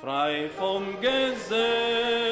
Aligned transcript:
frei 0.00 0.48
vom 0.56 0.98
Gesetz. 1.00 2.29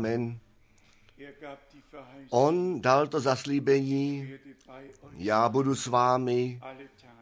Amen. 0.00 0.40
On 2.30 2.80
dal 2.80 3.06
to 3.06 3.20
zaslíbení, 3.20 4.32
já 5.16 5.48
budu 5.48 5.74
s 5.74 5.86
vámi 5.86 6.60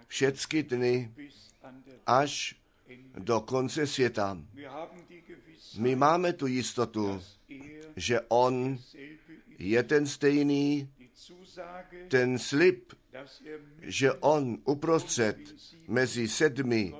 všecky 0.06 0.62
dny 0.62 1.12
až 2.06 2.56
do 3.19 3.41
konce 3.41 3.87
světa. 3.87 4.38
My 5.79 5.97
máme 5.97 6.32
tu 6.32 6.47
jistotu, 6.47 7.23
že 7.97 8.20
on 8.29 8.79
je 9.58 9.82
ten 9.82 10.06
stejný, 10.06 10.88
ten 12.08 12.38
slib, 12.38 12.93
že 13.82 14.12
on 14.12 14.58
uprostřed 14.64 15.37
mezi 15.88 16.29
sedmi 16.29 16.94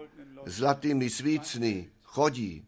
zlatými 0.47 1.11
svícny 1.11 1.91
chodí, 2.03 2.67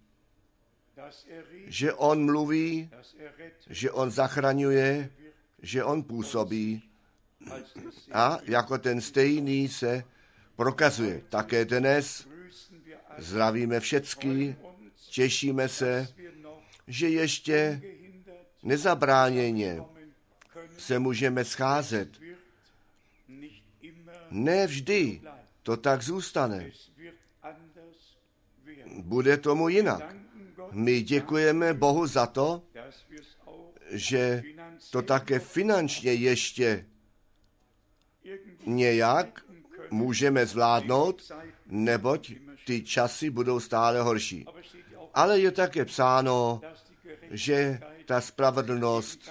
že 1.67 1.93
on 1.93 2.25
mluví 2.25 2.91
že 3.81 3.91
on 3.91 4.11
zachraňuje, 4.11 5.11
že 5.63 5.85
on 5.85 6.03
působí 6.03 6.83
a 8.13 8.39
jako 8.45 8.79
ten 8.79 9.01
stejný 9.01 9.69
se 9.69 10.05
prokazuje. 10.57 11.23
Také 11.29 11.65
dnes 11.65 12.29
zdravíme 13.19 13.81
všecky, 13.81 14.57
těšíme 15.11 15.69
se, 15.69 16.09
že 16.87 17.09
ještě 17.09 17.83
nezabráněně 18.63 19.81
se 20.79 20.99
můžeme 20.99 21.45
scházet. 21.45 22.09
Ne 24.31 24.67
vždy 24.67 25.21
to 25.63 25.77
tak 25.77 26.03
zůstane. 26.03 26.71
Bude 29.01 29.37
tomu 29.37 29.69
jinak. 29.69 30.17
My 30.73 31.03
děkujeme 31.03 31.75
Bohu 31.75 32.07
za 32.07 32.27
to, 32.27 32.63
že 33.91 34.43
to 34.91 35.03
také 35.03 35.39
finančně 35.39 36.13
ještě 36.13 36.87
nějak 38.67 39.45
můžeme 39.91 40.47
zvládnout, 40.47 41.33
neboť 41.67 42.33
ty 42.67 42.83
časy 42.83 43.31
budou 43.31 43.61
stále 43.61 44.03
horší. 44.03 44.45
Ale 45.15 45.41
je 45.41 45.51
také 45.51 45.85
psáno, 45.85 46.61
že 47.31 47.81
ta 48.05 48.21
spravedlnost 48.21 49.31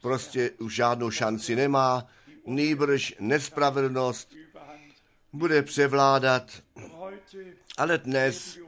prostě 0.00 0.50
už 0.50 0.74
žádnou 0.74 1.10
šanci 1.10 1.56
nemá, 1.56 2.06
nýbrž 2.46 3.14
nespravedlnost 3.20 4.34
bude 5.32 5.62
převládat. 5.62 6.62
Ale 7.78 7.98
dnes 7.98 8.58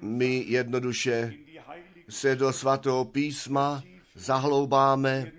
my 0.00 0.44
jednoduše 0.46 1.32
se 2.08 2.36
do 2.36 2.52
svatého 2.52 3.04
písma 3.04 3.82
zahloubáme, 4.14 5.32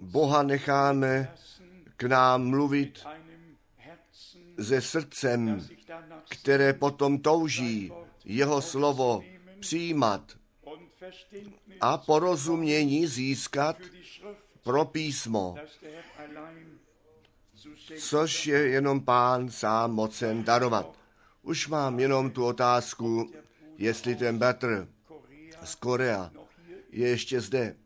Boha 0.00 0.42
necháme 0.42 1.34
k 1.96 2.02
nám 2.02 2.48
mluvit 2.48 3.06
se 4.62 4.80
srdcem, 4.80 5.68
které 6.28 6.72
potom 6.72 7.18
touží 7.18 7.92
jeho 8.24 8.62
slovo 8.62 9.22
přijímat 9.60 10.32
a 11.80 11.96
porozumění 11.96 13.06
získat 13.06 13.76
pro 14.62 14.84
písmo, 14.84 15.54
což 17.98 18.46
je 18.46 18.58
jenom 18.68 19.00
pán 19.00 19.50
sám 19.50 19.92
mocen 19.92 20.44
darovat. 20.44 20.98
Už 21.42 21.68
mám 21.68 22.00
jenom 22.00 22.30
tu 22.30 22.44
otázku, 22.44 23.30
jestli 23.76 24.16
ten 24.16 24.38
Korea 24.38 24.88
z 25.64 25.74
Korea 25.74 26.30
je 26.96 27.08
ještě 27.08 27.40
zde. 27.40 27.76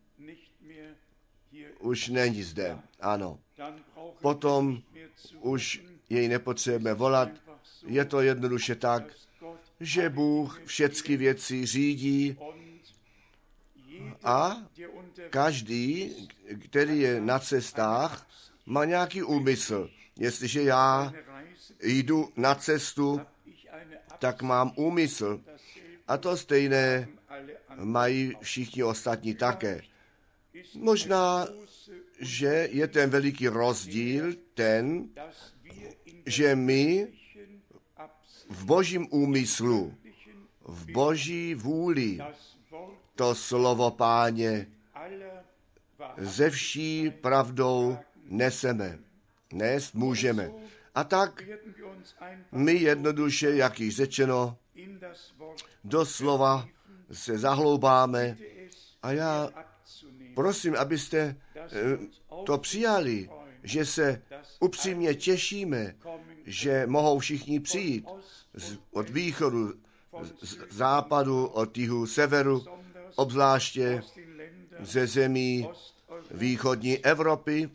Už 1.79 2.09
není 2.09 2.43
zde, 2.43 2.79
ano. 3.01 3.39
Potom 4.21 4.83
už 5.41 5.83
jej 6.11 6.29
nepotřebujeme 6.29 6.95
volat. 6.95 7.29
Je 7.87 8.05
to 8.05 8.21
jednoduše 8.21 8.75
tak, 8.75 9.03
že 9.81 10.09
Bůh 10.09 10.61
všechny 10.65 11.17
věci 11.17 11.67
řídí 11.67 12.37
a 14.25 14.57
každý, 15.31 16.15
který 16.65 17.01
je 17.01 17.21
na 17.21 17.39
cestách, 17.39 18.27
má 18.67 18.85
nějaký 18.85 19.23
úmysl. 19.23 19.91
Jestliže 20.17 20.62
já 20.62 21.12
jdu 21.83 22.33
na 22.37 22.55
cestu, 22.55 23.21
tak 24.19 24.43
mám 24.43 24.73
úmysl. 24.77 25.41
A 26.09 26.17
to 26.17 26.37
stejné 26.37 27.09
mají 27.75 28.32
všichni 28.40 28.82
ostatní 28.82 29.34
také. 29.34 29.82
Možná, 30.75 31.46
že 32.20 32.69
je 32.72 32.88
ten 32.88 33.10
veliký 33.10 33.48
rozdíl 33.48 34.34
ten, 34.54 35.08
že 36.26 36.56
my 36.56 37.08
v 38.48 38.64
božím 38.64 39.06
úmyslu, 39.10 39.94
v 40.64 40.92
boží 40.92 41.54
vůli 41.54 42.19
to 43.14 43.34
slovo 43.34 43.90
páně 43.90 44.66
ze 46.19 46.50
vší 46.50 47.10
pravdou 47.10 47.98
neseme. 48.25 48.98
Nést 49.52 49.94
můžeme. 49.94 50.50
A 50.94 51.04
tak 51.04 51.42
my 52.52 52.72
jednoduše, 52.72 53.50
jak 53.50 53.81
již 53.81 53.96
řečeno, 53.96 54.56
do 55.84 56.06
slova 56.06 56.69
se 57.12 57.39
zahloubáme. 57.39 58.37
A 59.03 59.12
já 59.12 59.51
prosím, 60.35 60.77
abyste 60.77 61.37
eh, 61.57 61.71
to 62.45 62.59
přijali, 62.59 63.31
že 63.62 63.87
se 63.87 64.23
upřímně 64.61 65.15
těšíme, 65.15 65.95
že 66.45 66.87
mohou 66.87 67.19
všichni 67.19 67.61
přijít 67.61 68.07
z, 68.55 68.79
od 68.91 69.11
východu, 69.11 69.75
z 70.43 70.59
západu, 70.71 71.47
od 71.47 71.79
jihu, 71.79 72.07
severu, 72.07 72.65
obzvláště 73.15 74.03
ze 74.81 75.07
zemí 75.07 75.69
východní 76.31 76.99
Evropy, 76.99 77.71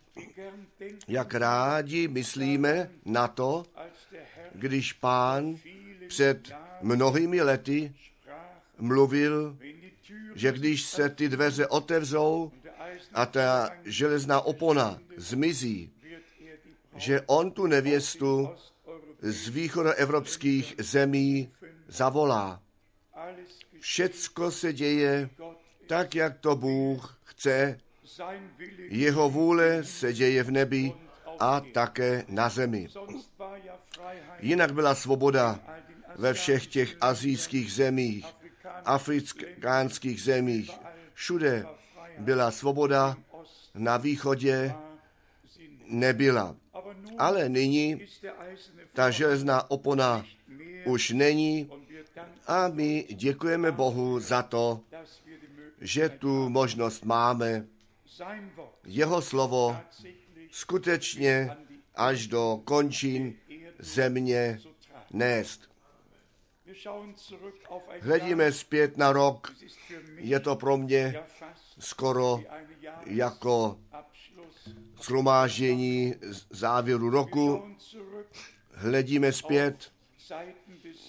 jak 1.08 1.34
rádi 1.34 2.08
myslíme 2.08 2.90
na 3.06 3.28
to, 3.28 3.64
když 4.54 4.94
pán 4.94 5.58
před 6.08 6.52
mnohými 6.82 7.42
lety 7.42 7.94
mluvil, 8.78 9.58
že 10.36 10.52
když 10.52 10.84
se 10.84 11.10
ty 11.10 11.30
dveře 11.30 11.68
otevřou 11.68 12.52
a 13.14 13.26
ta 13.26 13.70
železná 13.86 14.42
opona 14.42 15.00
zmizí, 15.18 15.92
že 16.96 17.22
on 17.26 17.52
tu 17.52 17.68
nevěstu 17.68 18.50
z 19.22 19.50
východoevropských 19.50 20.76
zemí 20.78 21.50
zavolá. 21.88 22.62
Všecko 23.80 24.52
se 24.52 24.74
děje 24.74 25.30
tak, 25.88 26.16
jak 26.16 26.40
to 26.40 26.56
Bůh 26.56 27.20
chce. 27.24 27.80
Jeho 28.78 29.30
vůle 29.30 29.84
se 29.84 30.14
děje 30.14 30.44
v 30.44 30.52
nebi 30.52 30.94
a 31.40 31.60
také 31.60 32.26
na 32.28 32.50
zemi. 32.50 32.90
Jinak 34.40 34.74
byla 34.74 34.96
svoboda 34.96 35.60
ve 36.16 36.34
všech 36.34 36.68
těch 36.68 36.96
azijských 37.02 37.74
zemích, 37.74 38.26
afrikánských 38.86 40.22
zemích. 40.22 40.72
Všude 41.14 41.66
byla 42.20 42.52
svoboda, 42.52 43.18
na 43.76 43.98
východě 43.98 44.74
nebyla. 45.88 46.56
Ale 47.18 47.50
nyní 47.50 48.06
ta 48.94 49.12
železná 49.12 49.72
opona 49.72 50.26
už 50.86 51.10
není 51.10 51.70
a 52.48 52.68
my 52.68 53.08
děkujeme 53.14 53.72
Bohu 53.72 54.20
za 54.20 54.44
to, 54.44 54.82
že 55.82 56.10
tu 56.10 56.50
možnost 56.50 57.06
máme 57.06 57.66
jeho 58.86 59.22
slovo 59.22 59.78
skutečně 60.52 61.58
až 61.96 62.28
do 62.28 62.62
končin 62.66 63.36
země 63.80 64.60
nést. 65.12 65.75
Hledíme 68.02 68.52
zpět 68.52 68.98
na 68.98 69.12
rok, 69.12 69.54
je 70.18 70.40
to 70.40 70.56
pro 70.56 70.78
mě 70.78 71.24
skoro 71.80 72.40
jako 73.06 73.78
z- 76.32 76.46
závěru 76.50 77.10
roku. 77.10 77.76
Hledíme 78.74 79.32
zpět 79.32 79.92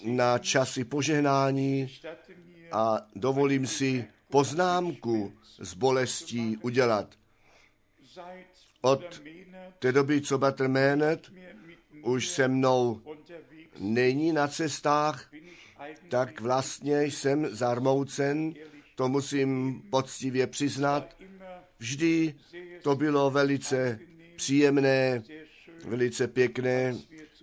na 0.03 0.37
časy 0.39 0.83
požehnání 0.83 1.89
a 2.71 3.07
dovolím 3.15 3.67
si 3.67 4.07
poznámku 4.29 5.33
z 5.59 5.73
bolestí 5.73 6.57
udělat. 6.57 7.15
Od 8.81 9.21
té 9.79 9.91
doby, 9.91 10.21
co 10.21 10.37
Bratr 10.37 10.67
Ménet 10.67 11.31
už 12.03 12.27
se 12.27 12.47
mnou 12.47 13.01
není 13.79 14.31
na 14.31 14.47
cestách, 14.47 15.31
tak 16.09 16.41
vlastně 16.41 17.03
jsem 17.03 17.55
zarmoucen, 17.55 18.53
to 18.95 19.07
musím 19.07 19.81
poctivě 19.89 20.47
přiznat. 20.47 21.15
Vždy 21.79 22.35
to 22.81 22.95
bylo 22.95 23.31
velice 23.31 23.99
příjemné, 24.35 25.23
velice 25.85 26.27
pěkné, 26.27 26.95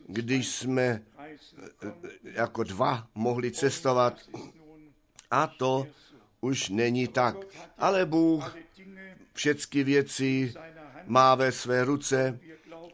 když 0.09 0.49
jsme 0.49 1.03
reisen 1.25 1.95
jako 2.23 2.63
dva 2.63 3.09
mohli 3.15 3.51
cestovat 3.51 4.19
a 5.31 5.47
to 5.47 5.87
už 6.41 6.69
není 6.69 7.09
tak. 7.09 7.37
Ale 7.79 8.07
Bůh 8.07 8.57
všechny 9.33 9.85
věci 9.85 10.55
má 11.05 11.35
ve 11.35 11.53
své 11.53 11.85
ruce 11.85 12.39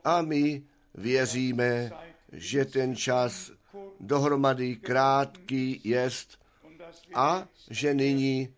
a 0.04 0.22
my 0.22 0.62
věříme, 0.94 1.90
že 2.32 2.64
ten 2.64 2.96
čas 2.96 3.52
dohromady 4.00 4.76
krátký 4.76 5.80
jest 5.84 6.38
a 7.14 7.48
že 7.70 7.94
nyní 7.94 8.54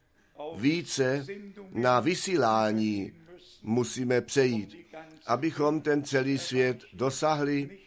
více 0.56 1.26
na 1.72 2.00
vysílání 2.00 3.12
musíme 3.62 4.20
přejít, 4.20 4.76
abychom 5.26 5.80
ten 5.80 6.04
celý 6.04 6.38
svět 6.38 6.84
dosahli 6.92 7.78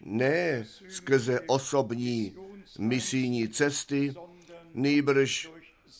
ne 0.00 0.66
skrze 0.88 1.40
osobní 1.40 2.36
misijní 2.78 3.48
cesty, 3.48 4.14
nýbrž 4.74 5.50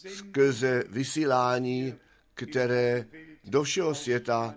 skrze 0.08 0.84
vysílání, 0.88 1.94
které 2.34 3.06
do 3.44 3.62
všeho 3.62 3.94
světa 3.94 4.54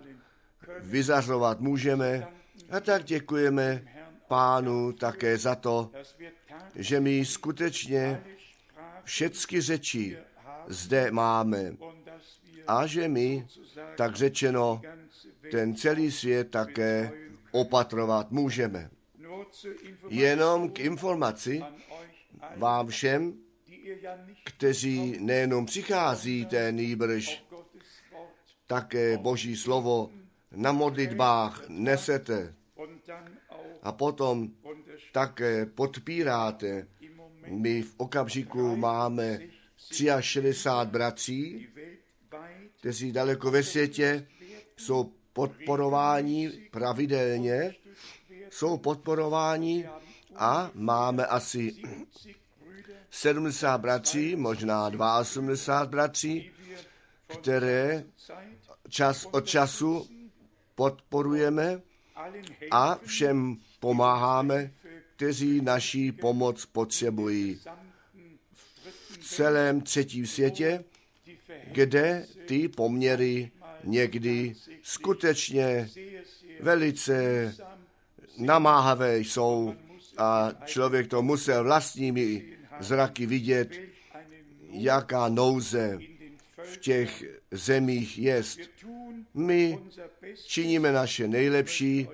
vyzařovat 0.80 1.60
můžeme. 1.60 2.26
A 2.70 2.80
tak 2.80 3.04
děkujeme 3.04 3.84
pánu 4.28 4.92
také 4.92 5.38
za 5.38 5.54
to, 5.54 5.90
že 6.74 7.00
my 7.00 7.24
skutečně 7.24 8.24
všechny 9.04 9.60
řeči 9.60 10.18
zde 10.66 11.10
máme 11.10 11.76
a 12.66 12.86
že 12.86 13.08
my, 13.08 13.46
tak 13.96 14.16
řečeno, 14.16 14.80
ten 15.50 15.76
celý 15.76 16.12
svět 16.12 16.50
také 16.50 17.10
opatrovat 17.50 18.30
můžeme. 18.30 18.90
Jenom 20.08 20.70
k 20.70 20.80
informaci 20.80 21.62
vám 22.56 22.86
všem, 22.86 23.34
kteří 24.44 25.16
nejenom 25.20 25.66
přicházíte, 25.66 26.72
nýbrž 26.72 27.44
také 28.66 29.18
Boží 29.18 29.56
slovo 29.56 30.10
na 30.52 30.72
modlitbách 30.72 31.62
nesete 31.68 32.54
a 33.82 33.92
potom 33.92 34.48
také 35.12 35.66
podpíráte. 35.66 36.86
My 37.46 37.82
v 37.82 37.94
okamžiku 37.96 38.76
máme 38.76 39.40
63 40.20 40.90
bratří, 40.90 41.68
kteří 42.80 43.12
daleko 43.12 43.50
ve 43.50 43.62
světě 43.62 44.26
jsou 44.76 45.12
podporováni 45.32 46.50
pravidelně, 46.70 47.74
jsou 48.50 48.78
podporováni 48.78 49.88
a 50.36 50.70
máme 50.74 51.26
asi 51.26 51.74
70 51.76 52.58
Brüder, 52.60 52.96
70 53.10 53.78
bratří, 53.78 54.36
možná 54.36 54.86
82 55.20 55.86
bratří, 55.86 56.50
které 57.26 58.04
čas 58.88 59.26
od 59.30 59.46
času 59.46 60.08
podporujeme 60.74 61.80
a 62.70 62.98
všem 63.04 63.56
pomáháme, 63.80 64.70
kteří 65.16 65.60
naší 65.60 66.12
pomoc 66.12 66.66
potřebují 66.66 67.60
v 69.10 69.18
celém 69.18 69.80
třetím 69.80 70.26
světě, 70.26 70.84
kde 71.72 72.26
ty 72.46 72.68
poměry 72.68 73.50
někdy 73.84 74.54
skutečně 74.82 75.90
velice 76.60 77.54
namáhavé 78.38 79.18
jsou 79.18 79.74
a 80.18 80.52
člověk 80.64 81.06
to 81.06 81.22
musel 81.22 81.64
vlastními 81.64 82.44
zraky 82.80 83.26
vidět, 83.26 83.80
jaká 84.70 85.28
nouze 85.28 85.98
v 86.64 86.76
těch 86.76 87.24
zemích 87.50 88.18
jest. 88.18 88.60
My 89.34 89.78
činíme 90.46 90.92
naše 90.92 91.28
nejlepší, 91.28 92.08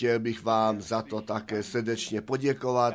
chtěl 0.00 0.18
bych 0.18 0.42
vám 0.42 0.80
za 0.80 1.02
to 1.02 1.20
také 1.20 1.62
srdečně 1.62 2.20
poděkovat, 2.20 2.94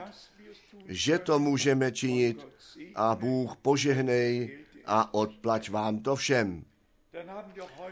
že 0.85 1.19
to 1.19 1.39
můžeme 1.39 1.91
činit 1.91 2.47
a 2.95 3.15
Bůh 3.15 3.55
požehnej 3.61 4.57
a 4.85 5.13
odplať 5.13 5.69
vám 5.69 5.99
to 5.99 6.15
všem. 6.15 6.65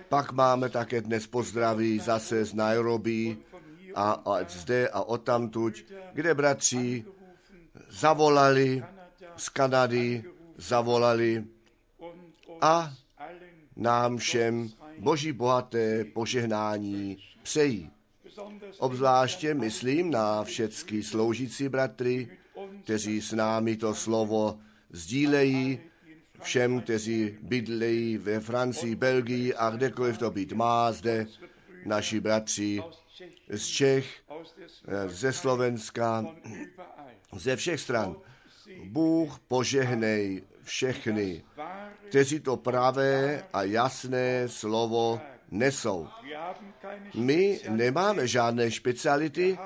Pak 0.09 0.31
máme 0.31 0.69
také 0.69 1.01
dnes 1.01 1.27
pozdraví 1.27 1.99
zase 1.99 2.45
z 2.45 2.53
Nairobi 2.53 3.37
a, 3.95 4.11
a 4.11 4.49
zde 4.49 4.89
a 4.89 5.01
odtamtuť, 5.01 5.85
kde 6.13 6.33
bratři 6.33 7.05
zavolali 7.89 8.83
z 9.37 9.49
Kanady, 9.49 10.23
zavolali 10.57 11.45
a 12.61 12.93
nám 13.75 14.17
všem 14.17 14.69
boží 14.99 15.31
bohaté 15.31 16.05
požehnání 16.05 17.17
přejí. 17.43 17.92
Obzvláště 18.77 19.53
myslím 19.53 20.11
na 20.11 20.43
všechny 20.43 21.03
sloužící 21.03 21.69
bratry, 21.69 22.37
kteří 22.83 23.21
s 23.21 23.31
námi 23.31 23.77
to 23.77 23.95
slovo 23.95 24.59
sdílejí, 24.89 25.79
všem, 26.41 26.81
kteří 26.81 27.37
bydlejí 27.41 28.17
ve 28.17 28.39
Francii, 28.39 28.95
Belgii 28.95 29.55
a 29.55 29.69
kdekoliv 29.69 30.17
to 30.17 30.31
být 30.31 30.53
má 30.53 30.91
zde, 30.91 31.27
naši 31.85 32.19
bratři 32.19 32.83
z 33.49 33.67
Čech, 33.67 34.21
eh, 34.87 35.09
ze 35.09 35.33
Slovenska, 35.33 36.25
ze 37.35 37.55
všech 37.55 37.79
stran. 37.79 38.15
Bůh 38.83 39.39
požehnej 39.47 40.43
všechny, 40.63 41.43
kteří 42.09 42.39
to 42.39 42.57
pravé 42.57 43.43
a 43.53 43.63
jasné 43.63 44.49
slovo 44.49 45.21
nesou. 45.53 46.07
My 47.15 47.61
nemáme 47.69 48.27
žádné 48.27 48.71
speciality, 48.71 49.57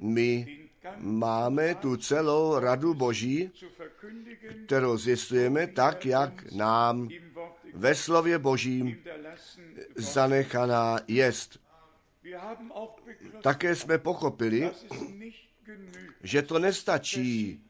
my 0.00 0.58
máme 0.96 1.74
tu 1.74 1.96
celou 1.96 2.58
radu 2.58 2.94
Boží, 2.94 3.50
kterou 4.66 4.96
zjistujeme 4.96 5.66
tak, 5.66 6.06
jak 6.06 6.52
nám 6.52 7.08
ve 7.74 7.94
slově 7.94 8.38
Božím 8.38 8.96
zanechaná 9.96 10.98
jest. 11.08 11.58
Také 13.42 13.76
jsme 13.76 13.98
pochopili, 13.98 14.70
že 16.22 16.42
to 16.42 16.58
nestačí 16.58 17.60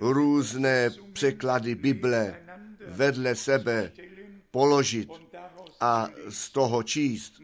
různé 0.00 0.90
překlady 1.12 1.74
Bible 1.74 2.42
vedle 2.86 3.34
sebe 3.34 3.92
položit 4.50 5.10
a 5.80 6.08
z 6.28 6.50
toho 6.50 6.82
číst. 6.82 7.40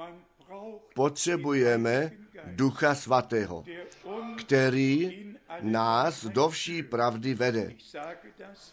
Potřebujeme 0.95 2.13
Ducha 2.47 2.95
Svatého, 2.95 3.65
který 4.39 5.25
nás 5.61 6.25
do 6.25 6.49
vší 6.49 6.83
pravdy 6.83 7.35
vede. 7.35 7.75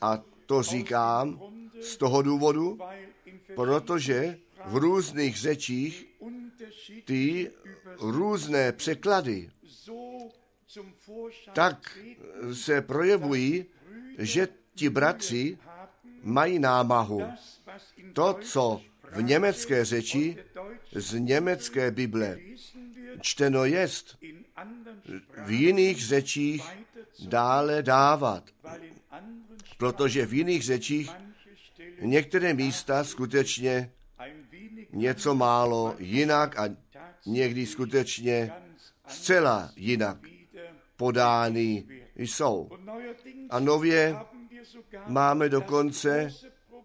A 0.02 0.24
to 0.46 0.62
říkám 0.62 1.42
z 1.82 1.98
toho 1.98 2.22
důvodu, 2.22 2.80
protože 3.56 4.38
v 4.66 4.76
různých 4.76 5.38
řečích 5.38 6.08
ty 7.06 7.52
různé 8.00 8.72
překlady 8.72 9.50
tak 11.54 11.98
se 12.54 12.82
projevují, 12.82 13.66
že 14.18 14.48
ti 14.76 14.90
bratři 14.90 15.58
mají 16.24 16.60
námahu. 16.60 17.24
To, 18.14 18.34
co 18.42 18.82
v 19.12 19.22
německé 19.22 19.86
řeči 19.86 20.38
z 20.96 21.14
německé 21.14 21.92
Bible 21.92 22.38
čteno 23.22 23.66
jest, 23.66 24.18
v 25.46 25.52
jiných 25.52 26.06
řečích 26.06 26.64
dále 27.28 27.84
dávat, 27.84 28.50
protože 29.78 30.26
v 30.26 30.34
jiných 30.34 30.64
řečích 30.64 31.12
některé 32.02 32.54
místa 32.54 33.04
skutečně 33.04 33.92
něco 34.92 35.36
málo 35.36 35.96
jinak 36.00 36.60
a 36.60 36.70
někdy 37.26 37.66
skutečně 37.66 38.52
zcela 39.08 39.72
jinak 39.76 40.18
podány 40.98 41.84
jsou. 42.16 42.70
A 43.50 43.60
nově 43.60 44.16
máme 45.08 45.50
dokonce 45.50 46.34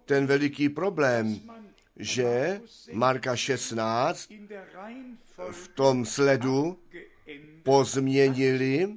ten 0.04 0.26
veliký 0.26 0.68
problém, 0.68 1.40
že 1.96 2.60
Marka 2.92 3.36
16 3.36 4.30
in 4.30 4.46
der 4.46 4.68
Reihenfolge 4.74 5.52
v 5.52 5.68
tom 5.68 6.06
sledu 6.06 6.78
pozměnili 7.62 8.88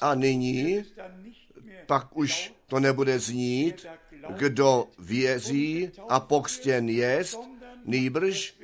a 0.00 0.14
nyní 0.14 0.84
pak 1.86 2.16
už 2.16 2.54
to 2.66 2.80
nebude 2.80 3.18
znít, 3.18 3.86
kdo 4.36 4.88
věří 4.98 5.90
a 6.08 6.20
pokřtěn 6.20 6.88
jest, 6.88 7.38
nýbrž 7.84 8.56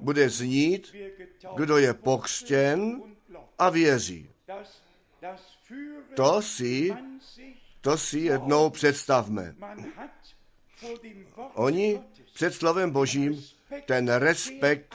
bude 0.00 0.30
znít, 0.30 0.94
kdo 1.56 1.78
je 1.78 1.94
glaubt. 1.94 2.52
a 3.58 3.70
věří. 3.70 4.30
To 6.14 6.42
si, 6.42 6.94
to 7.80 7.98
si 7.98 8.18
jednou 8.18 8.70
představme. 8.70 9.54
Oni 11.54 12.00
před 12.34 12.54
slovem 12.54 12.90
Božím 12.90 13.44
ten 13.86 14.08
respekt 14.08 14.94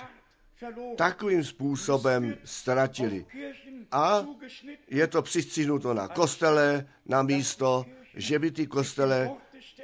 takovým 0.97 1.43
způsobem 1.43 2.37
ztratili. 2.43 3.25
A 3.91 4.25
je 4.87 5.07
to 5.07 5.21
přistřihnuto 5.21 5.93
na 5.93 6.07
kostele, 6.07 6.87
na 7.05 7.21
místo, 7.23 7.85
že 8.15 8.39
by 8.39 8.51
ty 8.51 8.67
kostele 8.67 9.31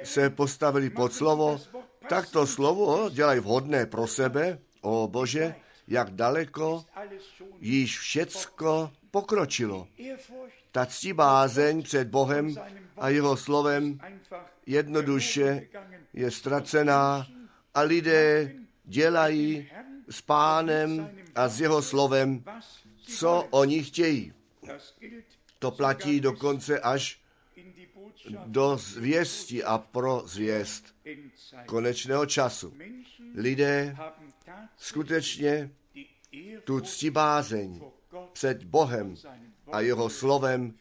se 0.04 0.30
postavili 0.30 0.90
pod 0.90 1.12
slovo, 1.12 1.60
tak 2.08 2.30
to 2.30 2.46
slovo 2.46 3.10
dělají 3.10 3.40
vhodné 3.40 3.86
pro 3.86 4.06
sebe. 4.06 4.58
O 4.80 5.08
Bože, 5.08 5.54
jak 5.88 6.10
daleko 6.10 6.84
již 7.60 7.98
všecko 7.98 8.90
pokročilo. 9.10 9.88
Ta 10.72 10.86
ctibázeň 10.86 11.82
před 11.82 12.08
Bohem 12.08 12.54
a 12.96 13.08
jeho 13.08 13.36
slovem 13.36 13.98
jednoduše 14.66 15.68
je 16.12 16.30
ztracená 16.30 17.26
a 17.76 17.80
lidé 17.82 18.52
dělají 18.84 19.70
s 20.10 20.20
pánem 20.20 21.10
a 21.34 21.48
s 21.48 21.60
jeho 21.60 21.82
slovem, 21.82 22.44
co 23.06 23.48
oni 23.50 23.84
chtějí. 23.84 24.32
To 25.58 25.70
platí 25.70 26.20
dokonce 26.20 26.80
až 26.80 27.20
do 28.46 28.76
zvěsti 28.76 29.64
a 29.64 29.78
pro 29.78 30.22
zvěst 30.26 30.94
konečného 31.66 32.26
času. 32.26 32.74
Lidé 33.34 33.96
skutečně 34.76 35.70
tu 36.64 36.80
ctibázeň 36.80 37.80
před 38.32 38.64
Bohem 38.64 39.14
a 39.72 39.80
jeho 39.80 40.08
slovem 40.08 40.74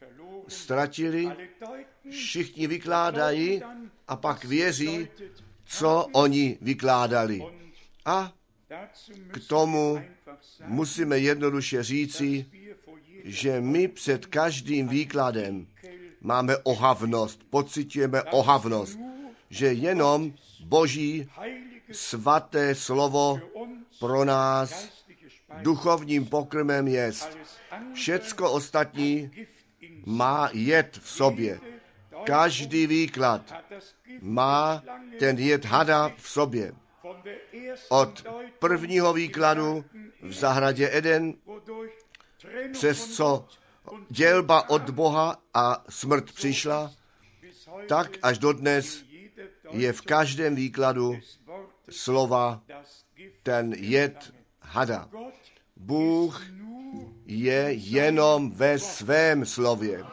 ztratili, 0.47 1.31
všichni 2.09 2.67
vykládají 2.67 3.61
a 4.07 4.15
pak 4.15 4.45
věří, 4.45 5.07
co 5.65 6.07
oni 6.11 6.57
vykládali. 6.61 7.43
A 8.05 8.33
k 9.31 9.47
tomu 9.47 10.01
musíme 10.65 11.19
jednoduše 11.19 11.83
říci, 11.83 12.45
že 13.23 13.61
my 13.61 13.87
před 13.87 14.25
každým 14.25 14.87
výkladem 14.87 15.67
máme 16.21 16.57
ohavnost, 16.57 17.43
pocitujeme 17.49 18.23
ohavnost, 18.23 18.99
že 19.49 19.67
jenom 19.73 20.33
Boží 20.65 21.29
svaté 21.91 22.75
slovo 22.75 23.39
pro 23.99 24.25
nás 24.25 24.89
duchovním 25.61 26.25
pokrmem 26.25 26.87
jest. 26.87 27.37
Všecko 27.93 28.51
ostatní 28.51 29.31
má 30.05 30.49
jed 30.53 30.99
v 31.01 31.09
sobě. 31.09 31.59
Každý 32.23 32.87
výklad 32.87 33.53
má 34.21 34.83
ten 35.19 35.37
jed 35.37 35.65
hada 35.65 36.11
v 36.17 36.29
sobě. 36.29 36.73
Od 37.89 38.23
prvního 38.59 39.13
výkladu 39.13 39.85
v 40.21 40.33
zahradě 40.33 40.89
Eden, 40.97 41.33
přes 42.73 43.15
co 43.15 43.47
dělba 44.09 44.69
od 44.69 44.89
Boha 44.89 45.37
a 45.53 45.83
smrt 45.89 46.31
přišla, 46.31 46.91
tak 47.87 48.11
až 48.21 48.37
dodnes 48.37 49.03
je 49.71 49.93
v 49.93 50.01
každém 50.01 50.55
výkladu 50.55 51.19
slova 51.89 52.61
ten 53.43 53.73
jed 53.73 54.33
hada. 54.61 55.09
Bůh 55.75 56.41
je 57.25 57.71
jenom 57.71 58.51
ve 58.51 58.79
svém 58.79 59.45
slově 59.45 60.03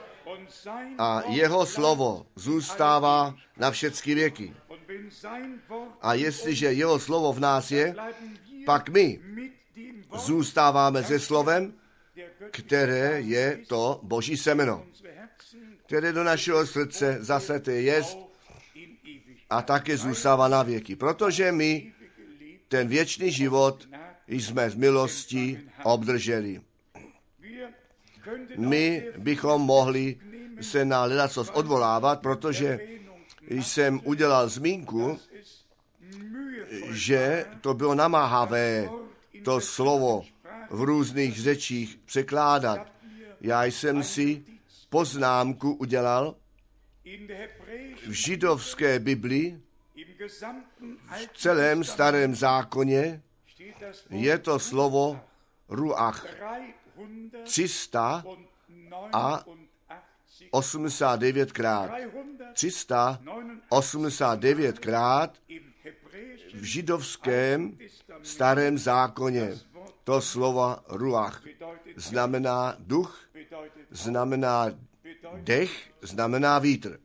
a 0.99 1.23
jeho 1.27 1.67
slovo 1.67 2.27
zůstává 2.37 3.35
na 3.57 3.71
všechny 3.71 4.15
věky. 4.15 4.55
A 6.03 6.15
jestliže 6.15 6.73
jeho 6.73 6.99
slovo 6.99 7.33
v 7.33 7.41
nás 7.41 7.71
je, 7.71 7.95
pak 8.67 8.89
my 8.89 9.21
zůstáváme 10.17 11.05
se 11.05 11.21
slovem, 11.21 11.75
které 12.51 13.21
je 13.21 13.61
to 13.67 14.01
Boží 14.03 14.37
semeno, 14.37 14.87
které 15.87 16.13
do 16.13 16.25
našeho 16.25 16.67
srdce 16.67 17.19
zaseté 17.21 17.73
jest 17.73 18.19
a 19.51 19.63
také 19.63 19.97
zůstává 19.97 20.49
na 20.49 20.63
věky. 20.63 20.97
Protože 20.97 21.53
my 21.53 21.93
ten 22.69 22.89
věčný 22.89 23.33
život 23.33 23.89
jsme 24.29 24.71
z 24.71 24.75
milosti 24.75 25.61
obdrželi. 25.83 26.61
My 28.59 29.07
bychom 29.19 29.63
mohli 29.63 30.17
se 30.61 30.85
na 30.85 31.05
ledacost 31.05 31.51
odvolávat, 31.55 32.21
protože 32.21 32.81
jsem 33.49 34.01
udělal 34.05 34.49
zmínku, 34.49 35.19
že 36.91 37.47
to 37.61 37.75
bylo 37.75 37.95
namáhavé 37.95 38.89
to 39.45 39.61
slovo 39.61 40.25
v 40.71 40.83
různých 40.83 41.41
řečích 41.41 41.99
překládat. 42.05 42.93
Já 43.41 43.65
jsem 43.65 44.03
si 44.03 44.45
poznámku 44.89 45.73
udělal 45.73 46.35
v 48.07 48.11
židovské 48.11 48.99
Biblii, 48.99 49.61
v 51.33 51.39
celém 51.39 51.85
starém 51.85 52.35
zákoně 52.35 53.23
je 54.11 54.39
to 54.39 54.59
slovo 54.59 55.21
ruach 55.69 56.27
300 57.45 58.25
a 59.13 59.45
89krát. 60.53 61.91
389krát 62.55 65.31
v 66.55 66.65
židovském 66.65 67.79
starém 68.23 68.79
zákoně. 68.79 69.53
To 70.05 70.21
slova 70.21 70.85
ruach 70.89 71.43
znamená 71.97 72.77
duch, 72.79 73.21
znamená 73.91 74.67
dech, 75.37 75.91
znamená 76.03 76.59
vítr. 76.59 76.99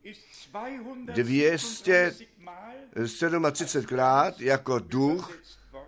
237 1.06 3.52
krát 3.86 4.40
jako 4.40 4.78
duch 4.78 5.38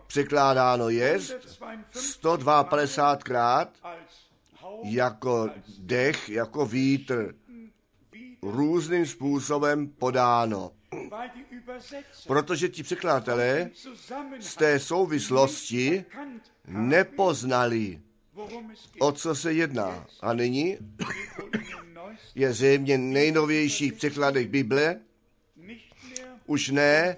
překládáno 0.07 0.89
jest, 0.89 1.61
152 1.91 3.17
krát 3.17 3.69
jako 4.85 5.51
dech, 5.79 6.29
jako 6.29 6.67
vítr 6.67 7.35
různým 8.43 9.07
způsobem 9.07 9.89
podáno. 9.89 10.73
Protože 12.27 12.69
ti 12.69 12.83
překladatelé 12.83 13.71
z 14.41 14.55
té 14.55 14.79
souvislosti 14.79 16.05
nepoznali, 16.67 18.01
o 18.99 19.13
co 19.13 19.35
se 19.35 19.53
jedná. 19.53 20.07
A 20.21 20.33
nyní 20.33 20.77
je 22.35 22.53
zřejmě 22.53 22.99
nejnovějších 22.99 23.93
překladech 23.93 24.49
Bible, 24.49 25.01
už 26.47 26.69
ne, 26.69 27.17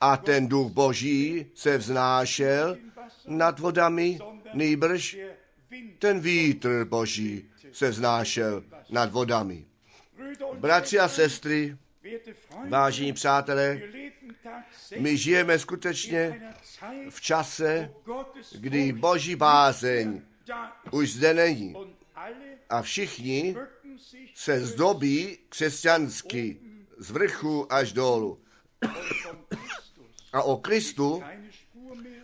a 0.00 0.16
ten 0.16 0.48
duch 0.48 0.72
boží 0.72 1.46
se 1.54 1.78
vznášel 1.78 2.76
nad 3.26 3.58
vodami, 3.58 4.18
nejbrž 4.54 5.18
ten 5.98 6.20
vítr 6.20 6.84
boží 6.84 7.44
se 7.72 7.90
vznášel 7.90 8.64
nad 8.90 9.12
vodami. 9.12 9.64
Bratři 10.54 10.98
a 10.98 11.08
sestry, 11.08 11.76
vážení 12.68 13.12
přátelé, 13.12 13.80
my 14.98 15.16
žijeme 15.16 15.58
skutečně 15.58 16.52
v 17.10 17.20
čase, 17.20 17.90
kdy 18.52 18.92
boží 18.92 19.36
bázeň 19.36 20.22
už 20.90 21.12
zde 21.12 21.34
není. 21.34 21.74
A 22.70 22.82
všichni 22.82 23.56
se 24.34 24.66
zdobí 24.66 25.38
křesťansky 25.48 26.60
z 26.98 27.10
vrchu 27.10 27.72
až 27.72 27.92
dolů. 27.92 28.38
A 30.32 30.42
o 30.42 30.56
Kristu 30.56 31.22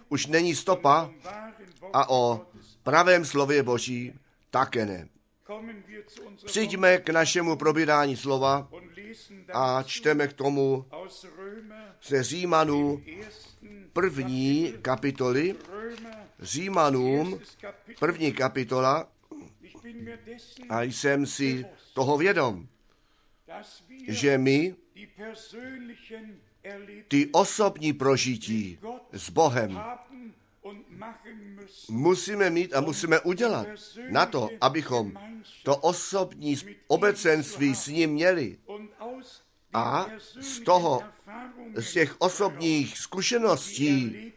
už 0.08 0.26
není 0.26 0.54
stopa 0.54 1.10
a 1.92 2.10
o 2.10 2.46
pravém 2.82 3.24
slově 3.24 3.62
Boží 3.62 4.18
také 4.50 4.86
ne. 4.86 5.08
Přijďme 6.44 6.98
k 6.98 7.08
našemu 7.08 7.56
probírání 7.56 8.16
slova 8.16 8.68
a 9.52 9.82
čteme 9.82 10.28
k 10.28 10.32
tomu 10.32 10.84
ze 12.02 12.22
Římanů 12.22 13.02
první 13.92 14.74
kapitoly, 14.82 15.54
Římanům 16.40 17.40
první 17.98 18.32
kapitola. 18.32 19.08
A 20.68 20.82
jsem 20.82 21.26
si 21.26 21.66
toho 21.94 22.18
vědom, 22.18 22.68
že 24.08 24.38
my 24.38 24.74
ty 27.08 27.28
osobní 27.32 27.92
prožití 27.92 28.78
s 29.12 29.30
Bohem 29.30 29.80
musíme 31.88 32.50
mít 32.50 32.74
a 32.74 32.80
musíme 32.80 33.20
udělat 33.20 33.66
na 34.10 34.26
to, 34.26 34.48
abychom 34.60 35.12
to 35.62 35.76
osobní 35.76 36.56
obecenství 36.86 37.74
s 37.74 37.86
ním 37.86 38.10
měli. 38.10 38.58
A 39.74 40.06
z 40.40 40.60
toho, 40.60 41.02
z 41.74 41.92
těch 41.92 42.16
osobních 42.18 42.98
zkušeností, 42.98 44.32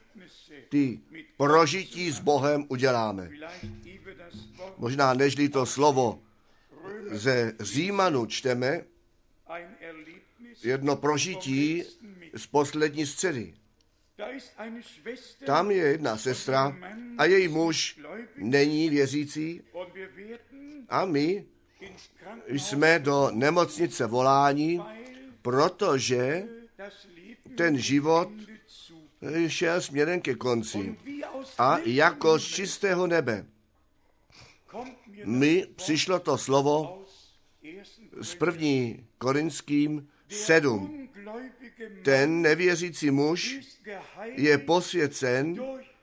ty 0.69 0.99
prožití 1.37 2.11
s 2.11 2.19
Bohem 2.19 2.65
uděláme. 2.67 3.29
Možná 4.77 5.13
nežli 5.13 5.49
to 5.49 5.65
slovo 5.65 6.19
ze 7.11 7.53
Římanu 7.59 8.25
čteme, 8.25 8.83
jedno 10.63 10.95
prožití 10.95 11.83
z 12.33 12.47
poslední 12.47 13.05
středy. 13.05 13.53
Tam 15.45 15.71
je 15.71 15.77
jedna 15.77 16.17
sestra 16.17 16.77
a 17.17 17.25
její 17.25 17.47
muž 17.47 17.99
není 18.37 18.89
věřící 18.89 19.61
a 20.89 21.05
my 21.05 21.45
jsme 22.47 22.99
do 22.99 23.29
nemocnice 23.33 24.05
voláni, 24.05 24.77
weil 24.77 25.01
protože 25.41 26.43
ten 27.55 27.77
život 27.77 28.29
šel 29.47 29.81
směrem 29.81 30.21
ke 30.21 30.35
konci. 30.35 30.97
A 31.57 31.77
jako 31.85 32.39
z 32.39 32.45
čistého 32.45 33.07
nebe 33.07 33.45
mi 35.25 35.67
přišlo 35.75 36.19
to 36.19 36.37
slovo 36.37 37.01
aus 37.01 37.33
1. 37.61 37.83
z 38.21 38.35
první 38.35 39.05
Korinským 39.17 40.09
7. 40.29 41.00
Ten 42.03 42.41
nevěřící 42.41 43.11
muž 43.11 43.59
je 44.25 44.57
posvěcen 44.57 45.55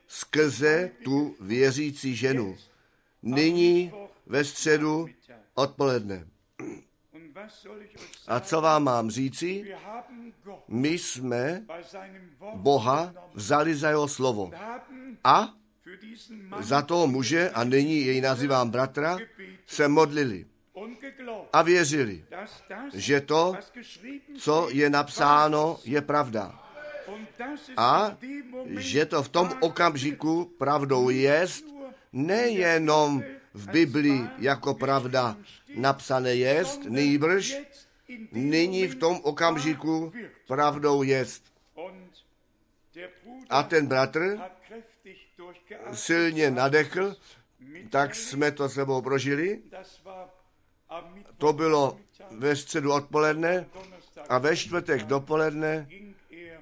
skrze 0.07 0.91
tu 1.03 1.35
věřící 1.39 2.15
ženu. 2.15 2.57
Nyní 3.21 3.91
ve 4.25 4.43
středu 4.43 5.09
odpoledne. 5.53 6.27
A 8.27 8.39
co 8.39 8.61
vám 8.61 8.83
mám 8.83 9.11
říci? 9.11 9.75
My 10.67 10.89
jsme 10.89 11.65
Boha 12.53 13.13
vzali 13.33 13.75
za 13.75 13.89
jeho 13.89 14.07
slovo. 14.07 14.51
A 15.23 15.53
za 16.59 16.81
toho 16.81 17.07
muže, 17.07 17.49
a 17.49 17.63
nyní 17.63 18.05
jej 18.05 18.21
nazývám 18.21 18.69
bratra, 18.69 19.17
se 19.65 19.87
modlili 19.87 20.45
a 21.53 21.61
věřili, 21.61 22.25
že 22.93 23.21
to, 23.21 23.55
co 24.37 24.67
je 24.71 24.89
napsáno, 24.89 25.79
je 25.85 26.01
pravda. 26.01 26.59
A 27.77 28.17
že 28.77 29.05
to 29.05 29.23
v 29.23 29.29
tom 29.29 29.49
okamžiku 29.59 30.45
pravdou 30.57 31.09
jest, 31.09 31.65
nejenom 32.13 33.23
v 33.53 33.69
Biblii 33.69 34.27
jako 34.37 34.73
pravda 34.73 35.37
napsané 35.75 36.35
jest, 36.35 36.83
nýbrž 36.85 37.57
nyní 38.31 38.87
v 38.87 38.95
tom 38.95 39.19
okamžiku 39.23 40.13
pravdou 40.47 41.03
jest. 41.03 41.43
A 43.49 43.63
ten 43.63 43.87
bratr 43.87 44.39
silně 45.93 46.51
nadechl, 46.51 47.15
tak 47.89 48.15
jsme 48.15 48.51
to 48.51 48.69
sebou 48.69 49.01
prožili. 49.01 49.61
To 51.37 51.53
bylo 51.53 51.97
ve 52.31 52.55
středu 52.55 52.93
odpoledne 52.93 53.65
a 54.29 54.37
ve 54.37 54.57
čtvrtek 54.57 55.03
dopoledne 55.03 55.87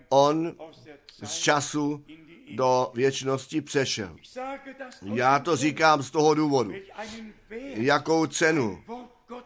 on 0.09 0.55
z 1.23 1.33
času 1.33 2.03
do 2.55 2.91
věčnosti 2.93 3.61
přešel. 3.61 4.15
Já 5.01 5.39
to 5.39 5.55
říkám 5.55 6.03
z 6.03 6.11
toho 6.11 6.33
důvodu. 6.33 6.73
Jakou 7.73 8.25
cenu 8.25 8.83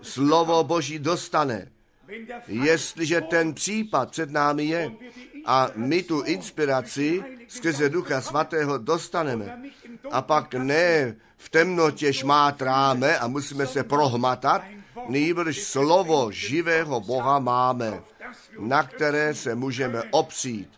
slovo 0.01 0.63
Boží 0.63 0.99
dostane, 0.99 1.71
jestliže 2.47 3.21
ten 3.21 3.53
případ 3.53 4.11
před 4.11 4.31
námi 4.31 4.65
je 4.65 4.91
a 5.45 5.69
my 5.75 6.03
tu 6.03 6.21
inspiraci 6.21 7.23
skrze 7.47 7.89
Ducha 7.89 8.21
Svatého 8.21 8.77
dostaneme 8.77 9.61
a 10.11 10.21
pak 10.21 10.53
ne 10.53 11.15
v 11.41 11.49
temnotě 11.49 12.13
šmátráme 12.13 13.19
a 13.19 13.27
musíme 13.27 13.67
se 13.67 13.83
prohmatat, 13.83 14.61
nýbrž 15.07 15.63
slovo 15.63 16.31
živého 16.31 16.99
Boha 16.99 17.39
máme, 17.39 18.01
na 18.59 18.83
které 18.83 19.33
se 19.33 19.55
můžeme 19.55 20.03
opřít. 20.11 20.69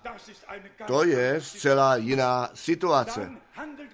To 0.87 1.03
je 1.03 1.41
zcela 1.41 1.95
jiná 1.95 2.49
situace. 2.53 3.31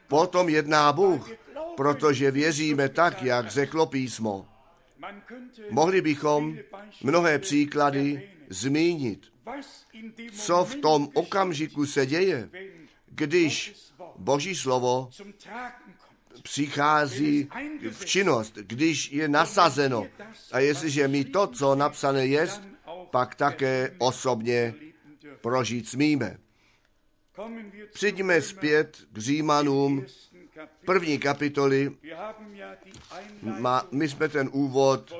Potom 0.07 0.49
jedná 0.49 0.93
Bůh, 0.93 1.29
protože 1.77 2.31
věříme 2.31 2.89
tak, 2.89 3.21
jak 3.23 3.49
řeklo 3.49 3.85
písmo. 3.85 4.45
Mohli 5.69 6.01
bychom 6.01 6.57
mnohé 7.03 7.39
příklady 7.39 8.29
zmínit, 8.49 9.25
co 10.33 10.65
v 10.65 10.75
tom 10.75 11.09
okamžiku 11.13 11.85
se 11.85 12.05
děje, 12.05 12.49
když 13.05 13.75
Boží 14.17 14.55
slovo 14.55 15.09
přichází 16.43 17.49
v 17.91 18.05
činnost, 18.05 18.55
když 18.55 19.11
je 19.11 19.27
nasazeno. 19.27 20.07
A 20.51 20.59
jestliže 20.59 21.07
my 21.07 21.25
to, 21.25 21.47
co 21.47 21.75
napsané 21.75 22.25
je, 22.25 22.47
pak 23.11 23.35
také 23.35 23.95
osobně 23.97 24.73
prožít 25.41 25.89
smíme. 25.89 26.37
Přijďme 27.93 28.41
zpět 28.41 28.97
k 29.11 29.17
Římanům 29.17 30.05
první 30.85 31.19
kapitoly. 31.19 31.97
My 33.91 34.09
jsme 34.09 34.29
ten 34.29 34.49
úvod 34.51 35.13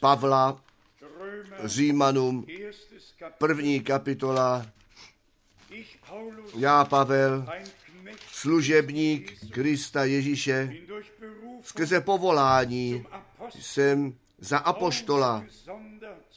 Pavla 0.00 0.60
Římanům 1.64 2.46
první 3.38 3.80
kapitola. 3.80 4.66
Já, 6.56 6.84
Pavel, 6.84 7.46
služebník 8.40 9.50
Krista 9.50 10.04
Ježíše, 10.04 10.74
skrze 11.62 12.00
povolání 12.00 13.06
jsem 13.60 14.14
za 14.38 14.58
apoštola 14.58 15.44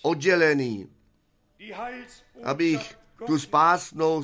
oddělený, 0.01 0.89
abych 2.43 2.97
tu 3.25 3.39
spásnou 3.39 4.23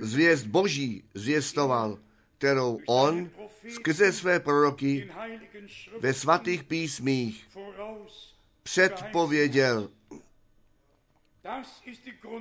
zvěst 0.00 0.46
Boží 0.46 1.04
zvěstoval, 1.14 1.98
kterou 2.38 2.80
on 2.86 3.30
skrze 3.74 4.12
své 4.12 4.40
proroky 4.40 5.10
ve 6.00 6.14
svatých 6.14 6.64
písmích 6.64 7.48
předpověděl. 8.62 9.90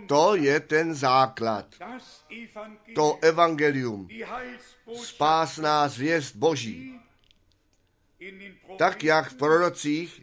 To 0.07 0.35
je 0.35 0.59
ten 0.59 0.95
základ. 0.95 1.75
To 2.95 3.19
evangelium, 3.21 4.07
spásná 4.95 5.87
zvěst 5.87 6.35
Boží. 6.35 6.99
Tak, 8.77 9.03
jak 9.03 9.31
v 9.31 9.37
prorocích 9.37 10.21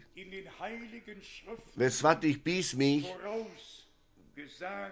ve 1.75 1.91
svatých 1.91 2.37
písmích 2.37 3.11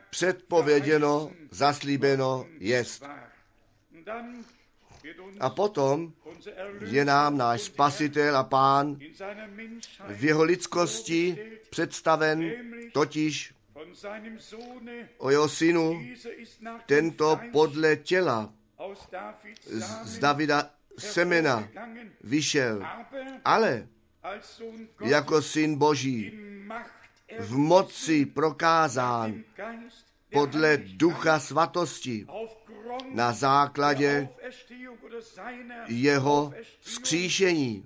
předpověděno, 0.10 1.32
zaslíbeno 1.52 2.48
jest. 2.60 3.04
A 5.40 5.50
potom 5.50 6.14
je 6.86 7.06
nám 7.06 7.38
náš 7.38 7.62
spasitel 7.62 8.38
a 8.38 8.44
pán 8.44 9.00
v 10.08 10.24
jeho 10.24 10.44
lidskosti 10.44 11.38
představen 11.70 12.52
totiž 12.94 13.54
o 15.18 15.30
jeho 15.30 15.50
synu, 15.50 16.02
tento 16.86 17.40
podle 17.52 17.96
těla 17.96 18.54
z, 20.04 20.20
Davida 20.20 20.70
semena 20.98 21.68
vyšel, 22.24 22.88
ale 23.46 23.88
jako 25.06 25.42
syn 25.42 25.76
Boží 25.76 26.40
v 27.40 27.58
moci 27.58 28.26
prokázán 28.26 29.44
podle 30.32 30.78
ducha 30.78 31.40
svatosti. 31.40 32.26
Na 33.14 33.34
základě 33.34 34.30
jeho 35.88 36.54
vzkříšení 36.80 37.86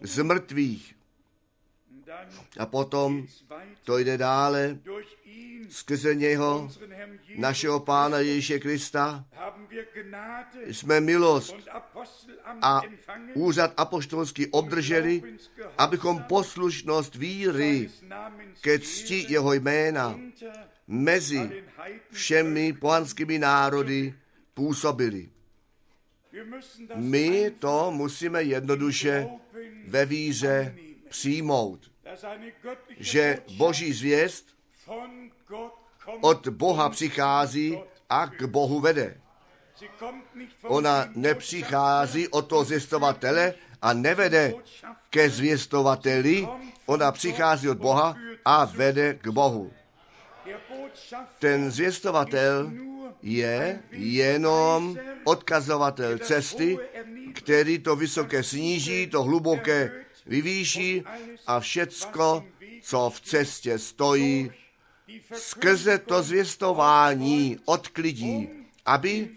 z 0.00 0.22
mrtvých. 0.22 0.97
A 2.58 2.66
potom 2.66 3.26
to 3.84 3.98
jde 3.98 4.18
dále 4.18 4.78
skrze 5.68 6.14
něho, 6.14 6.70
našeho 7.36 7.80
Pána 7.80 8.18
Ježíše 8.18 8.58
Krista, 8.58 9.24
jsme 10.66 11.00
milost 11.00 11.56
a 12.62 12.80
úřad 13.34 13.72
apoštolský 13.76 14.46
obdrželi, 14.46 15.22
abychom 15.78 16.22
poslušnost 16.22 17.14
víry 17.14 17.90
ke 18.60 18.78
cti 18.78 19.26
jeho 19.28 19.52
jména 19.52 20.20
mezi 20.86 21.64
všemi 22.10 22.72
pohanskými 22.72 23.38
národy 23.38 24.14
působili. 24.54 25.28
My 26.94 27.52
to 27.58 27.90
musíme 27.90 28.42
jednoduše 28.42 29.28
ve 29.86 30.06
víře 30.06 30.74
přijmout, 31.08 31.90
že 32.98 33.38
Boží 33.56 33.92
zvěst 33.92 34.46
od 36.20 36.48
Boha 36.48 36.88
přichází 36.88 37.78
a 38.08 38.26
k 38.26 38.42
Bohu 38.42 38.80
vede. 38.80 39.20
Ona 40.62 41.08
nepřichází 41.14 42.28
od 42.28 42.42
toho 42.42 42.64
zvěstovatele 42.64 43.54
a 43.82 43.92
nevede 43.92 44.54
ke 45.10 45.30
zvěstovateli, 45.30 46.48
ona 46.86 47.12
přichází 47.12 47.68
od 47.68 47.78
Boha 47.78 48.16
a 48.44 48.64
vede 48.64 49.14
k 49.14 49.28
Bohu. 49.28 49.72
Ten 51.38 51.70
zvěstovatel 51.70 52.72
je 53.22 53.82
jenom 53.90 54.98
odkazovatel 55.24 56.18
cesty, 56.18 56.78
který 57.34 57.78
to 57.78 57.96
vysoké 57.96 58.42
sníží, 58.42 59.06
to 59.06 59.22
hluboké 59.22 60.04
vyvýší 60.28 61.02
a 61.46 61.60
všecko, 61.60 62.44
co 62.82 63.10
v 63.10 63.20
cestě 63.20 63.78
stojí, 63.78 64.50
skrze 65.34 65.98
to 65.98 66.22
zvěstování 66.22 67.58
odklidí, 67.64 68.48
aby 68.84 69.30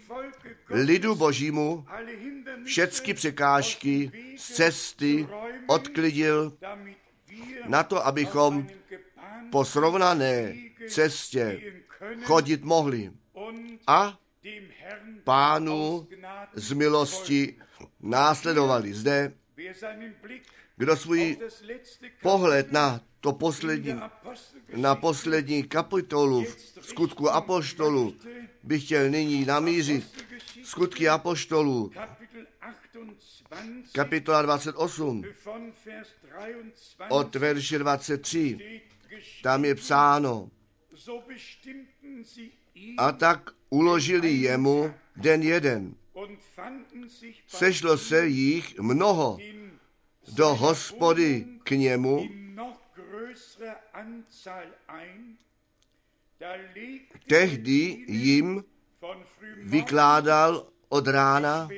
lidu 0.70 1.14
božímu 1.14 1.86
všecky 2.64 3.14
překážky 3.14 4.12
z 4.36 4.54
cesty 4.54 5.26
odklidil, 5.66 6.52
na 7.66 7.82
to, 7.82 8.06
abychom 8.06 8.66
po 9.50 9.64
srovnané 9.64 10.54
cestě 10.88 11.60
chodit 12.22 12.62
mohli 12.64 13.10
a 13.86 14.18
pánu 15.24 16.08
z 16.54 16.72
milosti 16.72 17.54
následovali. 18.00 18.94
Zde, 18.94 19.32
kdo 20.82 20.96
svůj 20.96 21.38
pohled 22.22 22.72
na 22.72 23.00
to 23.20 23.32
poslední, 23.32 23.94
na 24.76 24.94
poslední 24.94 25.62
kapitolu 25.62 26.44
v 26.80 26.86
skutku 26.86 27.30
apoštolu 27.30 28.16
by 28.62 28.80
chtěl 28.80 29.10
nyní 29.10 29.44
namířit 29.44 30.24
skutky 30.64 31.08
apoštolů, 31.08 31.92
kapitola 33.92 34.42
28, 34.42 35.24
od 37.08 37.34
verše 37.36 37.78
23, 37.78 38.82
tam 39.42 39.64
je 39.64 39.74
psáno, 39.74 40.50
a 42.98 43.12
tak 43.12 43.50
uložili 43.70 44.32
jemu 44.32 44.94
den 45.16 45.42
jeden. 45.42 45.94
Sešlo 47.46 47.98
se 47.98 48.26
jich 48.26 48.78
mnoho 48.78 49.38
do 50.28 50.54
hospody 50.54 51.46
k 51.64 51.70
němu, 51.70 52.28
tehdy 57.28 58.04
jim 58.08 58.64
vykládal 59.62 60.66
od 60.88 61.08
rána 61.08 61.68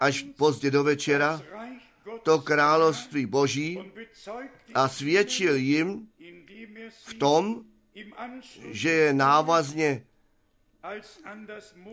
až 0.00 0.26
pozdě 0.36 0.70
do 0.70 0.84
večera 0.84 1.42
to 2.22 2.38
království 2.38 3.26
boží 3.26 3.92
a 4.74 4.88
svědčil 4.88 5.54
jim 5.54 6.08
v 7.04 7.14
tom, 7.14 7.64
že 8.70 8.90
je 8.90 9.14
návazně 9.14 10.06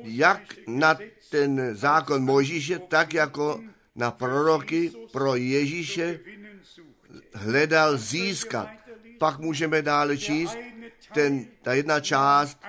jak 0.04 0.42
na 0.68 0.98
ten 1.30 1.76
zákon 1.76 2.24
Mojžíše, 2.24 2.80
tak 2.80 3.14
jako 3.14 3.64
na 3.96 4.12
proroky 4.12 4.92
pro 5.12 5.36
Ježíše 5.36 6.20
hledal 7.34 7.98
získat. 7.98 8.70
Pak 9.20 9.40
můžeme 9.40 9.82
dále 9.82 10.18
číst, 10.18 10.58
ten, 11.14 11.46
ta 11.62 11.74
jedna 11.74 12.00
část 12.00 12.60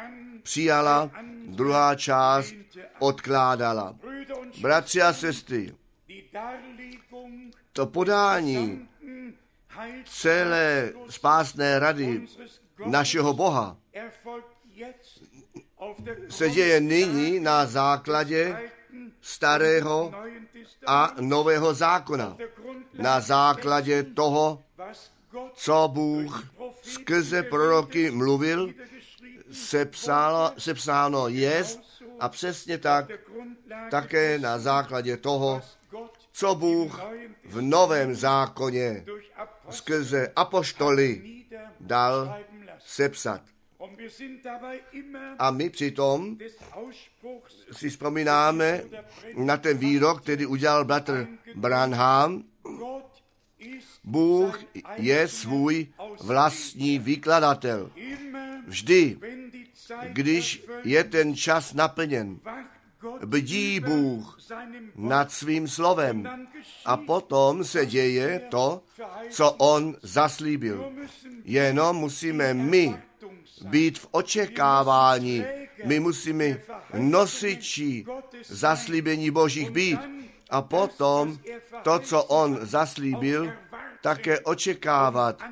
přijala, 0.42 1.10
druhá 1.46 1.94
část 1.94 2.54
odkládala. 2.98 3.96
Bratři 4.60 5.02
a 5.02 5.12
sestry, 5.12 5.74
to 7.72 7.86
podání 7.86 8.88
celé 10.04 10.92
spásné 11.08 11.78
rady 11.78 12.26
našeho 12.86 13.32
Boha 13.32 13.76
se 16.28 16.50
děje 16.50 16.80
nyní 16.80 17.40
na 17.40 17.66
základě 17.66 18.70
starého 19.22 20.12
a 20.86 21.14
nového 21.20 21.74
zákona. 21.74 22.36
Na 22.94 23.20
základě 23.20 24.02
toho, 24.02 24.62
co 25.54 25.88
Bůh 25.92 26.44
skrze 26.82 27.42
proroky 27.42 28.10
mluvil, 28.10 28.74
se, 29.52 29.84
psálo, 29.84 30.52
se 30.58 30.74
psáno 30.74 31.28
jest 31.28 31.80
a 32.20 32.28
přesně 32.28 32.78
tak 32.78 33.10
také 33.90 34.38
na 34.38 34.58
základě 34.58 35.16
toho, 35.16 35.62
co 36.32 36.54
Bůh 36.54 37.00
v 37.44 37.60
novém 37.60 38.14
zákoně 38.14 39.04
skrze 39.70 40.32
apoštoly 40.36 41.22
dal 41.80 42.36
sepsat. 42.78 43.51
A 45.38 45.50
my 45.50 45.70
přitom 45.70 46.38
si 47.72 47.90
vzpomínáme 47.90 48.82
na 49.36 49.56
ten 49.56 49.78
výrok, 49.78 50.22
který 50.22 50.46
udělal 50.46 50.84
bratr 50.84 51.26
Branham. 51.54 52.44
Bůh 54.04 54.60
je 54.96 55.28
svůj 55.28 55.86
vlastní 56.20 56.98
vykladatel. 56.98 57.90
Vždy, 58.66 59.18
když 60.08 60.64
je 60.84 61.04
ten 61.04 61.36
čas 61.36 61.74
naplněn, 61.74 62.38
bdí 63.24 63.80
Bůh 63.80 64.38
nad 64.96 65.32
svým 65.32 65.68
slovem 65.68 66.48
a 66.84 66.96
potom 66.96 67.64
se 67.64 67.86
děje 67.86 68.38
to, 68.50 68.82
co 69.30 69.52
on 69.52 69.96
zaslíbil. 70.02 70.92
Jenom 71.44 71.96
musíme 71.96 72.54
my 72.54 72.96
být 73.62 73.98
v 73.98 74.08
očekávání. 74.10 75.44
My 75.84 76.00
musíme 76.00 76.60
nosiči 76.94 78.04
zaslíbení 78.48 79.30
Božích 79.30 79.70
být. 79.70 80.00
A 80.50 80.62
potom 80.62 81.38
to, 81.82 81.98
co 81.98 82.24
on 82.24 82.58
zaslíbil, 82.62 83.52
také 84.02 84.40
očekávat, 84.40 85.42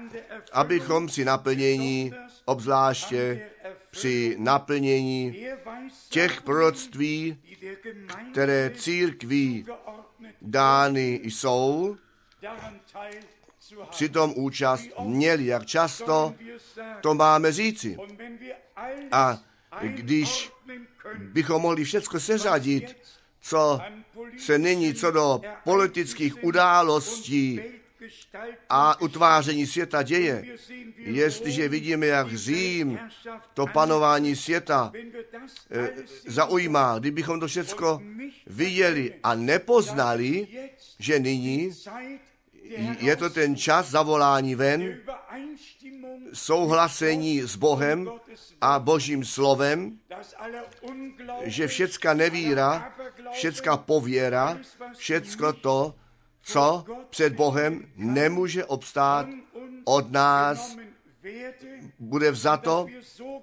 abychom 0.52 1.08
si 1.08 1.24
naplnění, 1.24 2.12
obzvláště 2.44 3.50
při 3.90 4.36
naplnění 4.38 5.46
těch 6.08 6.42
proroctví, 6.42 7.42
které 8.32 8.70
církví 8.74 9.66
dány 10.42 11.20
jsou, 11.24 11.96
přitom 13.90 14.32
účast 14.36 14.88
měli. 15.00 15.46
Jak 15.46 15.66
často 15.66 16.34
to 17.00 17.14
máme 17.14 17.52
říci. 17.52 17.96
A 19.12 19.38
když 19.82 20.50
bychom 21.18 21.62
mohli 21.62 21.84
všechno 21.84 22.20
seřadit, 22.20 22.96
co 23.40 23.80
se 24.38 24.58
nyní 24.58 24.94
co 24.94 25.10
do 25.10 25.40
politických 25.64 26.44
událostí 26.44 27.60
a 28.68 29.00
utváření 29.00 29.66
světa 29.66 30.02
děje, 30.02 30.44
jestliže 30.96 31.68
vidíme, 31.68 32.06
jak 32.06 32.34
Řím 32.34 32.98
to 33.54 33.66
panování 33.66 34.36
světa 34.36 34.92
e, 35.70 35.90
zaujímá, 36.26 36.98
kdybychom 36.98 37.40
to 37.40 37.46
všechno 37.46 38.02
viděli 38.46 39.14
a 39.22 39.34
nepoznali, 39.34 40.48
že 40.98 41.18
nyní 41.18 41.70
je 43.00 43.16
to 43.16 43.30
ten 43.30 43.56
čas 43.56 43.90
zavolání 43.90 44.54
ven, 44.54 45.00
souhlasení 46.32 47.42
s 47.42 47.56
Bohem 47.56 48.10
a 48.60 48.78
Božím 48.78 49.24
slovem, 49.24 49.98
že 51.42 51.66
všecka 51.66 52.14
nevíra, 52.14 52.92
všecka 53.32 53.76
pověra, 53.76 54.58
všecko 54.96 55.52
to, 55.52 55.94
co 56.42 56.84
před 57.10 57.32
Bohem 57.32 57.84
nemůže 57.96 58.64
obstát 58.64 59.26
od 59.84 60.12
nás, 60.12 60.76
bude 61.98 62.30
vzato 62.30 62.86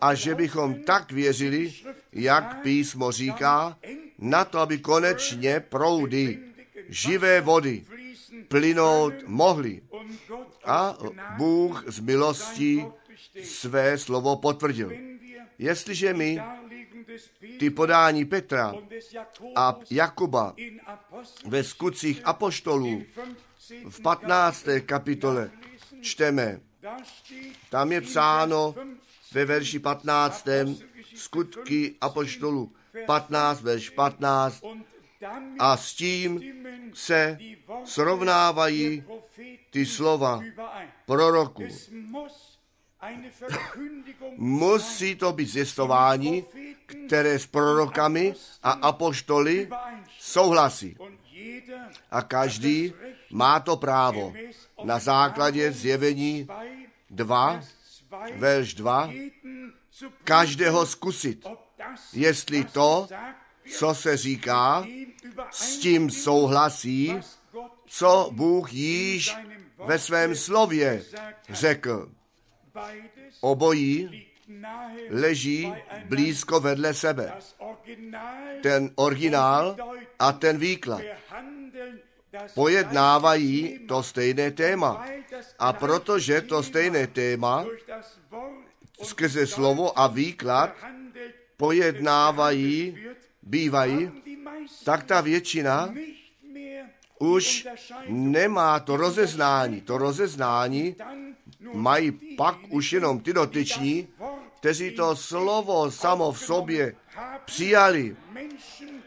a 0.01 0.13
že 0.13 0.35
bychom 0.35 0.83
tak 0.83 1.11
věřili, 1.11 1.73
jak 2.11 2.61
písmo 2.61 3.11
říká, 3.11 3.77
na 4.19 4.45
to, 4.45 4.59
aby 4.59 4.77
konečně 4.77 5.59
proudy 5.59 6.39
živé 6.89 7.41
vody 7.41 7.85
plynout 8.47 9.13
mohly. 9.25 9.81
A 10.65 10.97
Bůh 11.37 11.83
z 11.87 11.99
milostí 11.99 12.85
své 13.43 13.97
slovo 13.97 14.35
potvrdil. 14.35 14.91
Jestliže 15.57 16.13
my 16.13 16.39
ty 17.59 17.69
podání 17.69 18.25
Petra 18.25 18.73
a 19.55 19.79
Jakuba 19.91 20.55
ve 21.45 21.63
skutcích 21.63 22.21
apoštolů 22.23 23.03
v 23.89 24.01
15. 24.01 24.65
kapitole 24.85 25.51
čteme, 26.01 26.59
tam 27.69 27.91
je 27.91 28.01
psáno 28.01 28.75
ve 29.33 29.45
verši 29.45 29.79
15. 29.79 30.47
skutky 31.15 31.95
apoštolů 32.01 32.71
15, 33.05 33.61
verš 33.61 33.89
15 33.89 34.63
a 35.59 35.77
s 35.77 35.93
tím 35.93 36.41
se 36.93 37.37
srovnávají 37.85 39.03
ty 39.69 39.85
slova 39.85 40.43
proroku. 41.05 41.67
Musí 44.37 45.15
to 45.15 45.33
být 45.33 45.47
zjistování, 45.47 46.45
které 47.07 47.39
s 47.39 47.47
prorokami 47.47 48.33
a 48.63 48.71
apoštoly 48.71 49.69
souhlasí. 50.19 50.97
A 52.11 52.21
každý 52.21 52.93
má 53.29 53.59
to 53.59 53.77
právo 53.77 54.33
na 54.83 54.99
základě 54.99 55.71
zjevení 55.71 56.47
2, 57.09 57.61
verš 58.35 58.73
2, 58.73 59.09
každého 60.23 60.85
zkusit, 60.85 61.47
jestli 62.13 62.63
to, 62.63 63.07
co 63.77 63.95
se 63.95 64.17
říká, 64.17 64.85
s 65.51 65.77
tím 65.77 66.09
souhlasí, 66.09 67.19
co 67.85 68.29
Bůh 68.31 68.73
již 68.73 69.35
ve 69.85 69.99
svém 69.99 70.35
slově 70.35 71.03
řekl. 71.49 72.11
Obojí 73.41 74.27
leží 75.09 75.73
blízko 76.05 76.59
vedle 76.59 76.93
sebe. 76.93 77.33
Ten 78.63 78.91
originál 78.95 79.75
a 80.19 80.31
ten 80.31 80.57
výklad 80.57 81.01
pojednávají 82.53 83.79
to 83.87 84.03
stejné 84.03 84.51
téma. 84.51 85.05
A 85.59 85.73
protože 85.73 86.41
to 86.41 86.63
stejné 86.63 87.07
téma 87.07 87.65
skrze 89.03 89.47
slovo 89.47 89.99
a 89.99 90.07
výklad 90.07 90.75
pojednávají, 91.57 92.97
bývají, 93.41 94.11
tak 94.83 95.03
ta 95.03 95.21
většina 95.21 95.93
už 97.19 97.67
nemá 98.07 98.79
to 98.79 98.97
rozeznání. 98.97 99.81
To 99.81 99.97
rozeznání 99.97 100.95
mají 101.73 102.11
pak 102.11 102.57
už 102.69 102.93
jenom 102.93 103.19
ty 103.19 103.33
dotyční, 103.33 104.07
kteří 104.59 104.91
to 104.91 105.15
slovo 105.15 105.91
samo 105.91 106.31
v 106.31 106.39
sobě 106.39 106.95
přijali. 107.45 108.15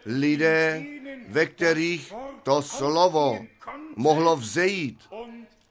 Lidé, 0.07 0.85
ve 1.29 1.47
kterých 1.47 2.13
to 2.43 2.63
slovo 2.63 3.47
mohlo 3.97 4.37
vzejít 4.37 5.01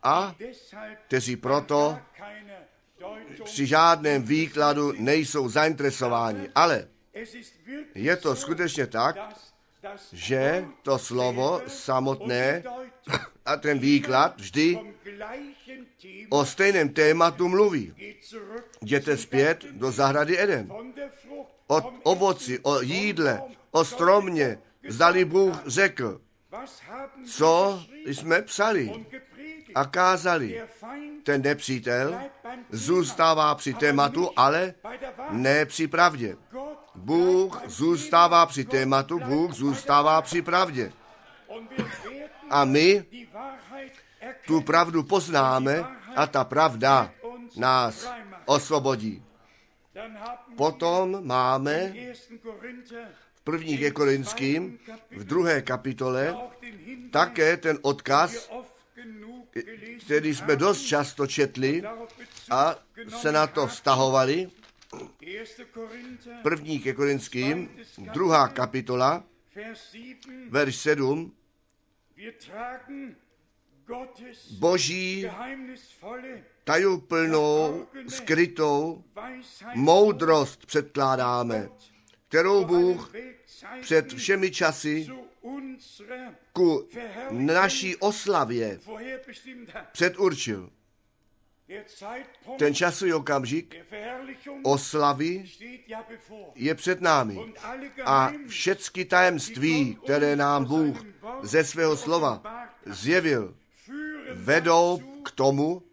a 0.04 0.36
kteří 1.08 1.36
proto 1.36 1.98
při 3.44 3.66
žádném 3.66 4.24
výkladu 4.24 4.94
nejsou 4.98 5.50
zainteresováni. 5.50 6.50
Ale 6.56 6.88
je 7.96 8.16
to 8.18 8.36
skutečně 8.36 8.88
tak, 8.88 9.16
že 10.14 10.66
to 10.84 11.00
slovo 11.00 11.62
samotné 11.68 12.64
a 13.46 13.58
ten 13.58 13.80
výklad 13.80 14.38
vždy 14.38 14.80
o 16.30 16.46
stejném 16.46 16.90
tématu 16.90 17.48
mluví. 17.48 17.94
Jděte 18.82 19.18
zpět 19.18 19.66
do 19.72 19.92
zahrady 19.92 20.42
Eden. 20.42 20.72
O 21.68 21.82
ovoci, 22.04 22.60
o 22.60 22.82
jídle, 22.82 23.42
o 23.72 23.86
stromě, 23.86 24.60
zdali 24.88 25.26
Bůh 25.26 25.56
řekl, 25.66 26.22
co 27.26 27.84
jsme 28.06 28.42
psali 28.42 29.06
a 29.76 29.86
kázali. 29.86 30.62
Ten 31.24 31.42
nepřítel 31.42 32.20
zůstává 32.70 33.56
při 33.56 33.74
tématu, 33.74 34.32
ale 34.36 34.74
ne 35.30 35.66
při 35.66 35.88
pravdě. 35.88 36.38
Bůh 37.00 37.62
zůstává 37.66 38.46
při 38.46 38.66
tématu, 38.66 39.20
Bůh 39.20 39.54
zůstává 39.54 40.22
při 40.22 40.42
pravdě. 40.42 40.92
A 42.50 42.66
my 42.66 43.06
tu 44.48 44.62
pravdu 44.62 45.04
poznáme 45.04 45.86
a 46.16 46.28
ta 46.28 46.44
pravda 46.44 47.12
nás 47.58 48.12
osvobodí. 48.46 49.24
Potom 50.58 51.28
máme 51.28 51.94
v 53.34 53.42
první 53.44 53.78
ke 53.78 53.92
Korinským, 53.92 54.80
v 55.12 55.24
druhé 55.24 55.62
kapitole, 55.62 56.36
také 57.12 57.58
ten 57.58 57.80
odkaz, 57.82 58.52
který 60.06 60.36
jsme 60.36 60.56
dost 60.56 60.82
často 60.82 61.28
četli 61.28 61.84
a 62.52 62.76
se 63.22 63.32
na 63.32 63.48
to 63.48 63.68
vztahovali. 63.68 64.50
První 66.44 66.80
ke 66.80 66.94
Korinským, 66.94 67.70
druhá 67.98 68.48
kapitola, 68.48 69.24
verš 70.50 70.76
7. 70.76 71.36
Boží 74.60 75.30
tajuplnou, 76.64 77.88
skrytou 78.08 79.04
moudrost 79.76 80.66
předkládáme, 80.66 81.70
kterou 82.28 82.66
Bůh 82.66 83.14
před 83.82 84.14
všemi 84.14 84.52
časy 84.52 85.08
ku 86.54 86.90
naší 87.32 87.96
oslavě 87.96 88.80
předurčil. 89.92 90.70
Ten 92.58 92.76
časový 92.76 93.14
okamžik 93.14 93.76
oslavy 94.64 95.46
je 96.56 96.76
před 96.76 97.02
námi. 97.02 97.54
A 98.06 98.34
všechny 98.48 99.06
tajemství, 99.06 99.98
které 100.04 100.36
nám 100.36 100.66
Bůh 100.66 101.06
ze 101.42 101.64
svého 101.64 101.98
slova 101.98 102.42
zjevil, 102.86 103.56
vedou 104.34 105.02
k 105.26 105.32
tomu, 105.32 105.84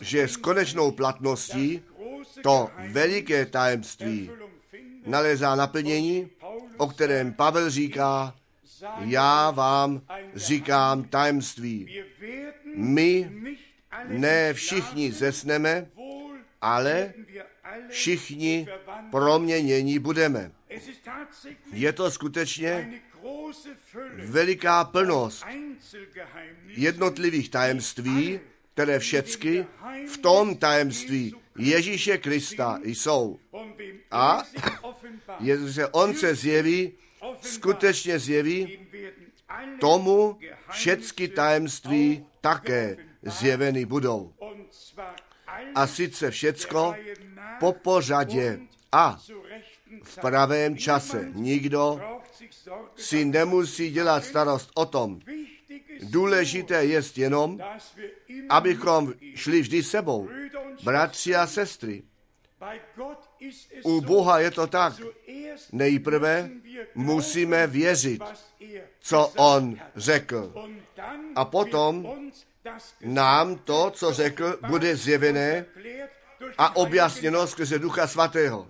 že 0.00 0.28
s 0.28 0.36
konečnou 0.36 0.90
platností 0.90 1.82
to 2.42 2.70
veliké 2.92 3.46
tajemství 3.46 4.30
nalézá 5.06 5.54
naplnění, 5.54 6.30
o 6.76 6.86
kterém 6.86 7.32
Pavel 7.32 7.70
říká, 7.70 8.34
já 8.98 9.50
vám 9.50 10.00
říkám 10.34 11.04
tajemství. 11.04 12.02
My 12.76 13.30
ne 14.08 14.54
všichni 14.54 15.12
zesneme, 15.12 15.86
ale 16.60 17.14
všichni 17.88 18.66
proměnění 19.10 19.98
budeme. 19.98 20.52
Je 21.72 21.92
to 21.92 22.10
skutečně 22.10 23.02
veliká 24.24 24.84
plnost 24.84 25.46
jednotlivých 26.66 27.50
tajemství, 27.50 28.40
které 28.74 28.98
všecky 28.98 29.66
v 30.12 30.18
tom 30.18 30.56
tajemství 30.56 31.34
Ježíše 31.58 32.18
Krista 32.18 32.78
jsou. 32.82 33.38
A 34.10 34.42
jestliže 35.40 35.86
on 35.86 36.14
se 36.14 36.34
zjeví, 36.34 36.92
skutečně 37.40 38.18
zjeví, 38.18 38.78
tomu 39.80 40.38
všecky 40.70 41.28
tajemství 41.28 42.26
také 42.40 43.09
zjeveny 43.22 43.84
budou. 43.84 44.32
A 45.74 45.86
sice 45.86 46.30
všecko 46.30 46.94
po 47.60 47.72
pořadě 47.72 48.60
a 48.92 49.18
v 50.02 50.18
pravém 50.20 50.76
čase. 50.76 51.30
Nikdo 51.34 52.00
si 52.96 53.24
nemusí 53.24 53.90
dělat 53.90 54.24
starost 54.24 54.70
o 54.74 54.86
tom. 54.86 55.20
Důležité 56.02 56.84
je 56.84 57.02
jenom, 57.16 57.58
abychom 58.48 59.14
šli 59.34 59.60
vždy 59.60 59.82
sebou, 59.82 60.28
bratři 60.84 61.36
a 61.36 61.46
sestry. 61.46 62.02
U 63.84 64.00
Boha 64.00 64.38
je 64.38 64.50
to 64.50 64.66
tak. 64.66 64.92
Nejprve 65.72 66.50
musíme 66.94 67.66
věřit, 67.66 68.22
co 69.00 69.32
On 69.36 69.78
řekl. 69.96 70.54
A 71.34 71.44
potom 71.44 72.08
nám 73.00 73.58
to, 73.58 73.90
co 73.90 74.12
řekl, 74.12 74.58
bude 74.68 74.96
zjevené 74.96 75.64
a 76.58 76.76
objasněno 76.76 77.46
skrze 77.46 77.78
Ducha 77.78 78.06
Svatého. 78.06 78.68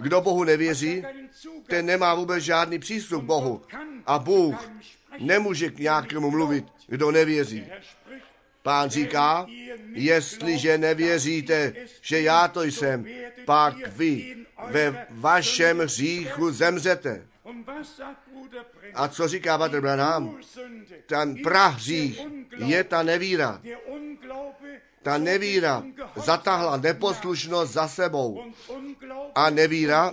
Kdo 0.00 0.20
Bohu 0.20 0.44
nevěří, 0.44 1.04
ten 1.66 1.86
nemá 1.86 2.14
vůbec 2.14 2.44
žádný 2.44 2.78
přístup 2.78 3.22
k 3.22 3.26
Bohu. 3.26 3.62
A 4.06 4.18
Bůh 4.18 4.70
nemůže 5.18 5.70
k 5.70 5.78
nějakému 5.78 6.30
mluvit, 6.30 6.64
kdo 6.86 7.10
nevěří. 7.10 7.66
Pán 8.62 8.90
říká, 8.90 9.46
jestliže 9.92 10.78
nevěříte, 10.78 11.72
že 12.00 12.20
já 12.20 12.48
to 12.48 12.62
jsem, 12.62 13.06
pak 13.44 13.74
vy 13.86 14.36
ve 14.68 15.06
vašem 15.10 15.78
hříchu 15.78 16.50
zemřete. 16.50 17.26
A 18.94 19.08
co 19.08 19.28
říká 19.28 19.58
Bater 19.58 19.80
Branham? 19.80 20.38
Ten 21.06 21.42
prahřích 21.42 22.20
je 22.56 22.84
ta 22.84 23.02
nevíra. 23.02 23.60
Ta 25.02 25.18
nevíra 25.18 25.82
zatahla 26.16 26.76
neposlušnost 26.76 27.72
za 27.72 27.88
sebou. 27.88 28.44
A 29.34 29.50
nevíra 29.50 30.12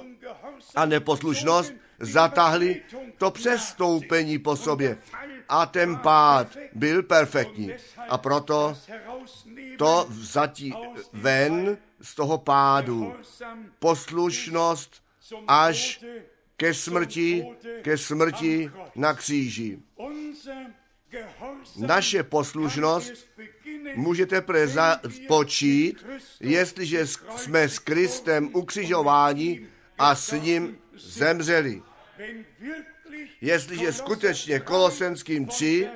a 0.75 0.86
neposlušnost 0.86 1.73
zatahli 1.99 2.82
to 3.17 3.32
přestoupení 3.32 4.39
po 4.39 4.55
sobě. 4.55 4.97
A 5.49 5.65
ten 5.65 5.97
pád 5.97 6.57
byl 6.73 7.03
perfektní. 7.03 7.73
A 8.09 8.17
proto 8.17 8.77
to 9.77 10.05
vzatí 10.09 10.73
ven 11.13 11.77
z 12.01 12.15
toho 12.15 12.38
pádu. 12.38 13.15
Poslušnost 13.80 15.03
až 15.47 16.03
ke 16.60 16.74
smrti, 16.74 17.45
ke 17.82 17.97
smrti 17.97 18.72
na 18.95 19.14
kříži. 19.14 19.80
Naše 21.78 22.24
poslušnost 22.24 23.14
může 23.95 24.26
teprve 24.26 24.68
započít, 24.68 26.05
jestliže 26.39 27.07
jsme 27.07 27.70
s 27.70 27.80
Kristem 27.80 28.49
ukřižováni 28.53 29.68
a 29.97 30.16
s 30.16 30.32
ním 30.32 30.78
zemřeli. 30.93 31.82
Jestliže 33.41 33.93
skutečně 33.93 34.60
Kolosenským 34.60 35.45
3 35.45 35.88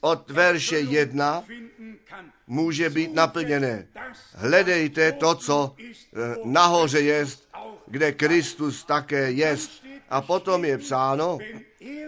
od 0.00 0.30
verše 0.30 0.78
1 0.80 1.44
může 2.46 2.90
být 2.90 3.14
naplněné. 3.14 3.88
Hledejte 4.34 5.12
to, 5.12 5.34
co 5.34 5.74
eh, 5.78 6.36
nahoře 6.44 7.00
jest, 7.00 7.47
kde 7.90 8.12
Kristus 8.12 8.84
také 8.84 9.30
jest. 9.30 9.84
A 10.10 10.20
potom 10.20 10.64
je 10.64 10.78
psáno, 10.78 11.38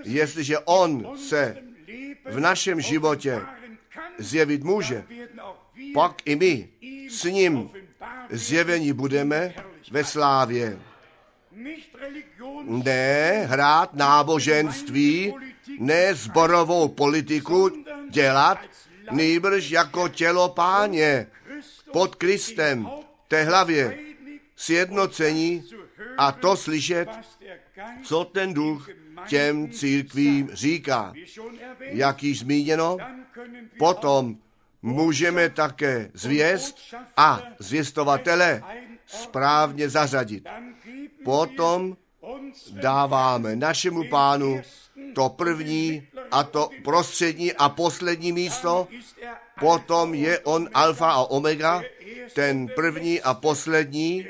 jestliže 0.05 0.59
On 0.59 1.19
se 1.19 1.57
v 2.25 2.41
našem 2.41 2.81
životě 2.81 3.41
zjevit 4.19 4.65
může, 4.65 5.05
pak 5.95 6.23
i 6.25 6.37
my 6.37 6.69
s 7.09 7.25
ním 7.25 7.71
zjevení 8.31 8.93
budeme 8.93 9.55
ve 9.91 10.05
slávě. 10.05 10.79
Ne 12.65 13.47
hrát 13.47 13.95
náboženství, 13.95 15.35
ne 15.79 16.15
zborovou 16.15 16.89
politiku 16.89 17.71
dělat, 18.11 18.59
nejbrž 19.11 19.71
jako 19.71 20.09
tělo 20.09 20.49
páně 20.49 21.27
pod 21.93 22.15
Kristem, 22.15 22.89
té 23.29 23.45
hlavě, 23.45 23.99
sjednocení 24.61 25.65
a 26.19 26.33
to 26.33 26.57
slyšet, 26.57 27.09
co 28.05 28.25
ten 28.25 28.55
duch 28.55 28.89
těm 29.29 29.71
církvím 29.71 30.51
říká. 30.53 31.13
Jak 31.81 32.23
již 32.23 32.39
zmíněno, 32.39 32.97
potom 33.79 34.37
můžeme 34.83 35.51
také 35.51 36.11
zvěst 36.15 36.79
a 37.17 37.43
zvěstovatele 37.59 38.63
správně 39.07 39.89
zařadit. 39.89 40.49
Potom 41.25 41.97
dáváme 42.71 43.57
našemu 43.57 44.09
pánu 44.11 44.61
to 45.15 45.29
první 45.29 46.09
a 46.31 46.45
to 46.45 46.71
prostřední 46.85 47.53
a 47.53 47.69
poslední 47.69 48.33
místo, 48.33 48.89
potom 49.61 50.15
je 50.15 50.39
on 50.39 50.69
alfa 50.75 51.13
a 51.13 51.23
omega, 51.23 51.83
ten 52.35 52.69
první 52.69 53.21
a 53.21 53.35
poslední, 53.35 54.27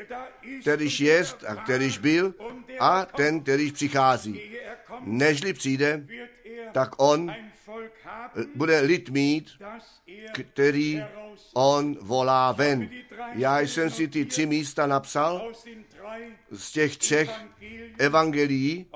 kterýž 0.61 1.01
jest 1.01 1.44
a 1.44 1.55
kterýž 1.55 1.98
byl 1.98 2.34
a 2.80 3.05
ten, 3.05 3.40
kterýž 3.40 3.72
přichází. 3.72 4.40
Nežli 5.01 5.53
přijde, 5.53 6.07
tak 6.72 7.03
on 7.03 7.34
bude 8.55 8.80
lid 8.80 9.11
mít, 9.11 9.51
který 10.32 11.03
on 11.55 11.96
volá 12.01 12.53
ven. 12.53 12.90
Já 13.32 13.61
jsem 13.61 13.90
si 13.90 14.09
ty 14.09 14.24
tři 14.24 14.46
místa 14.46 14.86
napsal 14.86 15.53
z 16.51 16.72
těch 16.72 16.96
třech 16.96 17.30
evangelií 17.98 18.86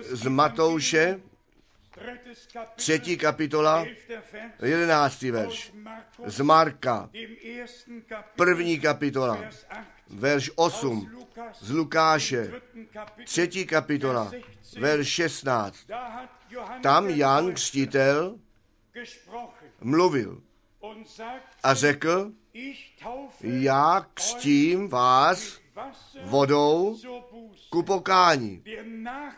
z 0.00 0.26
Matouše, 0.28 1.20
třetí 2.76 3.16
kapitola, 3.16 3.86
jedenáctý 4.62 5.30
verš, 5.30 5.72
z 6.26 6.40
Marka, 6.40 7.10
první 8.36 8.80
kapitola, 8.80 9.44
verš 10.08 10.50
8, 10.54 11.26
z 11.60 11.70
Lukáše, 11.70 12.52
třetí 13.24 13.66
kapitola, 13.66 14.32
verš 14.78 15.08
16. 15.08 15.78
Tam 16.82 17.08
Jan 17.08 17.54
Křtitel 17.54 18.38
mluvil 19.80 20.42
a 21.62 21.74
řekl, 21.74 22.32
já 23.42 24.06
křtím 24.14 24.88
vás 24.88 25.60
vodou 26.24 26.98
ku 27.70 27.82
pokání. 27.82 28.64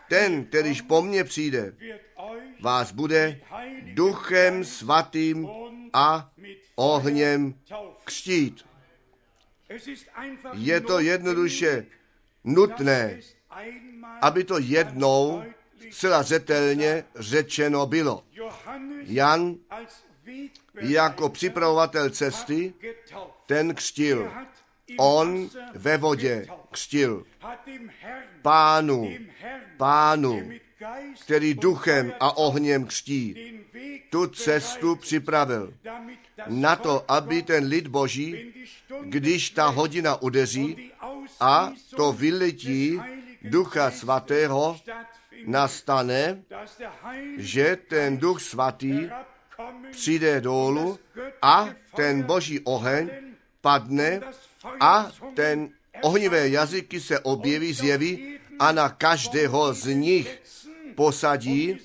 Ten, 0.09 0.45
kterýž 0.45 0.80
po 0.80 1.03
mně 1.03 1.24
přijde, 1.24 1.74
vás 2.61 2.93
bude 2.93 3.41
duchem 3.82 4.64
svatým 4.64 5.49
a 5.93 6.30
ohněm 6.76 7.55
křtít. 8.05 8.64
Je 10.53 10.80
to 10.80 11.01
jednoduše 11.01 11.86
nutné, 12.45 13.20
aby 14.22 14.45
to 14.45 14.59
jednou 14.59 15.43
zcela 15.91 16.22
řetelně 16.22 17.05
řečeno 17.14 17.86
bylo. 17.86 18.24
Jan 19.03 19.57
jako 20.74 21.28
připravovatel 21.28 22.11
cesty, 22.11 22.74
ten 23.47 23.74
křtil. 23.74 24.32
On 24.99 25.51
ve 25.74 25.97
vodě 25.97 26.47
křtil. 26.70 27.24
Pánu, 28.43 29.12
pánu, 29.76 30.51
který 31.20 31.55
duchem 31.55 32.12
a 32.20 32.36
ohněm 32.36 32.86
křtí, 32.86 33.36
tu 34.11 34.26
cestu 34.26 34.97
připravil. 34.97 35.74
Na 36.47 36.76
to, 36.76 37.05
aby 37.09 37.43
ten 37.43 37.64
lid 37.64 37.86
boží, 37.86 38.53
když 39.03 39.51
ta 39.51 39.66
hodina 39.66 40.22
udeří 40.22 40.91
a 41.41 41.72
to 41.97 42.12
vyletí 42.12 43.01
ducha 43.43 43.91
svatého 43.91 44.80
nastane, 45.47 46.43
že 47.36 47.76
ten 47.88 48.18
duch 48.18 48.43
svatý 48.43 49.11
přijde 49.91 50.41
dolů 50.41 50.99
a 51.43 51.68
ten 51.97 52.22
boží 52.22 52.61
oheň 52.61 53.11
padne 53.61 54.20
a 54.80 55.12
ten 55.34 55.70
ohnivé 56.02 56.48
jazyky 56.48 57.00
se 57.00 57.20
objeví, 57.20 57.72
zjeví 57.72 58.38
a 58.58 58.72
na 58.72 58.88
každého 58.88 59.74
z 59.74 59.86
nich 59.86 60.42
posadí 60.94 61.78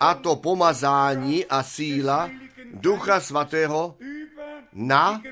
a 0.00 0.14
to 0.14 0.36
pomazání 0.36 1.46
a 1.46 1.62
síla 1.62 2.30
Ducha 2.72 3.20
Svatého 3.20 3.96
na 4.72 5.22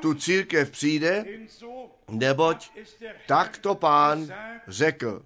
tu 0.00 0.14
církev 0.14 0.70
přijde, 0.70 1.24
neboť 2.08 2.70
takto 3.26 3.74
pán 3.74 4.28
řekl, 4.68 5.22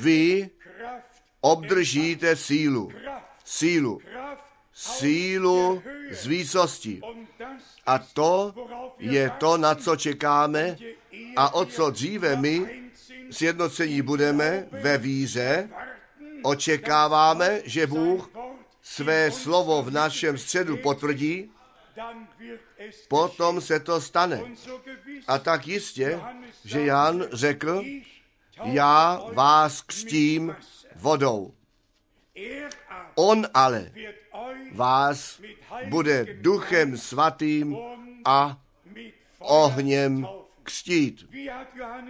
vy 0.00 0.50
obdržíte 1.40 2.36
sílu, 2.36 2.92
sílu, 3.44 4.00
sílu 4.80 5.82
z 6.10 6.26
výsosti. 6.26 7.00
A 7.86 7.98
to 7.98 8.54
je 8.98 9.30
to, 9.38 9.56
na 9.56 9.74
co 9.74 9.96
čekáme 9.96 10.76
a 11.36 11.54
o 11.54 11.64
co 11.64 11.90
dříve 11.90 12.36
my 12.36 12.82
sjednocení 13.30 14.02
budeme 14.02 14.66
ve 14.70 14.98
víře, 14.98 15.68
očekáváme, 16.42 17.60
že 17.64 17.86
Bůh 17.86 18.30
své 18.82 19.30
slovo 19.30 19.82
v 19.82 19.90
našem 19.90 20.38
středu 20.38 20.76
potvrdí, 20.76 21.52
potom 23.08 23.60
se 23.60 23.80
to 23.80 24.00
stane. 24.00 24.40
A 25.26 25.38
tak 25.38 25.66
jistě, 25.66 26.20
že 26.64 26.84
Jan 26.84 27.24
řekl, 27.32 27.84
já 28.64 29.22
vás 29.32 29.80
křtím 29.80 30.56
vodou. 30.96 31.54
On 33.14 33.46
ale 33.54 33.92
vás 34.72 35.40
bude 35.88 36.26
duchem 36.40 36.96
svatým 36.96 37.76
a 38.24 38.58
ohněm 39.38 40.28
křtít. 40.62 41.26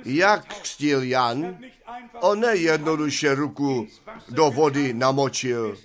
Jak 0.04 0.46
křtil 0.46 1.02
Jan, 1.02 1.58
on 2.20 2.40
nejednoduše 2.40 3.34
ruku 3.34 3.86
do 4.28 4.50
vody 4.50 4.92
namočil, 4.92 5.76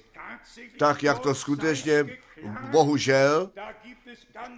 tak 0.78 1.04
jak 1.04 1.20
to 1.20 1.36
skutečně 1.36 2.06
bohužel 2.72 3.52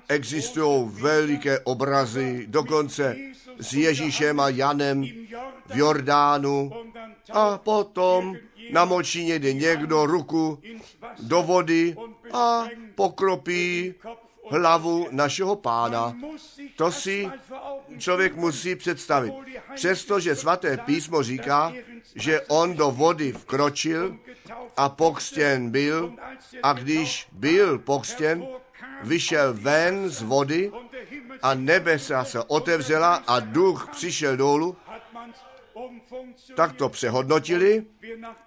existují 0.07 0.89
veliké 0.91 1.59
obrazy, 1.59 2.45
dokonce 2.47 3.15
s 3.59 3.73
Ježíšem 3.73 4.39
a 4.39 4.49
Janem 4.49 5.03
v 5.65 5.75
Jordánu 5.75 6.71
a 7.31 7.57
potom 7.57 8.37
namočí 8.71 9.25
někde 9.25 9.53
někdo 9.53 10.05
ruku 10.05 10.59
do 11.19 11.43
vody 11.43 11.95
a 12.33 12.65
pokropí 12.95 13.93
hlavu 14.49 15.07
našeho 15.11 15.55
pána. 15.55 16.15
To 16.75 16.91
si 16.91 17.29
člověk 17.97 18.35
musí 18.35 18.75
představit. 18.75 19.33
Přestože 19.75 20.35
svaté 20.35 20.77
písmo 20.77 21.23
říká, 21.23 21.73
že 22.15 22.41
on 22.41 22.73
do 22.73 22.91
vody 22.91 23.31
vkročil 23.31 24.17
a 24.77 24.89
pokřtěn 24.89 25.69
byl 25.69 26.13
a 26.63 26.73
když 26.73 27.27
byl 27.31 27.79
pokřtěn, 27.79 28.47
vyšel 29.03 29.53
ven 29.53 30.09
z 30.09 30.21
vody 30.21 30.71
a 31.41 31.53
nebesa 31.53 32.23
se 32.23 32.43
otevřela 32.43 33.15
a 33.27 33.39
duch 33.39 33.89
přišel 33.91 34.37
dolů, 34.37 34.75
tak 36.55 36.73
to 36.73 36.89
přehodnotili 36.89 37.85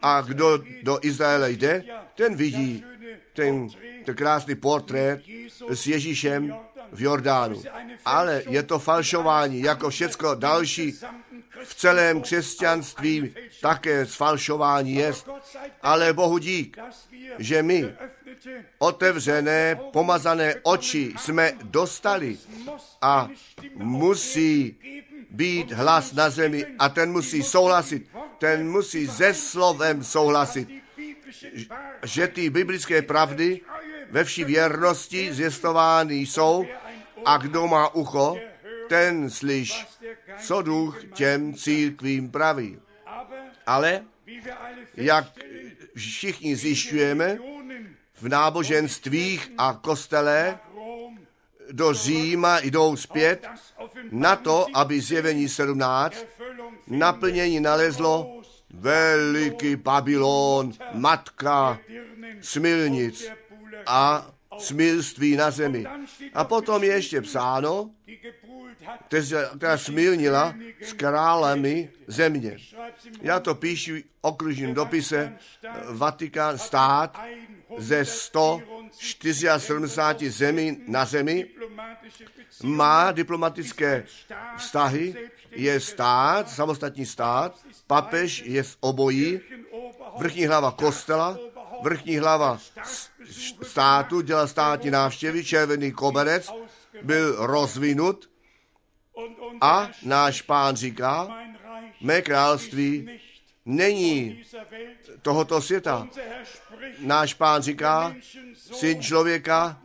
a 0.02 0.20
kdo 0.20 0.58
do 0.82 0.98
Izraele 1.02 1.52
jde, 1.52 1.84
ten 2.14 2.36
vidí 2.36 2.84
ten, 3.32 3.68
ten 4.04 4.14
krásný 4.14 4.54
portrét 4.54 5.20
s 5.68 5.86
Ježíšem 5.86 6.54
v 6.92 7.02
Jordánu. 7.02 7.62
Ale 8.04 8.42
je 8.48 8.62
to 8.62 8.78
falšování, 8.78 9.60
jako 9.60 9.90
všecko 9.90 10.34
další 10.34 10.92
v 11.64 11.74
celém 11.74 12.20
křesťanství 12.20 13.34
také 13.60 14.06
sfalšování 14.06 14.94
jest. 14.94 15.28
Ale 15.82 16.12
Bohu 16.12 16.38
dík, 16.38 16.78
že 17.38 17.62
my 17.62 17.94
otevřené, 18.78 19.80
pomazané 19.92 20.54
oči 20.62 21.14
jsme 21.18 21.52
dostali 21.62 22.38
a 23.02 23.28
musí 23.74 24.76
být 25.30 25.72
hlas 25.72 26.12
na 26.12 26.30
zemi 26.30 26.66
a 26.78 26.88
ten 26.88 27.12
musí 27.12 27.42
souhlasit, 27.42 28.08
ten 28.38 28.70
musí 28.70 29.08
se 29.08 29.34
slovem 29.34 30.04
souhlasit, 30.04 30.68
že 32.04 32.28
ty 32.28 32.50
biblické 32.50 33.02
pravdy 33.02 33.60
ve 34.10 34.24
vší 34.24 34.44
věrnosti 34.44 35.32
zjistovány 35.32 36.14
jsou 36.14 36.66
a 37.24 37.36
kdo 37.36 37.66
má 37.66 37.94
ucho, 37.94 38.36
ten 38.88 39.30
slyš, 39.30 39.86
co 40.38 40.62
duch 40.62 41.04
těm 41.14 41.54
církvím 41.54 42.30
praví. 42.30 42.78
Ale, 43.66 44.04
jak 44.96 45.24
všichni 45.96 46.56
zjišťujeme, 46.56 47.38
v 48.20 48.28
náboženstvích 48.28 49.52
a 49.58 49.78
kostele 49.82 50.58
do 51.72 51.92
Říma 51.92 52.60
jdou 52.60 52.96
zpět 52.96 53.46
na 54.10 54.36
to, 54.36 54.66
aby 54.74 55.00
zjevení 55.00 55.48
17 55.48 56.16
naplnění 56.86 57.60
nalezlo 57.60 58.40
veliký 58.70 59.76
Babylon, 59.76 60.72
matka 60.92 61.78
smilnic 62.40 63.30
a 63.86 64.30
smilství 64.58 65.36
na 65.36 65.50
zemi. 65.50 65.84
A 66.34 66.44
potom 66.44 66.84
je 66.84 66.92
ještě 66.92 67.20
psáno, 67.20 67.90
která 69.56 69.78
smilnila 69.78 70.54
s 70.82 70.92
králemi 70.92 71.90
země. 72.06 72.56
Já 73.20 73.40
to 73.40 73.54
píšu 73.54 73.92
okružním 74.20 74.74
dopise 74.74 75.36
Vatikán 75.90 76.58
stát 76.58 77.20
ze 77.78 78.04
174 78.04 80.30
zemí 80.30 80.82
na 80.86 81.04
zemi 81.04 81.46
má 82.62 83.12
diplomatické 83.12 84.04
vztahy, 84.56 85.14
je 85.50 85.80
stát, 85.80 86.50
samostatný 86.50 87.06
stát, 87.06 87.60
papež 87.86 88.42
je 88.46 88.64
z 88.64 88.76
obojí, 88.80 89.40
vrchní 90.18 90.46
hlava 90.46 90.70
kostela, 90.70 91.38
vrchní 91.82 92.16
hlava 92.16 92.58
státu, 93.62 94.20
dělal 94.20 94.48
státní 94.48 94.90
návštěvy, 94.90 95.44
červený 95.44 95.92
koberec, 95.92 96.50
byl 97.02 97.46
rozvinut 97.46 98.30
a 99.60 99.90
náš 100.02 100.42
pán 100.42 100.76
říká, 100.76 101.28
mé 102.00 102.22
království 102.22 103.20
není 103.70 104.42
tohoto 105.22 105.62
světa. 105.62 106.08
Náš 106.98 107.34
pán 107.34 107.62
říká, 107.62 108.14
syn 108.54 109.02
člověka 109.02 109.80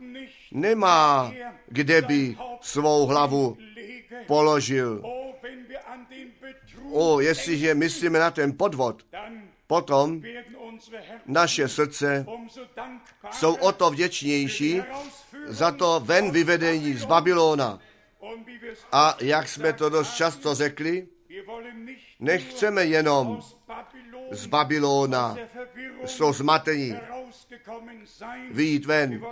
nemá, 0.52 1.32
kde 1.68 2.02
by 2.02 2.36
svou 2.60 3.06
hlavu 3.06 3.56
položil. 4.26 5.02
O, 6.92 7.20
jestliže 7.20 7.74
myslíme 7.74 8.18
na 8.18 8.30
ten 8.30 8.56
podvod, 8.56 9.02
potom 9.66 10.22
naše 11.26 11.68
srdce 11.68 12.26
jsou 13.30 13.54
o 13.54 13.72
to 13.72 13.90
vděčnější 13.90 14.82
za 15.46 15.70
to 15.70 16.00
ven 16.04 16.30
vyvedení 16.30 16.94
z 16.94 17.04
Babylona. 17.04 17.78
A 18.92 19.16
jak 19.20 19.48
jsme 19.48 19.72
to 19.72 19.88
dost 19.88 20.14
často 20.14 20.54
řekli, 20.54 21.06
nechceme 22.20 22.84
jenom 22.84 23.40
z 24.30 24.46
Babylona, 24.46 25.36
z 26.04 26.16
toho 26.16 26.32
zmatení, 26.32 26.96
vyjít 28.50 28.86
ven. 28.86 29.24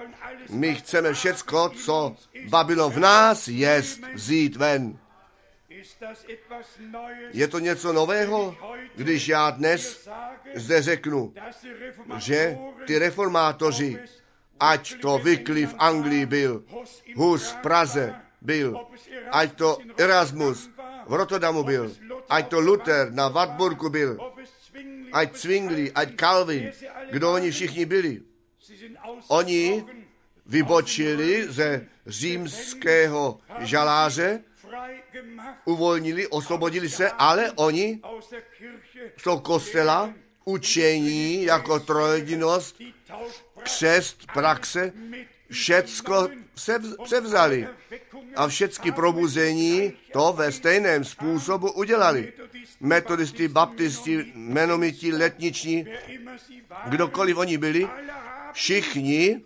My 0.51 0.75
chceme 0.75 1.13
všecko, 1.13 1.69
co 1.69 2.17
Babylon 2.49 2.93
v 2.93 2.99
nás 2.99 3.49
jest, 3.49 4.01
vzít 4.15 4.57
ven. 4.57 4.99
Je 7.33 7.49
to 7.49 7.59
něco 7.59 7.93
nového, 7.93 8.57
když 8.97 9.29
já 9.29 9.51
dnes 9.51 10.09
zde 10.55 10.83
řeknu, 10.83 11.35
že 12.19 12.59
ty 12.87 12.99
reformátoři, 12.99 13.99
ať 14.61 15.01
to 15.01 15.19
Vykli 15.19 15.67
v 15.67 15.75
Anglii 15.79 16.27
byl, 16.27 16.65
Hus 17.17 17.51
v 17.51 17.57
Praze 17.57 18.15
byl, 18.41 18.87
ať 19.31 19.53
to 19.53 19.79
Erasmus 19.97 20.71
v 21.07 21.13
Rotterdamu 21.13 21.65
byl, 21.65 21.93
ať 22.29 22.49
to 22.49 22.61
Luther 22.61 23.13
na 23.13 23.29
Wartburgu 23.29 23.89
byl, 23.89 24.19
ať 25.13 25.37
Zwingli, 25.37 25.93
ať 25.93 26.17
Calvin, 26.17 26.73
kdo 27.11 27.33
oni 27.33 27.51
všichni 27.51 27.87
byli. 27.87 28.21
Oni 29.29 29.85
vybočili 30.47 31.47
ze 31.49 31.87
římského 32.07 33.39
žaláře, 33.59 34.43
uvolnili, 35.65 36.27
osvobodili 36.27 36.89
se, 36.89 37.11
ale 37.11 37.53
oni 37.53 38.01
z 39.17 39.23
toho 39.23 39.41
kostela 39.41 40.15
učení 40.45 41.43
jako 41.45 41.81
trojedinost, 41.81 42.77
křest, 43.63 44.27
praxe, 44.33 44.93
všecko 45.51 46.29
převzali. 47.05 47.69
A 48.37 48.49
všechny 48.49 48.93
probuzení 48.93 49.93
to 50.13 50.33
ve 50.37 50.53
stejném 50.53 51.05
způsobu 51.05 51.73
udělali. 51.73 52.33
Metodisti, 52.81 53.49
baptisti, 53.49 54.33
menomiti, 54.35 55.13
letniční, 55.13 55.87
kdokoliv 56.87 57.37
oni 57.37 57.59
byli, 57.59 57.89
všichni 58.53 59.43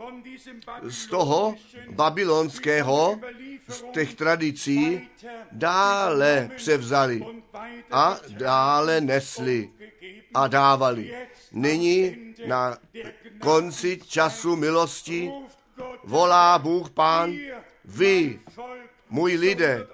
z 0.82 1.07
toho 1.07 1.55
babylonského, 1.90 3.20
z 3.68 3.84
těch 3.92 4.14
tradicí 4.14 5.09
dále 5.53 6.51
převzali 6.57 7.26
a 7.90 8.20
dále 8.28 9.01
nesli 9.01 9.70
a 10.34 10.49
dávali. 10.49 11.14
Nyní 11.53 12.16
na 12.46 12.78
konci 13.38 14.01
času 14.07 14.57
milosti 14.57 15.30
volá 16.05 16.59
Bůh 16.59 16.91
Pán, 16.91 17.39
vy, 17.85 18.41
můj 19.11 19.35
lidé, 19.35 19.87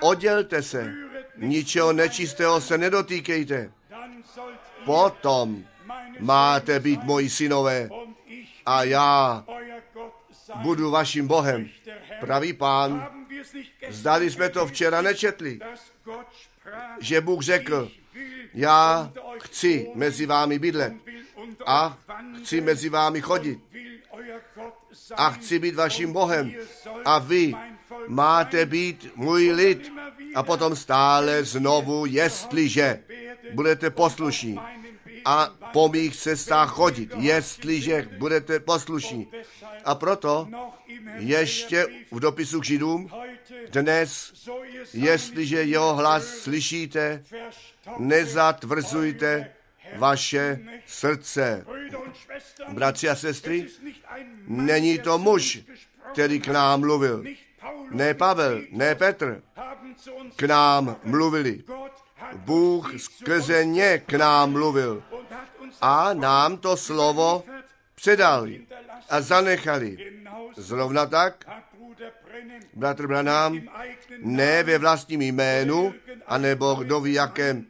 oddělte 0.00 0.62
se, 0.62 0.94
ničeho 1.36 1.92
nečistého 1.92 2.60
se 2.60 2.78
nedotýkejte. 2.78 3.72
Potom 4.84 5.64
máte 6.20 6.80
být 6.80 7.04
moji 7.04 7.30
synové 7.30 7.88
a 8.66 8.84
já 8.84 9.44
budu 10.54 10.90
vaším 10.90 11.26
Bohem. 11.26 11.68
Pravý 12.20 12.52
pán, 12.52 13.08
zdali 13.88 14.30
jsme 14.30 14.48
to 14.48 14.66
včera 14.66 15.02
nečetli, 15.02 15.58
že 17.00 17.20
Bůh 17.20 17.42
řekl, 17.42 17.90
já 18.54 19.12
chci 19.40 19.90
mezi 19.94 20.26
vámi 20.26 20.58
bydlet 20.58 20.92
a 21.66 21.98
chci 22.42 22.60
mezi 22.60 22.88
vámi 22.88 23.20
chodit 23.20 23.60
a 25.16 25.30
chci 25.30 25.58
být 25.58 25.74
vaším 25.74 26.12
Bohem. 26.12 26.52
A 27.04 27.18
vy 27.18 27.54
máte 28.08 28.66
být 28.66 29.12
můj 29.16 29.50
lid. 29.50 29.92
A 30.34 30.42
potom 30.42 30.76
stále 30.76 31.44
znovu, 31.44 32.06
jestliže 32.06 33.02
budete 33.54 33.90
poslušní. 33.90 34.60
A 35.24 35.54
po 35.72 35.88
mých 35.88 36.16
cestách 36.16 36.70
chodit, 36.70 37.10
jestliže 37.16 38.08
budete 38.18 38.60
poslušní. 38.60 39.28
A 39.84 39.94
proto 39.94 40.48
ještě 41.16 41.86
v 42.10 42.20
dopisu 42.20 42.60
k 42.60 42.64
Židům 42.64 43.10
dnes, 43.70 44.32
jestliže 44.94 45.62
jeho 45.62 45.94
hlas 45.94 46.24
slyšíte, 46.24 47.24
nezatvrzujte 47.98 49.52
vaše 49.96 50.58
srdce. 50.86 51.64
Bratři 52.68 53.08
a 53.08 53.14
sestry, 53.14 53.66
není 54.46 54.98
to 54.98 55.18
muž, 55.18 55.58
který 56.12 56.40
k 56.40 56.48
nám 56.48 56.80
mluvil. 56.80 57.24
Ne 57.90 58.14
Pavel, 58.14 58.60
ne 58.70 58.94
Petr. 58.94 59.42
K 60.36 60.42
nám 60.42 60.96
mluvili. 61.04 61.62
Bůh 62.36 63.00
skrze 63.00 63.64
ně 63.64 64.02
k 64.06 64.12
nám 64.12 64.52
mluvil 64.52 65.02
a 65.80 66.14
nám 66.14 66.56
to 66.56 66.76
slovo 66.76 67.44
předali 67.94 68.66
a 69.10 69.20
zanechali. 69.20 69.96
Zrovna 70.56 71.06
tak, 71.06 71.44
bratr 72.74 73.06
Branham, 73.06 73.60
ne 74.18 74.62
ve 74.62 74.78
vlastním 74.78 75.22
jménu, 75.22 75.94
anebo 76.26 76.74
kdo 76.74 77.00
ví, 77.00 77.12
jakém 77.12 77.66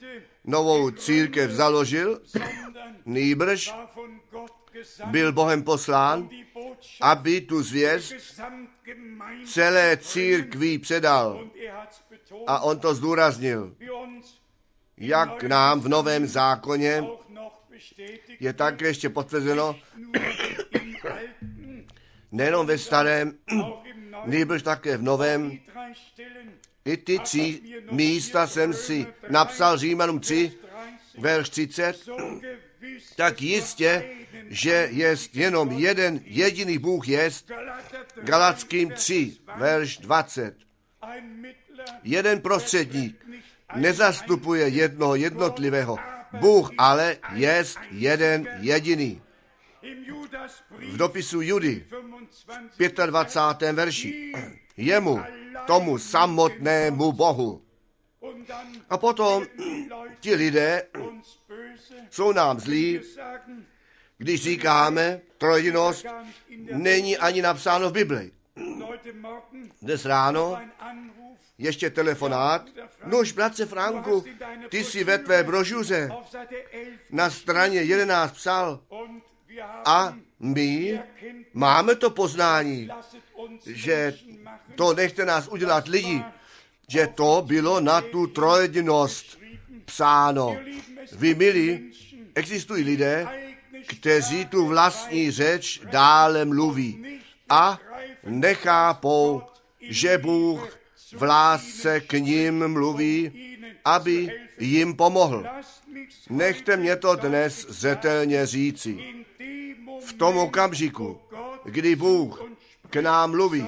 novou 0.51 0.91
církev 0.91 1.51
založil, 1.51 2.21
nýbrž 3.05 3.75
byl 5.07 5.33
Bohem 5.33 5.63
poslán, 5.63 6.31
aby 7.01 7.41
tu 7.41 7.63
zvěst 7.63 8.15
celé 9.47 9.97
církví 9.97 10.79
předal. 10.79 11.51
A 12.47 12.61
on 12.61 12.79
to 12.79 12.95
zdůraznil, 12.95 13.75
jak 14.97 15.43
nám 15.43 15.81
v 15.81 15.89
Novém 15.89 16.27
zákoně 16.27 17.05
je 18.41 18.53
také 18.53 18.87
ještě 18.87 19.09
potvrzeno, 19.09 19.77
nejenom 22.33 22.67
ve 22.67 22.79
starém, 22.79 23.39
nýbrž 24.27 24.63
také 24.63 24.97
v 24.97 25.03
novém. 25.03 25.59
I 26.91 26.97
ty 26.97 27.19
tři 27.19 27.61
místa 27.91 28.47
jsem 28.47 28.75
si 28.75 29.07
napsal 29.29 29.79
Římanům 29.79 30.21
3, 30.21 30.53
verš 31.19 31.49
30, 31.49 31.97
so 31.97 32.41
gewiss, 32.41 33.15
tak 33.17 33.43
jistě, 33.43 34.11
že 34.49 34.89
jest 34.91 35.37
jenom 35.37 35.71
jeden 35.71 36.21
jediný 36.25 36.79
Bůh 36.79 37.09
jest, 37.09 37.49
Galater 37.49 38.05
3, 38.07 38.21
Galackým 38.23 38.91
3, 38.91 39.37
verš 39.57 39.99
20. 39.99 40.57
ein 41.03 41.41
Mittler, 41.41 41.87
Jeden 42.03 42.41
prostředník 42.41 43.27
nezastupuje 43.77 44.69
jednoho 44.69 45.15
jednotlivého. 45.15 45.99
Bůh 46.33 46.71
ale 46.79 47.17
jest 47.35 47.79
jeden 47.91 48.49
jediný. 48.61 49.23
V 50.79 50.97
dopisu 50.97 51.41
Judy 51.41 51.85
25 52.79 52.99
v 52.99 53.07
25. 53.07 53.73
verši 53.73 54.33
jemu, 54.77 55.21
tomu 55.67 55.99
samotnému 55.99 57.13
Bohu. 57.13 57.63
A 58.91 58.99
potom 58.99 59.47
ti 60.21 60.35
lidé 60.35 60.87
jsou 62.11 62.33
nám 62.33 62.61
zlí, 62.61 63.01
když 64.19 64.43
říkáme, 64.43 65.21
der 65.41 65.75
není 66.73 67.17
ani 67.17 67.43
napsáno 67.43 67.91
v 67.91 67.93
Bibli. 67.93 68.31
Leute 68.57 69.13
morgen 69.13 69.71
Dnes 69.83 70.05
ráno 70.05 70.59
ještě 71.59 71.91
telefonát. 71.91 72.67
Nož, 73.07 73.33
bratře 73.33 73.67
Franku, 73.67 74.25
ty 74.69 74.85
si 74.85 75.05
ve 75.05 75.19
tvé 75.19 75.43
brožuře 75.45 76.09
auf 76.13 76.31
Seite 76.31 76.55
11 76.73 77.01
na 77.11 77.31
straně 77.31 77.83
11 77.83 78.33
psal 78.33 78.81
a 79.85 80.15
my 80.41 81.03
máme 81.55 81.95
to 81.95 82.11
poznání, 82.11 82.89
že 83.67 84.15
to 84.75 84.95
nechte 84.95 85.25
nás 85.25 85.49
udělat 85.49 85.89
lidi, 85.89 86.23
že 86.89 87.07
to 87.07 87.43
bylo 87.47 87.81
na 87.81 88.01
tu 88.01 88.27
trojedinost 88.27 89.39
psáno. 89.85 90.57
Vy, 91.13 91.35
milí, 91.35 91.93
existují 92.35 92.85
lidé, 92.85 93.29
kteří 93.87 94.45
tu 94.47 94.67
vlastní 94.67 95.31
řeč 95.31 95.81
dále 95.91 96.45
mluví 96.45 97.21
a 97.49 97.79
nechápou, 98.25 99.43
že 99.81 100.19
Bůh 100.19 100.79
v 101.13 101.23
lásce 101.23 102.01
k 102.01 102.13
ním 102.13 102.69
mluví, 102.69 103.33
aby 103.85 104.29
jim 104.59 104.95
pomohl. 104.95 105.47
Nechte 106.31 106.77
mě 106.77 106.97
to 106.97 107.17
dnes 107.17 107.67
zřetelně 107.69 108.47
říci. 108.47 108.99
V 110.07 110.13
tom 110.13 110.37
okamžiku, 110.37 111.21
kdy 111.65 111.97
Bůh 111.97 112.50
k 112.91 112.97
nám 112.97 113.31
mluví, 113.31 113.67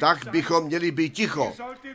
tak 0.00 0.28
bychom 0.30 0.64
měli 0.64 0.90
být 0.90 1.10
ticho. 1.10 1.52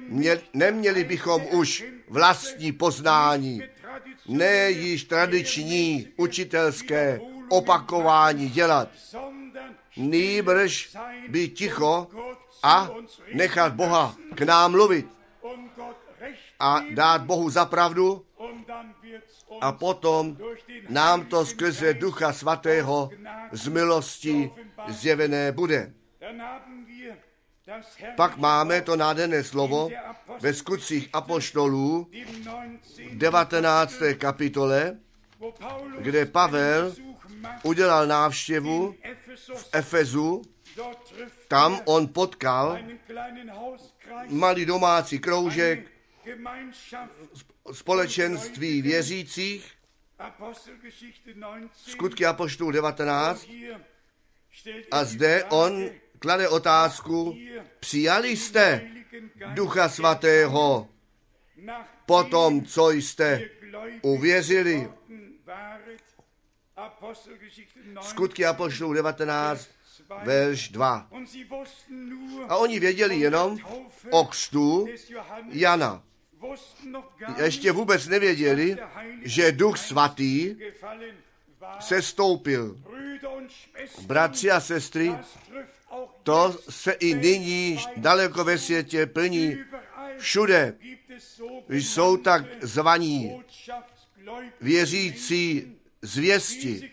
Mě, 0.07 0.39
neměli 0.53 1.03
bychom 1.03 1.41
už 1.51 1.85
vlastní 2.09 2.71
poznání, 2.71 3.61
ne 4.27 4.71
již 4.71 5.03
tradiční 5.03 6.07
učitelské 6.17 7.21
opakování 7.49 8.49
dělat, 8.49 8.89
nýbrž 9.97 10.97
být 11.29 11.53
ticho 11.53 12.07
a 12.63 12.89
nechat 13.33 13.73
Boha 13.73 14.15
k 14.35 14.41
nám 14.41 14.71
mluvit 14.71 15.07
a 16.59 16.81
dát 16.93 17.21
Bohu 17.21 17.49
za 17.49 17.65
pravdu 17.65 18.25
a 19.61 19.71
potom 19.71 20.37
nám 20.89 21.25
to 21.25 21.45
skrze 21.45 21.93
Ducha 21.93 22.33
Svatého 22.33 23.09
z 23.51 23.67
milosti 23.67 24.51
zjevené 24.87 25.51
bude. 25.51 25.93
Pak 28.15 28.37
máme 28.37 28.81
to 28.81 28.95
nádherné 28.95 29.43
slovo 29.43 29.89
ve 30.39 30.53
skutcích 30.53 31.09
apoštolů 31.13 32.07
im 32.11 32.43
19. 32.43 33.01
19. 33.13 33.93
kapitole, 34.17 34.97
kde 35.99 36.25
Pavel 36.25 36.95
udělal 37.63 38.07
návštěvu 38.07 38.95
Ephesus, 39.03 39.69
Efezu, 39.71 40.41
trifft 41.09 41.47
tam 41.47 41.73
er 41.73 41.81
on 41.85 42.07
potkal 42.07 42.79
malý 44.29 44.65
domácí 44.65 45.19
kroužek 45.19 45.91
společenství 47.71 48.81
věřících, 48.81 49.71
Apostelgeschichte 50.19 51.33
19. 51.33 51.71
skutky 51.75 52.25
apoštolů 52.25 52.71
19, 52.71 53.47
Hier 53.47 53.81
stellt 54.51 54.85
a 54.91 54.99
er 54.99 55.05
zde 55.05 55.43
on 55.43 55.89
klade 56.21 56.49
otázku, 56.49 57.37
přijali 57.79 58.37
jste 58.37 58.81
Ducha 59.53 59.89
Svatého 59.89 60.87
po 62.05 62.23
tom, 62.23 62.65
co 62.65 62.91
jste 62.91 63.49
uvěřili. 64.01 64.75
geworden 64.75 65.33
waret. 65.45 66.01
Apostelgeschichte 66.75 67.79
19, 67.79 68.09
Skutky 68.09 68.45
apoštolů 68.45 68.93
19, 68.93 69.69
2. 70.07 70.23
verš 70.23 70.69
2. 70.69 71.07
Und 71.11 71.29
sie 71.29 71.45
wussten 71.45 72.09
nur 72.09 72.45
A 72.49 72.57
oni 72.57 72.79
věděli 72.79 73.19
jenom 73.19 73.57
o 74.11 74.29
Johannes, 74.51 75.11
Jana. 75.49 76.03
Ještě 77.43 77.71
vůbec 77.71 78.07
nevěděli, 78.07 78.77
že 79.23 79.51
Duch 79.51 79.77
Svatý 79.77 80.55
se 81.79 82.01
stoupil. 82.01 82.79
Bratři 84.01 84.51
a 84.51 84.59
sestry, 84.59 85.15
to 86.23 86.59
se 86.69 86.91
i 86.91 87.13
nyní 87.13 87.79
daleko 87.97 88.43
ve 88.43 88.57
světě 88.57 89.05
plní. 89.05 89.57
Všude 90.17 90.73
jsou 91.69 92.17
tak 92.17 92.45
zvaní 92.61 93.43
věřící 94.61 95.77
zvěsti, 96.01 96.91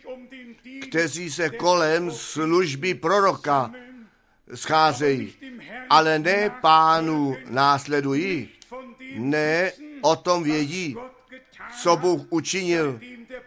kteří 0.89 1.31
se 1.31 1.51
kolem 1.51 2.11
služby 2.11 2.95
proroka 2.95 3.73
scházejí, 4.55 5.35
ale 5.91 6.19
ne 6.19 6.51
pánu 6.61 7.37
následují, 7.51 8.49
ne 9.15 9.73
o 10.01 10.17
tom 10.17 10.43
vědí, 10.43 10.97
co 11.83 11.97
Bůh 11.97 12.23
učinil 12.31 13.01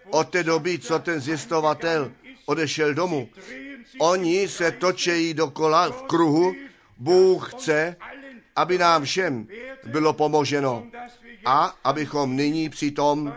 od 0.10 0.30
té 0.30 0.44
doby, 0.44 0.80
co 0.80 1.00
ten 1.00 1.20
zjistovatel 1.20 2.12
odešel 2.46 2.94
domů. 2.94 3.30
Oni 4.00 4.48
se 4.48 4.72
točejí 4.72 5.34
dokola 5.34 5.92
v 5.92 6.02
kruhu. 6.02 6.56
Bůh 6.98 7.54
chce, 7.54 7.96
aby 8.56 8.78
nám 8.78 9.04
všem 9.04 9.48
bylo 9.86 10.14
pomoženo 10.14 10.88
a 11.46 11.76
abychom 11.84 12.36
nyní 12.36 12.70
při 12.70 12.92
tom, 12.92 13.36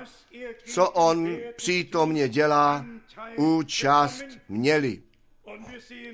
co 0.65 0.91
on 0.91 1.37
přítomně 1.57 2.29
dělá, 2.29 2.87
účast 3.37 4.25
měli. 4.49 5.03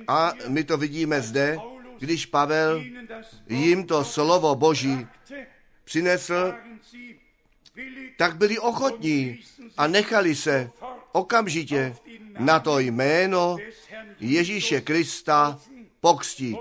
A 0.09 0.33
my 0.49 0.65
to 0.65 0.77
vidíme 0.77 1.21
zde, 1.21 1.59
když 1.99 2.27
Pavel 2.27 2.85
jim 3.49 3.87
to 3.87 4.05
slovo 4.05 4.55
Boží 4.55 5.07
přinesl, 5.85 6.55
tak 8.19 8.37
byli 8.37 8.59
ochotní 8.59 9.41
a 9.77 9.87
nechali 9.87 10.35
se 10.35 10.71
okamžitě 11.13 11.97
na 12.41 12.61
to 12.61 12.79
jméno 12.79 13.57
Ježíše 14.21 14.81
Krista 14.81 15.59
pokstít. 16.01 16.59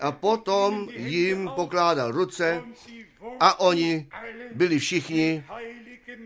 A 0.00 0.12
potom 0.12 0.88
jim 0.96 1.50
pokládal 1.56 2.12
ruce 2.12 2.62
a 3.40 3.60
oni 3.60 4.08
byli 4.54 4.78
všichni 4.78 5.44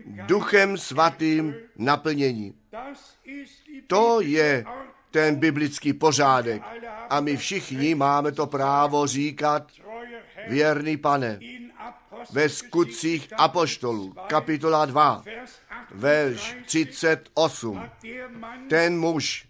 duchem 0.05 0.77
svatým 0.77 1.55
naplnění. 1.77 2.53
To 3.87 4.21
je 4.21 4.65
ten 5.11 5.35
biblický 5.35 5.93
pořádek. 5.93 6.61
A 7.09 7.19
my 7.19 7.37
všichni 7.37 7.95
máme 7.95 8.31
to 8.31 8.47
právo 8.47 9.07
říkat, 9.07 9.71
věrný 10.47 10.97
pane, 10.97 11.39
ve 12.31 12.49
skutcích 12.49 13.27
apoštolů, 13.37 14.13
kapitola 14.27 14.85
2, 14.85 15.23
Vers 15.25 15.59
verš 15.95 16.55
38. 16.65 17.77
hat 17.77 18.03
der 18.03 18.29
Mann, 18.29 18.67
Ten 18.69 18.99
muž, 18.99 19.47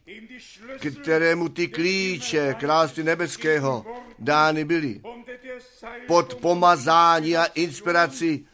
kterému 1.01 1.49
ty 1.49 1.67
klíče 1.67 2.53
království 2.59 3.03
nebeského 3.03 3.85
dány 4.19 4.65
byly, 4.65 5.01
pod 6.07 6.35
pomazání 6.35 7.37
a 7.37 7.45
inspirací 7.45 8.47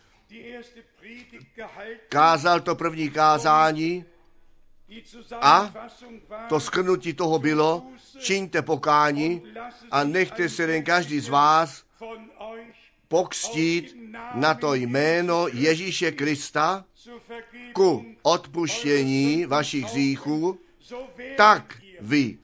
kázal 2.10 2.60
to 2.60 2.76
první 2.76 3.10
kázání, 3.10 4.06
war, 5.32 5.72
to 6.50 6.60
skrnutí 6.60 7.14
toho 7.14 7.40
bylo, 7.40 7.84
čiňte 8.20 8.62
pokání 8.62 9.42
a 9.92 10.04
nechte 10.04 10.50
se 10.50 10.64
jen 10.64 10.84
každý 10.84 11.20
z 11.20 11.30
vás 11.30 11.84
pokstít 13.08 13.98
na 14.34 14.54
to 14.54 14.74
jméno 14.74 15.48
Ježíše 15.54 16.12
Krista 16.12 16.86
ku 17.74 18.06
odpuštění 18.22 19.46
vašich 19.46 19.86
hříchů, 19.86 20.60
tak 21.38 21.82
vy. 22.00 22.38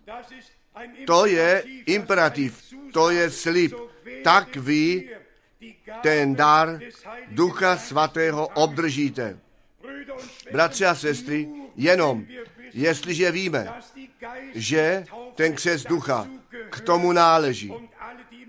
To 1.05 1.25
je 1.25 1.63
imperativ, 1.85 2.63
to 2.93 3.09
je 3.09 3.29
slib. 3.29 3.73
Tak 4.23 4.55
vy 4.55 5.09
ten 6.01 6.35
dar 6.35 6.79
Ducha 7.27 7.77
Svatého 7.77 8.47
obdržíte. 8.47 9.39
Bratři 10.51 10.85
a 10.85 10.95
sestry, 10.95 11.49
jenom 11.75 12.25
jestliže 12.73 13.31
víme, 13.31 13.73
že 14.53 15.05
ten 15.35 15.53
křes 15.53 15.83
ducha 15.83 16.27
k 16.69 16.79
tomu 16.79 17.11
náleží 17.11 17.73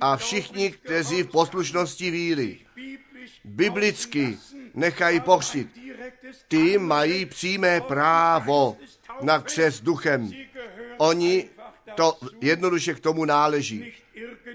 a 0.00 0.16
všichni, 0.16 0.70
kteří 0.70 1.22
v 1.22 1.30
poslušnosti 1.30 2.10
víry 2.10 2.58
biblicky 3.44 4.38
nechají 4.74 5.20
pochřtit, 5.20 5.68
ty 6.48 6.78
mají 6.78 7.26
přímé 7.26 7.80
právo 7.80 8.76
na 9.20 9.40
křes 9.40 9.80
duchem. 9.80 10.30
Oni 10.98 11.48
to 11.94 12.18
jednoduše 12.40 12.94
k 12.94 13.00
tomu 13.00 13.24
náleží. 13.24 13.92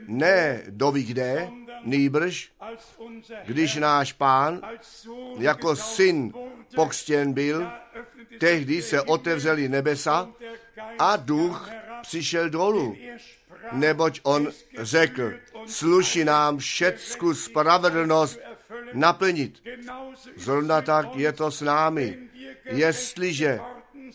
Ne 0.07 0.63
doví 0.69 1.03
kde, 1.03 1.49
nýbrž, 1.83 2.51
když 3.45 3.75
náš 3.75 4.13
pán 4.13 4.61
jako 5.37 5.75
syn 5.75 6.33
pokřtěn 6.75 7.33
byl, 7.33 7.71
tehdy 8.39 8.81
se 8.81 9.01
otevřeli 9.01 9.69
nebesa 9.69 10.29
a 10.99 11.15
duch 11.15 11.69
přišel 12.01 12.49
dolů, 12.49 12.97
neboť 13.71 14.19
on 14.23 14.47
řekl, 14.79 15.33
sluší 15.67 16.23
nám 16.23 16.57
všecku 16.57 17.33
spravedlnost 17.33 18.39
naplnit. 18.93 19.63
Zrovna 20.36 20.82
tak 20.82 21.15
je 21.15 21.32
to 21.32 21.51
s 21.51 21.61
námi. 21.61 22.17
Jestliže 22.65 23.59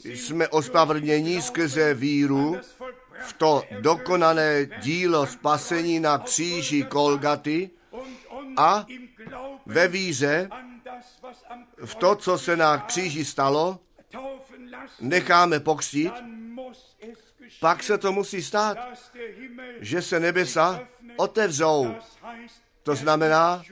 jsme 0.04 0.48
ospravedlnění 0.48 1.42
skrze 1.42 1.94
víru 1.94 2.56
v 3.20 3.32
to 3.32 3.62
dokonané 3.80 4.66
dílo 4.82 5.26
spasení 5.26 6.00
na 6.00 6.18
kříži 6.18 6.82
Kolgaty 6.82 7.70
a 8.56 8.86
ve 9.66 9.88
víře 9.88 10.48
v 11.84 11.94
to, 11.94 12.16
co 12.16 12.38
se 12.38 12.56
na 12.56 12.78
kříži 12.78 13.24
stalo, 13.24 13.78
necháme 15.00 15.60
pokřtít, 15.60 16.12
pak 17.60 17.82
se 17.82 17.98
to 17.98 18.12
musí 18.12 18.42
stát, 18.42 18.78
že 19.80 20.02
se 20.02 20.20
nebesa 20.20 20.80
otevřou. 21.16 21.94
To 22.82 22.94
znamená, 22.94 23.62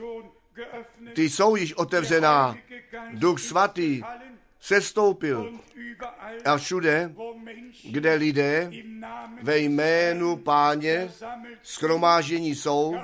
ty 1.14 1.30
jsou 1.30 1.56
již 1.56 1.74
otevřená. 1.74 2.56
Duch 3.12 3.40
svatý 3.40 4.02
sestoupil 4.60 5.52
a 6.44 6.56
všude, 6.56 7.12
kde 7.90 8.14
lidé 8.14 8.70
ve 9.42 9.58
jménu 9.58 10.36
páně 10.36 11.10
schromážení 11.62 12.54
jsou, 12.54 12.96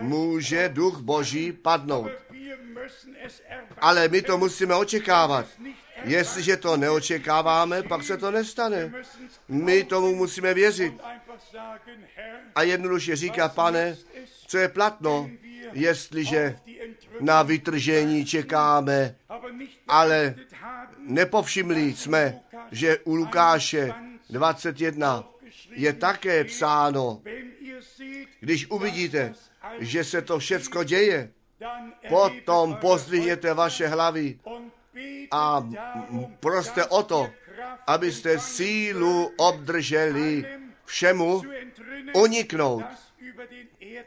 může 0.00 0.68
duch 0.68 1.00
boží 1.00 1.52
padnout. 1.52 2.10
Ale 3.78 4.08
my 4.08 4.22
to 4.22 4.38
musíme 4.38 4.74
očekávat. 4.74 5.46
Jestliže 6.04 6.56
to 6.56 6.76
neočekáváme, 6.76 7.82
pak 7.82 8.02
se 8.02 8.16
to 8.16 8.30
nestane. 8.30 8.92
My 9.48 9.84
tomu 9.84 10.14
musíme 10.14 10.54
věřit. 10.54 10.94
A 12.54 12.62
jednoduše 12.62 13.16
říká, 13.16 13.48
pane, 13.48 13.96
co 14.46 14.58
je 14.58 14.68
platno, 14.68 15.30
jestliže 15.72 16.58
na 17.20 17.42
vytržení 17.42 18.24
čekáme, 18.24 19.14
ale 19.88 20.34
nepovšimli 20.98 21.94
jsme, 21.94 22.40
že 22.70 22.98
u 22.98 23.14
Lukáše 23.14 23.94
21 24.30 25.24
je 25.70 25.92
také 25.92 26.44
psáno, 26.44 27.22
když 28.40 28.70
uvidíte, 28.70 29.34
že 29.78 30.04
se 30.04 30.22
to 30.22 30.38
všecko 30.38 30.84
děje, 30.84 31.30
potom 32.08 32.74
pozdvihněte 32.74 33.54
vaše 33.54 33.86
hlavy 33.86 34.38
a 35.30 35.68
proste 36.40 36.84
o 36.84 37.02
to, 37.02 37.30
abyste 37.86 38.38
sílu 38.38 39.32
obdrželi 39.36 40.44
všemu 40.84 41.42
uniknout, 42.14 42.84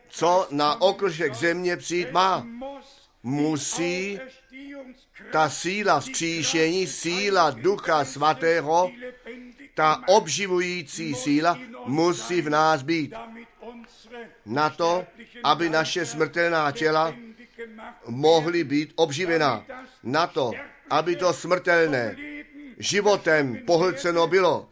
co 0.08 0.48
na 0.52 0.82
okružek 0.82 1.34
země 1.34 1.78
přijít 1.78 2.12
má. 2.12 2.48
Musí 3.24 4.20
ta 5.32 5.50
síla 5.50 6.00
vzkříšení, 6.00 6.88
síla 6.88 7.50
Ducha 7.52 8.06
Svatého, 8.06 8.92
ta 9.74 10.02
obživující 10.08 11.16
síla 11.16 11.60
musí 11.86 12.42
v 12.42 12.50
nás 12.50 12.84
být. 12.84 13.14
Na 14.46 14.70
to, 14.70 15.06
aby 15.44 15.70
naše 15.70 16.06
smrtelná 16.06 16.72
těla 16.72 17.16
mohly 18.08 18.64
být 18.64 18.94
obživená. 18.96 19.66
Na 20.04 20.28
to, 20.28 20.52
aby 20.90 21.16
to 21.16 21.34
smrtelné 21.34 22.16
životem 22.78 23.58
pohlceno 23.66 24.28
bylo. 24.28 24.70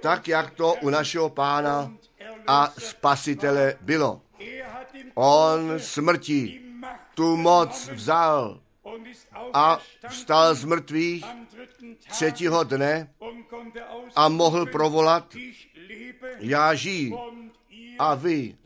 Tak, 0.00 0.28
jak 0.28 0.50
to 0.50 0.74
u 0.74 0.90
našeho 0.90 1.30
pána 1.30 1.92
a 2.46 2.74
spasitele 2.78 3.74
bylo. 3.80 4.20
On 5.14 5.78
smrtí 5.78 6.60
tu 7.14 7.36
moc 7.36 7.88
vzal 7.88 8.60
a 9.52 9.78
vstal 10.08 10.54
z 10.54 10.64
mrtvých 10.64 11.24
třetího 12.10 12.64
dne 12.64 13.10
a 14.16 14.28
mohl 14.28 14.66
provolat, 14.66 15.36
já 16.38 16.74
žiji 16.74 17.12
a 17.98 18.14
vy 18.14 18.56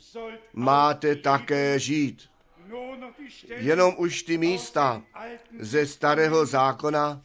máte 0.53 1.17
také 1.17 1.79
žít. 1.79 2.31
Jenom 3.57 3.95
už 3.97 4.23
ty 4.23 4.39
místa 4.39 5.03
ze 5.59 5.87
starého 5.87 6.47
zákona 6.47 7.23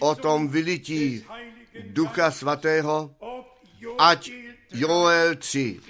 o 0.00 0.14
tom 0.14 0.48
vylití 0.48 1.24
Ducha 1.82 2.30
Svatého, 2.30 3.14
ať 3.98 4.30
Joel 4.72 5.36
3, 5.36 5.80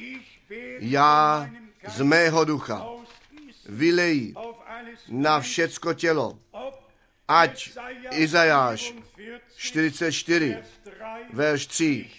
já 0.79 1.51
z 1.89 2.01
mého 2.03 2.45
ducha 2.45 2.87
vylejí 3.69 4.35
na 5.09 5.41
všecko 5.41 5.95
tělo, 5.95 6.39
ať 7.29 7.71
Izajáš 8.11 8.95
44, 9.57 10.57
verš 11.33 11.67
3, 11.67 12.11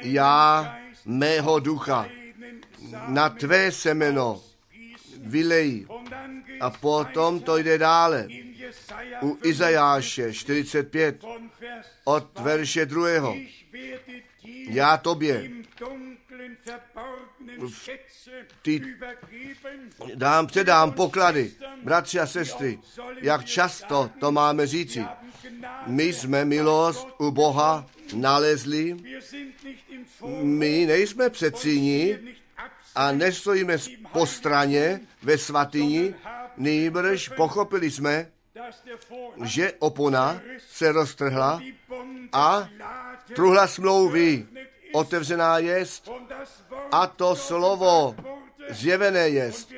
já 0.00 0.78
mého 1.04 1.60
ducha 1.60 2.08
na 3.08 3.28
tvé 3.28 3.72
semeno 3.72 4.42
vylejí. 5.18 5.86
A 6.60 6.70
potom 6.70 7.40
to 7.40 7.58
jde 7.58 7.78
dále. 7.78 8.28
U 9.22 9.38
Izajáše 9.44 10.32
45 10.32 11.24
od 12.04 12.38
verše 12.38 12.86
druhého. 12.86 13.36
Já 14.68 14.96
tobě 14.96 15.50
ty 18.62 18.82
dám, 20.14 20.46
předám 20.46 20.92
poklady, 20.92 21.52
bratři 21.82 22.20
a 22.20 22.26
sestry, 22.26 22.78
jak 23.20 23.44
často 23.44 24.10
to 24.20 24.32
máme 24.32 24.66
říci. 24.66 25.04
My 25.86 26.04
jsme 26.04 26.44
milost 26.44 27.08
u 27.18 27.30
Boha 27.30 27.86
nalezli, 28.14 28.96
my 30.42 30.86
nejsme 30.86 31.30
předsíní 31.30 32.18
a 32.94 33.12
nestojíme 33.12 33.76
po 34.12 34.26
straně 34.26 35.00
ve 35.22 35.38
svatyni, 35.38 36.14
nýbrž 36.56 37.28
pochopili 37.28 37.90
jsme, 37.90 38.30
že 39.44 39.72
opona 39.78 40.40
se 40.68 40.92
roztrhla 40.92 41.60
a 42.32 42.68
truhla 43.34 43.66
smlouvy 43.66 44.46
otevřená 44.96 45.58
jest 45.58 46.08
a 46.92 47.06
to 47.06 47.36
slovo 47.36 48.16
zjevené 48.70 49.28
jest. 49.28 49.72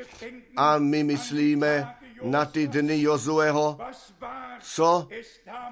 A 0.57 0.79
my 0.79 1.05
myslíme 1.05 1.95
na 2.23 2.45
ty 2.45 2.69
dny 2.69 3.03
Jozueho, 3.03 3.79
co 4.61 5.09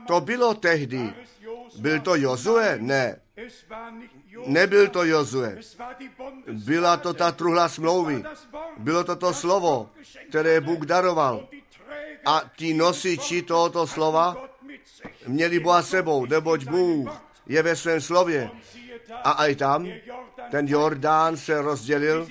to 0.06 0.20
bylo 0.20 0.54
tehdy. 0.54 1.14
Byl 1.78 2.00
to 2.00 2.16
Jozue? 2.16 2.78
Ne. 2.80 3.20
Nebyl 4.46 4.88
to 4.88 5.04
Jozue. 5.04 5.58
Byla 6.52 6.96
to 6.96 7.14
ta 7.14 7.32
truhla 7.32 7.68
smlouvy. 7.68 8.22
Bylo 8.76 9.04
to 9.04 9.16
to 9.16 9.34
slovo, 9.34 9.90
které 10.28 10.60
Bůh 10.60 10.86
daroval. 10.86 11.48
A 12.26 12.42
ti 12.56 12.74
nosiči 12.74 13.42
tohoto 13.42 13.86
slova 13.86 14.36
měli 15.26 15.60
Boha 15.60 15.82
sebou, 15.82 16.26
neboť 16.26 16.64
Bůh 16.64 17.22
je 17.46 17.62
ve 17.62 17.76
svém 17.76 18.00
slově. 18.00 18.50
A 19.24 19.30
aj 19.30 19.54
tam 19.56 19.88
ten 20.50 20.68
Jordán 20.68 21.36
se 21.36 21.62
rozdělil, 21.62 22.28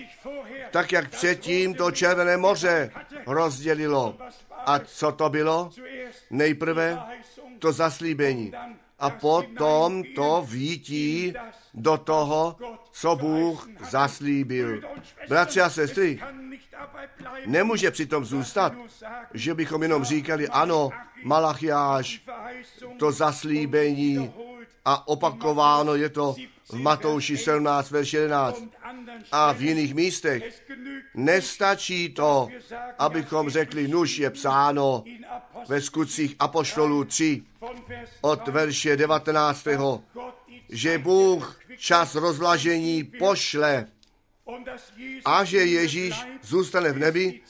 tak 0.72 0.92
jak 0.92 1.10
předtím 1.10 1.74
to 1.74 1.92
Červené 1.92 2.38
moře 2.38 2.92
rozdělilo. 3.28 4.18
A 4.66 4.80
co 4.80 5.12
to 5.12 5.30
bylo? 5.30 5.70
Nejprve 6.30 7.00
to 7.60 7.72
zaslíbení. 7.72 8.52
a 9.00 9.10
potom 9.10 10.04
to 10.16 10.46
vítí 10.50 11.34
do 11.74 11.98
toho, 11.98 12.56
co 12.92 13.16
Bůh 13.16 13.70
zaslíbil. 13.90 14.82
Bratři 15.30 15.62
a 15.62 15.70
sestry, 15.70 16.20
nemůže 17.46 17.92
přitom 17.92 18.26
zůstat, 18.26 18.74
že 19.34 19.54
bychom 19.54 19.84
jenom 19.84 20.04
říkali, 20.04 20.48
ano, 20.48 20.90
Malachiáš, 21.24 22.22
to 23.00 23.12
zaslíbení 23.12 24.34
a 24.86 25.08
opakováno 25.08 25.96
je 25.96 26.10
to 26.10 26.36
v 26.70 26.74
Matouši 26.74 27.38
17, 27.38 27.92
verš 27.92 28.14
11 28.14 28.64
a 29.32 29.52
v 29.52 29.62
jiných 29.62 29.94
místech. 29.94 30.66
Nestačí 31.14 32.10
to, 32.10 32.50
abychom 33.00 33.50
řekli, 33.50 33.88
nuž 33.88 34.18
je 34.18 34.30
psáno 34.30 35.04
ve 35.68 35.82
skutcích 35.82 36.36
Apoštolů 36.40 37.04
3 37.04 37.44
od 38.22 38.48
verše 38.48 38.98
19. 38.98 39.68
že 40.70 40.98
Bůh 40.98 41.60
čas 41.78 42.16
rozlažení 42.16 43.04
pošle 43.04 43.86
a 45.26 45.44
že 45.44 45.58
Ježíš 45.58 46.16
zůstane 46.42 46.92
v 46.92 46.98
nebi, 47.00 47.42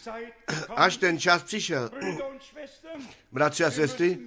až 0.75 0.97
ten 0.97 1.19
čas 1.19 1.43
přišel. 1.43 1.89
Bratři 3.35 3.63
a 3.63 3.71
sestry, 3.71 4.17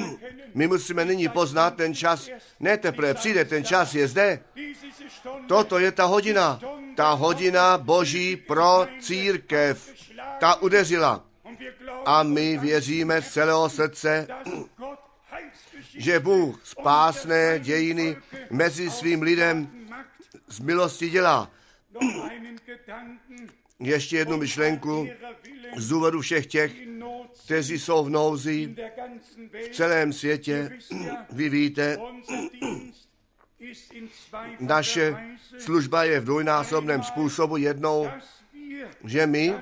my 0.54 0.66
musíme 0.66 1.04
nyní 1.04 1.28
poznat 1.28 1.76
ten 1.76 1.94
čas. 1.94 2.28
Ne 2.60 2.78
teprve 2.78 3.14
přijde, 3.14 3.44
ten 3.44 3.64
čas 3.64 3.94
je 3.94 4.08
zde. 4.08 4.40
Toto 5.48 5.78
je 5.78 5.92
ta 5.92 6.04
hodina. 6.04 6.60
Ta 6.96 7.10
hodina 7.10 7.78
Boží 7.78 8.36
pro 8.36 8.86
církev. 9.00 9.92
Ta 10.40 10.54
udeřila. 10.62 11.24
A 12.06 12.22
my 12.22 12.58
věříme 12.58 13.22
z 13.22 13.32
celého 13.32 13.70
srdce, 13.70 14.28
že 15.96 16.20
Bůh 16.20 16.60
spásné 16.64 17.58
dějiny 17.58 18.16
mezi 18.50 18.90
svým 18.90 19.22
lidem 19.22 19.70
z 20.48 20.60
milosti 20.60 21.10
dělá. 21.10 21.50
Ještě 23.80 24.16
jednu 24.16 24.36
myšlenku 24.36 25.08
z 25.76 25.88
důvodu 25.88 26.20
všech 26.20 26.46
těch, 26.46 26.72
kteří 27.44 27.78
jsou 27.78 28.04
v 28.04 28.10
nouzi 28.10 28.76
v 29.52 29.68
celém 29.68 30.12
světě. 30.12 30.78
Vy 31.32 31.48
víte, 31.48 31.98
naše 34.60 35.16
služba 35.58 36.04
je 36.04 36.20
v 36.20 36.24
dvojnásobném 36.24 37.02
způsobu 37.02 37.56
jednou, 37.56 38.08
že 39.04 39.26
my 39.26 39.54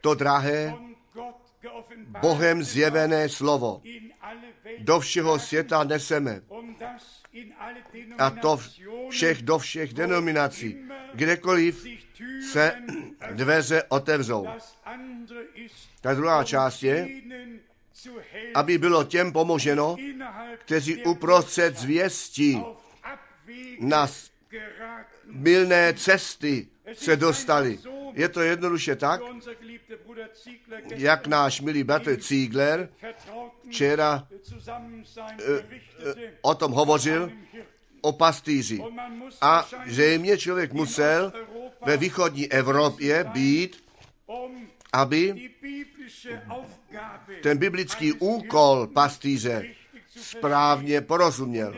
to 0.00 0.14
drahé 0.14 0.74
Bohem 2.20 2.62
zjevené 2.62 3.28
slovo 3.28 3.82
do 4.78 5.00
všeho 5.00 5.38
světa 5.38 5.84
neseme. 5.84 6.40
A 8.18 8.30
to 8.30 8.60
všech 9.08 9.42
do 9.42 9.58
všech 9.58 9.94
denominací. 9.94 10.76
Kdekoliv 11.14 11.86
se 12.52 12.82
dveře 13.32 13.82
otevřou. 13.88 14.46
Ta 16.04 16.14
druhá 16.14 16.44
část 16.44 16.82
je, 16.82 17.08
aby 18.54 18.78
bylo 18.78 19.04
těm 19.04 19.32
pomoženo, 19.32 19.96
kteří 20.58 21.04
uprostřed 21.04 21.78
zvěstí 21.78 22.60
na 23.80 24.08
milné 25.24 25.94
cesty 25.94 26.68
se 26.92 27.16
dostali. 27.16 27.78
Je 28.12 28.28
to 28.28 28.40
jednoduše 28.40 28.96
tak, 28.96 29.20
jak 30.94 31.26
náš 31.26 31.60
milý 31.60 31.84
bratr 31.84 32.20
Ziegler 32.20 32.88
včera 33.68 34.28
o 36.42 36.54
tom 36.54 36.72
hovořil, 36.72 37.32
o 38.00 38.12
pastýři. 38.12 38.80
A 39.40 39.68
zřejmě 39.86 40.38
člověk 40.38 40.72
musel 40.72 41.32
ve 41.86 41.96
východní 41.96 42.52
Evropě 42.52 43.24
být, 43.24 43.84
aby 44.92 45.50
ten 47.42 47.58
biblický 47.58 48.12
úkol 48.12 48.86
pastýře 48.86 49.64
správně 50.20 51.00
porozuměl. 51.00 51.74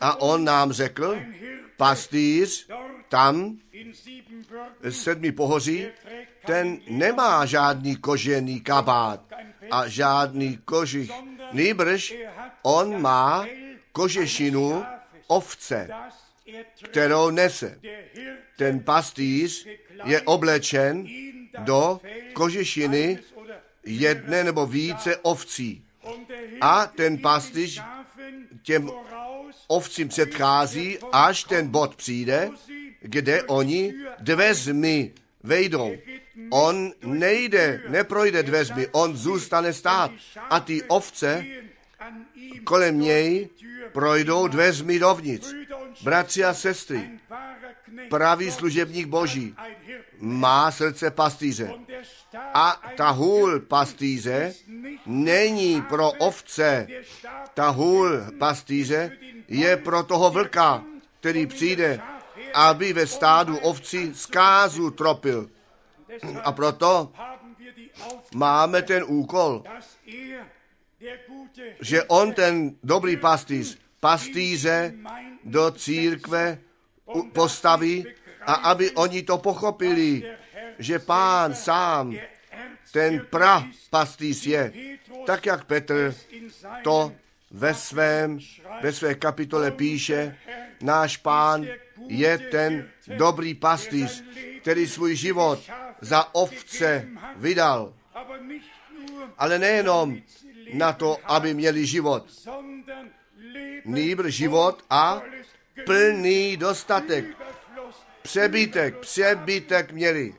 A 0.00 0.20
on 0.20 0.44
nám 0.44 0.72
řekl, 0.72 1.18
pastýř 1.76 2.68
tam 3.08 3.58
v 4.80 4.90
sedmi 4.90 5.32
pohoří, 5.32 5.86
ten 6.46 6.78
nemá 6.88 7.46
žádný 7.46 7.96
kožený 7.96 8.60
kabát 8.60 9.20
a 9.70 9.88
žádný 9.88 10.56
kožich. 10.64 11.12
Nýbrž 11.52 12.14
on 12.62 13.02
má 13.02 13.46
kožešinu 13.92 14.84
ovce, 15.26 15.88
kterou 16.84 17.30
nese. 17.30 17.80
Ten 18.56 18.80
pastýř 18.80 19.68
je 20.04 20.20
oblečen 20.20 21.06
do 21.58 22.00
kožešiny 22.32 23.18
jedné 23.86 24.44
nebo 24.44 24.66
více 24.66 25.16
ovcí. 25.16 25.84
A 26.60 26.86
ten 26.86 27.18
pastýř 27.18 27.82
těm 28.62 28.90
ovcím 29.66 30.08
předchází, 30.08 30.98
až 31.12 31.44
ten 31.44 31.68
bod 31.68 31.96
přijde, 31.96 32.50
kde 33.00 33.42
oni 33.42 33.94
dveřmi 34.18 35.12
vejdou. 35.42 35.92
On 36.50 36.92
nejde, 37.04 37.82
neprojde 37.88 38.42
dveřmi, 38.42 38.86
on 38.92 39.16
zůstane 39.16 39.72
stát. 39.72 40.10
A 40.50 40.60
ty 40.60 40.82
ovce 40.82 41.44
kolem 42.64 43.00
něj 43.00 43.48
projdou 43.92 44.48
dveřmi 44.48 44.98
dovnitř. 44.98 45.54
Bratři 46.02 46.44
a 46.44 46.54
sestry, 46.54 47.10
pravý 48.10 48.50
služebník 48.50 49.06
Boží 49.06 49.54
má 50.18 50.70
srdce 50.70 51.10
pastýře. 51.10 51.70
A 52.54 52.82
ta 52.96 53.10
hůl 53.10 53.60
pastýře 53.60 54.54
není 55.06 55.82
pro 55.82 56.10
ovce. 56.10 56.86
Ta 57.54 57.68
hůl 57.68 58.20
pastýře 58.38 59.10
je 59.48 59.76
pro 59.76 60.02
toho 60.02 60.30
vlka, 60.30 60.84
který 61.20 61.46
přijde, 61.46 62.00
aby 62.54 62.92
ve 62.92 63.06
stádu 63.06 63.58
ovcí 63.58 64.14
zkázu 64.14 64.90
tropil. 64.90 65.50
A 66.44 66.52
proto 66.52 67.12
máme 68.34 68.82
ten 68.82 69.04
úkol, 69.06 69.64
že 71.80 72.02
on 72.02 72.32
ten 72.32 72.76
dobrý 72.82 73.16
pastýř, 73.16 73.78
pastýře 74.00 74.94
do 75.44 75.70
církve 75.70 76.58
postaví 77.32 78.06
a 78.46 78.54
aby 78.54 78.90
oni 78.90 79.22
to 79.22 79.38
pochopili, 79.38 80.36
že 80.78 80.98
pán 80.98 81.54
sám, 81.54 82.16
ten 82.92 83.26
pra 83.30 83.66
pastýř 83.90 84.46
je, 84.46 84.72
tak 85.26 85.46
jak 85.46 85.64
Petr 85.64 86.14
to 86.82 87.12
ve, 87.50 87.74
svém, 87.74 88.38
ve 88.82 88.92
své 88.92 89.14
kapitole 89.14 89.70
píše, 89.70 90.36
náš 90.80 91.16
pán 91.16 91.66
je 92.08 92.38
ten 92.38 92.88
dobrý 93.16 93.54
pastýř, 93.54 94.24
který 94.60 94.86
svůj 94.86 95.16
život 95.16 95.60
za 96.00 96.34
ovce 96.34 97.08
vydal. 97.36 97.94
Ale 99.38 99.58
nejenom 99.58 100.16
na 100.72 100.92
to, 100.92 101.18
aby 101.24 101.54
měli 101.54 101.86
život. 101.86 102.26
Nýbr 103.84 104.30
život 104.30 104.84
a 104.90 105.22
plný 105.86 106.56
dostatek. 106.56 107.24
Přebytek, 108.22 108.98
přebytek 108.98 109.92
měli. 109.92 110.34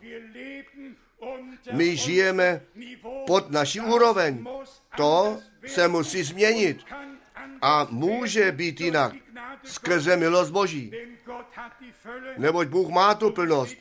My 1.71 1.97
žijeme 1.97 2.61
pod 3.27 3.51
naší 3.51 3.79
úroveň. 3.79 4.45
To 4.97 5.39
se 5.67 5.87
musí 5.87 6.23
změnit 6.23 6.85
a 7.61 7.87
může 7.89 8.51
být 8.51 8.81
jinak 8.81 9.13
skrze 9.63 10.17
milost 10.17 10.51
Boží. 10.51 10.91
Neboť 12.37 12.67
Bůh 12.67 12.89
má 12.89 13.15
tu 13.15 13.31
plnost 13.31 13.77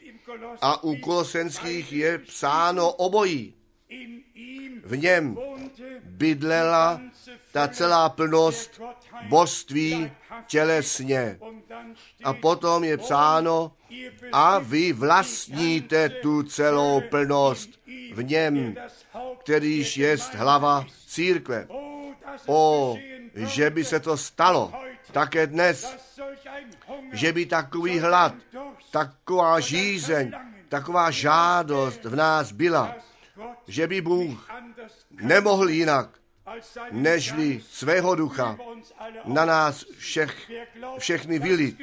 a 0.61 0.85
u 0.85 0.97
kolosenských 0.97 1.93
je 1.93 2.19
psáno 2.19 2.93
obojí. 2.93 3.55
V 4.85 4.97
něm 4.97 5.37
bydlela 6.03 7.01
ta 7.53 7.69
celá 7.69 8.09
plnost 8.09 8.81
božství 9.29 10.13
tělesně. 10.47 11.39
A 12.25 12.33
potom 12.33 12.85
je 12.85 12.97
psáno, 12.97 13.73
a 14.33 14.59
vy 14.59 14.93
vlastníte 14.93 16.09
tu 16.09 16.43
celou 16.43 17.01
plnost 17.01 17.71
v 18.15 18.23
něm, 18.23 18.75
kterýž 19.43 19.97
je 19.97 20.17
hlava 20.37 20.87
církve. 21.07 21.67
O, 22.47 22.97
že 23.35 23.71
by 23.71 23.85
se 23.85 24.01
to 24.01 24.17
stalo 24.17 24.73
také 25.13 25.47
dnes, 25.47 25.97
že 27.13 27.33
by 27.33 27.47
takový 27.47 27.99
hlad, 27.99 28.35
taková 28.91 29.61
žízeň, 29.61 30.33
taková 30.69 31.11
žádost 31.11 32.05
v 32.05 32.17
nás 32.17 32.53
byla, 32.53 32.95
že 33.69 33.87
by 33.87 34.01
Bůh 34.01 34.51
nemohl 35.11 35.69
jinak, 35.69 36.09
nežli 36.91 37.63
svého 37.71 38.15
ducha 38.15 38.57
na 39.25 39.45
nás 39.45 39.85
všech, 39.99 40.51
všechny 41.03 41.39
vily. 41.39 41.77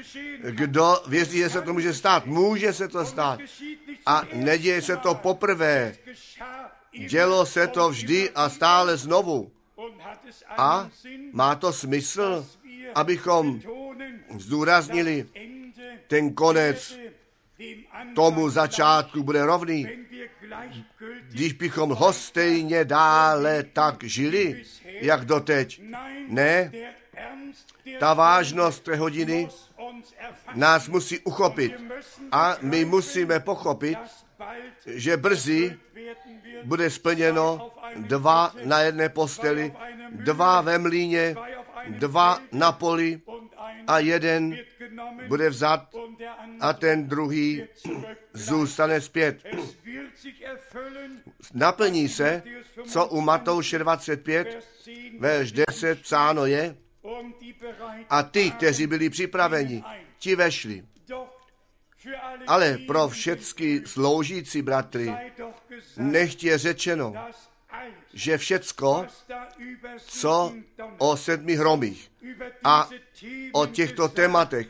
Kdo 0.50 1.04
věří, 1.08 1.38
že 1.38 1.50
se 1.50 1.62
to 1.62 1.74
může 1.74 1.94
stát? 1.94 2.26
Může 2.26 2.74
se 2.74 2.88
to 2.88 3.06
stát. 3.06 3.40
A 4.06 4.24
neděje 4.34 4.82
se 4.82 4.98
to 4.98 5.16
poprvé. 5.16 5.96
Dělo 7.08 7.46
se 7.46 7.68
to 7.68 7.90
vždy 7.90 8.30
a 8.36 8.50
stále 8.50 8.98
znovu. 8.98 9.52
A 10.58 10.90
má 11.32 11.56
to 11.56 11.74
smysl, 11.74 12.46
abychom 12.96 13.62
zdůraznili, 14.40 15.26
ten 16.08 16.34
konec 16.34 16.98
tomu 18.16 18.50
začátku 18.50 19.24
bude 19.24 19.46
rovný. 19.46 19.88
Když 21.30 21.54
bychom 21.54 21.90
ho 21.90 22.14
stejně 22.14 22.86
dále 22.86 23.64
tak 23.64 24.04
žili, 24.04 24.64
jak 24.86 25.26
doteď. 25.26 25.82
Ne, 26.28 26.72
ta 28.00 28.14
vážnost 28.14 28.84
té 28.84 28.96
hodiny 28.96 29.50
nás 30.56 30.88
musí 30.88 31.20
uchopit. 31.20 31.74
A 32.32 32.56
my 32.62 32.86
musíme 32.86 33.40
pochopit, 33.40 33.98
že 34.86 35.18
brzy 35.18 35.78
bude 36.64 36.90
splněno 36.90 37.72
dva 37.96 38.54
na 38.66 38.80
jedné 38.80 39.10
posteli, 39.10 39.74
dva 40.12 40.62
ve 40.62 40.78
mlíně, 40.78 41.36
dva 41.88 42.40
na 42.52 42.72
poli 42.72 43.22
a 43.88 44.00
jeden 44.00 44.58
bude 45.28 45.50
vzat 45.50 45.96
a 46.60 46.74
ten 46.74 47.08
druhý 47.08 47.64
zůstane 48.34 49.02
zpět. 49.02 49.44
Naplní 51.54 52.10
se, 52.10 52.44
co 52.86 53.06
u 53.06 53.22
Matouše 53.22 53.80
25, 53.80 54.68
verš 55.20 55.52
10 55.52 56.02
psáno 56.02 56.46
je, 56.46 56.76
a 58.10 58.24
ty, 58.24 58.52
kteří 58.52 58.88
byli 58.88 59.10
připraveni, 59.10 59.84
ti 60.18 60.36
vešli. 60.36 60.86
Ale 62.48 62.78
pro 62.78 63.08
všechny 63.08 63.82
sloužící 63.86 64.62
bratry 64.62 65.14
nechť 65.98 66.44
je 66.44 66.58
řečeno, 66.58 67.14
že 68.14 68.38
všecko, 68.38 69.06
co 69.98 70.54
o 70.98 71.18
sedmi 71.18 71.56
hromích 71.56 72.12
a 72.64 72.90
o 73.52 73.66
těchto 73.66 74.10
tématech 74.10 74.68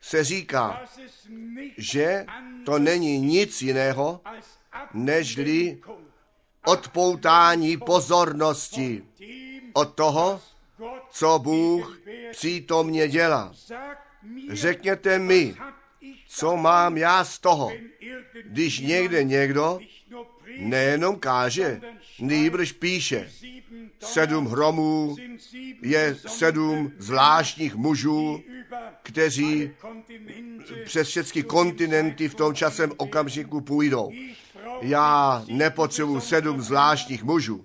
se 0.00 0.24
říká, 0.24 0.84
že 1.78 2.26
to 2.64 2.78
není 2.78 3.18
nic 3.18 3.62
jiného, 3.62 4.20
nežli 4.94 5.80
odpoutání 6.66 7.76
pozornosti 7.76 9.04
od 9.72 9.94
toho, 9.94 10.40
co 11.10 11.38
Bůh 11.38 11.98
přítomně 12.30 13.08
dělá. 13.08 13.54
Řekněte 14.50 15.18
mi, 15.18 15.54
co 16.28 16.56
mám 16.56 16.96
já 16.96 17.24
z 17.24 17.38
toho, 17.38 17.72
když 18.44 18.80
někde 18.80 19.24
někdo 19.24 19.78
nejenom 20.58 21.18
káže, 21.18 21.80
nýbrž 22.18 22.72
píše. 22.72 23.30
Sedm 24.00 24.46
hromů 24.46 25.16
je 25.82 26.16
sedm 26.26 26.92
zvláštních 26.98 27.74
mužů, 27.74 28.42
kteří 29.02 29.70
přes 30.84 31.08
všechny 31.08 31.42
kontinenty 31.42 32.28
v 32.28 32.34
tom 32.34 32.54
časem 32.54 32.92
okamžiku 32.96 33.60
půjdou. 33.60 34.10
Já 34.80 35.44
nepotřebuji 35.48 36.20
sedm 36.20 36.60
zvláštních 36.60 37.24
mužů. 37.24 37.62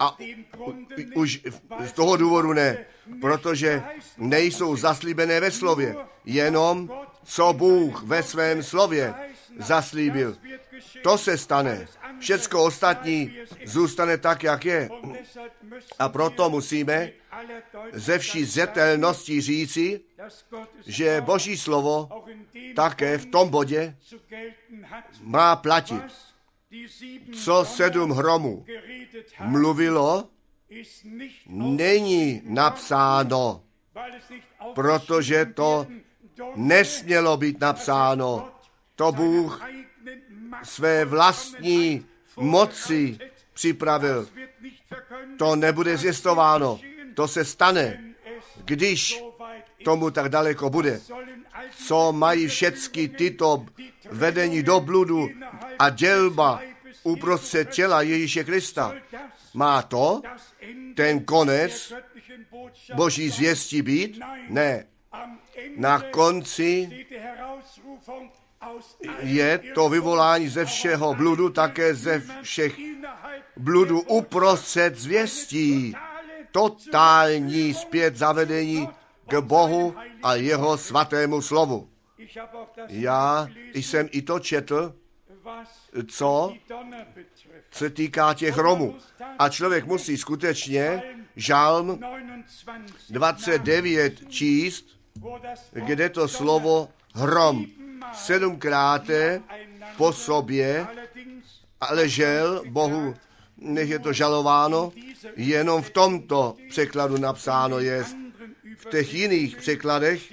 A 0.00 0.16
už 1.14 1.40
z 1.84 1.92
toho 1.92 2.16
důvodu 2.16 2.52
ne, 2.52 2.84
protože 3.20 3.82
nejsou 4.18 4.76
zaslíbené 4.76 5.40
ve 5.40 5.50
slově, 5.50 5.96
jenom 6.24 6.90
co 7.24 7.52
Bůh 7.52 8.02
ve 8.02 8.22
svém 8.22 8.62
slově 8.62 9.14
zaslíbil. 9.58 10.36
To 11.02 11.18
se 11.18 11.38
stane. 11.38 11.86
Všecko 12.20 12.64
ostatní 12.64 13.36
zůstane 13.64 14.18
tak, 14.18 14.42
jak 14.42 14.64
je. 14.64 14.88
A 15.98 16.08
proto 16.08 16.50
musíme 16.50 17.10
ze 17.92 18.18
vší 18.18 18.44
zřetelností 18.44 19.40
říci, 19.40 20.00
že 20.86 21.20
Boží 21.20 21.56
slovo 21.56 22.08
také 22.76 23.18
v 23.18 23.26
tom 23.26 23.48
bodě 23.48 23.96
má 25.22 25.56
platit. 25.56 26.02
Co 27.44 27.64
sedm 27.64 28.10
hromů 28.10 28.64
mluvilo, 29.38 30.28
není 31.46 32.42
napsáno, 32.44 33.62
protože 34.74 35.44
to 35.44 35.86
nesmělo 36.56 37.36
být 37.36 37.60
napsáno. 37.60 38.48
To 38.96 39.12
Bůh 39.12 39.62
své 40.62 41.04
vlastní 41.04 42.06
moci 42.36 43.18
připravil. 43.52 44.28
To 45.38 45.56
nebude 45.56 45.96
zjistováno. 45.96 46.80
To 47.14 47.28
se 47.28 47.44
stane, 47.44 48.04
když 48.64 49.22
tomu 49.84 50.10
tak 50.10 50.28
daleko 50.28 50.70
bude. 50.70 51.00
Co 51.86 52.12
mají 52.12 52.48
všechny 52.48 53.08
tyto 53.08 53.66
vedení 54.10 54.62
do 54.62 54.80
bludu 54.80 55.28
a 55.78 55.90
dělba 55.90 56.62
uprostřed 57.02 57.70
těla 57.70 58.02
Ježíše 58.02 58.44
Krista. 58.44 58.94
Má 59.54 59.82
to 59.82 60.22
ten 60.94 61.24
konec 61.24 61.92
boží 62.94 63.28
zvěstí 63.28 63.82
být? 63.82 64.20
Ne. 64.48 64.86
Na 65.76 66.00
konci 66.00 66.90
je 69.20 69.58
to 69.74 69.88
vyvolání 69.88 70.48
ze 70.48 70.64
všeho 70.64 71.14
bludu, 71.14 71.50
také 71.50 71.94
ze 71.94 72.22
všech 72.42 72.78
bludu 73.56 74.00
uprostřed 74.00 74.96
zvěstí. 74.96 75.94
Totální 76.52 77.74
zpět 77.74 78.16
zavedení 78.16 78.88
k 79.26 79.40
Bohu 79.40 79.94
a 80.22 80.34
jeho 80.34 80.78
svatému 80.78 81.42
slovu. 81.42 81.88
Já 82.88 83.48
jsem 83.74 84.08
i 84.12 84.22
to 84.22 84.38
četl, 84.38 84.94
co 86.08 86.54
se 87.70 87.90
týká 87.90 88.34
těch 88.34 88.56
Romů. 88.56 88.96
A 89.38 89.48
člověk 89.48 89.84
musí 89.84 90.16
skutečně 90.16 91.02
žálm 91.36 92.00
29 93.10 94.28
číst, 94.28 94.86
kde 95.72 96.08
to 96.08 96.28
slovo 96.28 96.88
hrom 97.14 97.66
sedmkrát 98.12 99.02
po 99.96 100.12
sobě, 100.12 100.86
ale 101.80 102.08
žel 102.08 102.62
Bohu, 102.68 103.14
nech 103.56 103.90
je 103.90 103.98
to 103.98 104.12
žalováno, 104.12 104.92
jenom 105.36 105.82
v 105.82 105.90
tomto 105.90 106.56
překladu 106.68 107.16
napsáno 107.16 107.78
je. 107.78 108.04
V 108.76 108.90
těch 108.90 109.14
jiných 109.14 109.56
překladech 109.56 110.32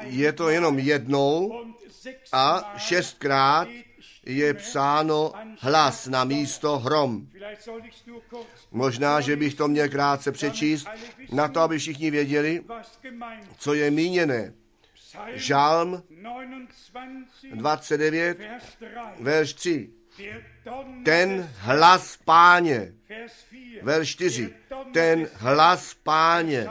je 0.00 0.32
to 0.32 0.48
jenom 0.48 0.78
jednou 0.78 1.64
a 2.32 2.74
šestkrát 2.76 3.68
je 4.26 4.54
psáno 4.54 5.32
hlas 5.60 6.06
na 6.06 6.24
místo 6.24 6.78
hrom. 6.78 7.28
Možná, 8.70 9.20
že 9.20 9.36
bych 9.36 9.54
to 9.54 9.68
měl 9.68 9.88
krátce 9.88 10.32
přečíst, 10.32 10.88
na 11.32 11.48
to, 11.48 11.60
aby 11.60 11.78
všichni 11.78 12.10
věděli, 12.10 12.64
co 13.58 13.74
je 13.74 13.90
míněné. 13.90 14.52
Žálm 15.32 16.02
29, 17.54 18.38
verš 19.20 19.54
3. 19.54 19.90
Ten 21.04 21.50
hlas 21.56 22.18
páně, 22.24 22.94
verš 23.82 24.08
4. 24.08 24.54
Ten 24.92 25.28
hlas 25.34 25.94
páně 25.94 26.68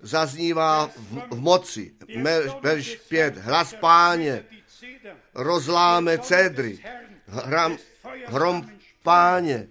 zaznívá 0.00 0.86
v, 0.86 1.22
v 1.30 1.40
moci. 1.40 1.94
Verš 2.62 2.96
5. 3.08 3.36
Hlas 3.36 3.74
páně 3.74 4.44
rozláme 5.34 6.18
cedry. 6.18 6.78
Hram, 7.26 7.76
hrom 8.26 8.70
páně. 9.02 9.68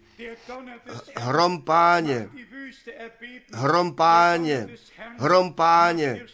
Hrom 1.16 1.62
páně. 1.62 2.30
Hrom 3.54 3.96
páně. 3.96 4.68
Hrom 5.18 5.54
páně 5.54 6.26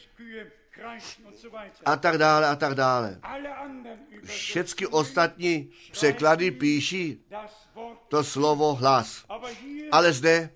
a 1.86 1.96
tak 1.96 2.18
dále 2.18 2.48
a 2.48 2.56
tak 2.56 2.74
dále. 2.76 3.20
Všechny 4.24 4.88
ostatní 4.88 5.70
překlady 5.92 6.52
píší 6.52 7.26
to 8.08 8.24
slovo 8.24 8.74
hlas. 8.74 9.26
Ale 9.92 10.14
zde 10.14 10.50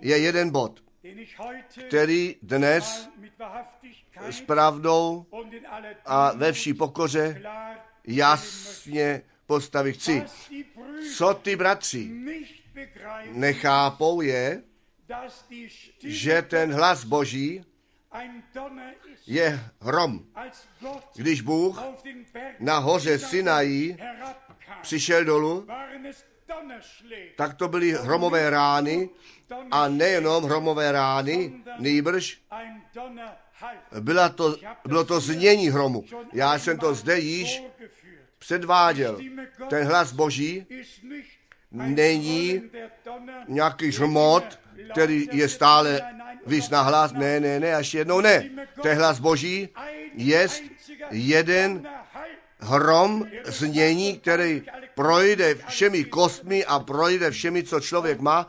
je 0.00 0.18
jeden 0.18 0.50
bod, 0.50 0.80
který 1.88 2.36
dnes 2.42 3.08
s 4.30 4.40
pravdou 4.40 5.26
a 6.04 6.32
ve 6.32 6.52
vší 6.52 6.74
pokoře 6.74 7.42
jasně 8.04 9.22
postavit 9.46 9.92
chci. 9.92 10.24
Co 11.16 11.34
ty 11.34 11.56
bratři 11.56 12.10
nechápou 13.30 14.20
je, 14.20 14.62
že 16.04 16.42
ten 16.42 16.72
hlas 16.72 17.04
Boží 17.04 17.64
je 19.26 19.60
hrom. 19.80 20.26
Když 21.14 21.40
Bůh 21.40 21.82
na 22.60 22.78
hoře 22.78 23.18
Sinají 23.18 23.96
přišel 24.82 25.24
dolů. 25.24 25.66
Tak 27.36 27.54
to 27.54 27.68
byly 27.68 27.92
hromové 27.92 28.50
rány 28.50 29.08
a 29.70 29.88
nejenom 29.88 30.44
hromové 30.44 30.92
rány, 30.92 31.52
Donnerhalt. 32.94 34.00
byla 34.00 34.28
to, 34.28 34.56
bylo 34.86 35.04
to 35.04 35.20
znění 35.20 35.68
hromu. 35.70 36.04
Já 36.32 36.58
jsem 36.58 36.78
to 36.78 36.94
zde 36.94 37.18
již 37.18 37.62
předváděl. 38.38 39.18
Ten 39.68 39.86
hlas 39.86 40.12
Boží 40.12 40.66
není 41.70 42.62
nějaký 43.48 43.92
žmot, 43.92 44.58
který 44.90 45.28
je 45.32 45.48
stále 45.48 46.00
vys 46.46 46.70
na 46.70 46.82
hlas. 46.82 47.12
Ne, 47.12 47.40
ne, 47.40 47.60
ne, 47.60 47.74
až 47.74 47.94
jednou 47.94 48.20
ne. 48.20 48.50
Ten 48.82 48.98
hlas 48.98 49.18
Boží 49.18 49.68
je 50.14 50.48
jeden. 51.10 51.88
Hrom 52.66 53.26
znění, 53.44 54.18
který 54.18 54.62
projde 54.94 55.54
všemi 55.68 56.04
kostmi 56.04 56.64
a 56.64 56.80
projde 56.80 57.30
všemi, 57.30 57.62
co 57.62 57.80
člověk 57.80 58.20
má. 58.20 58.48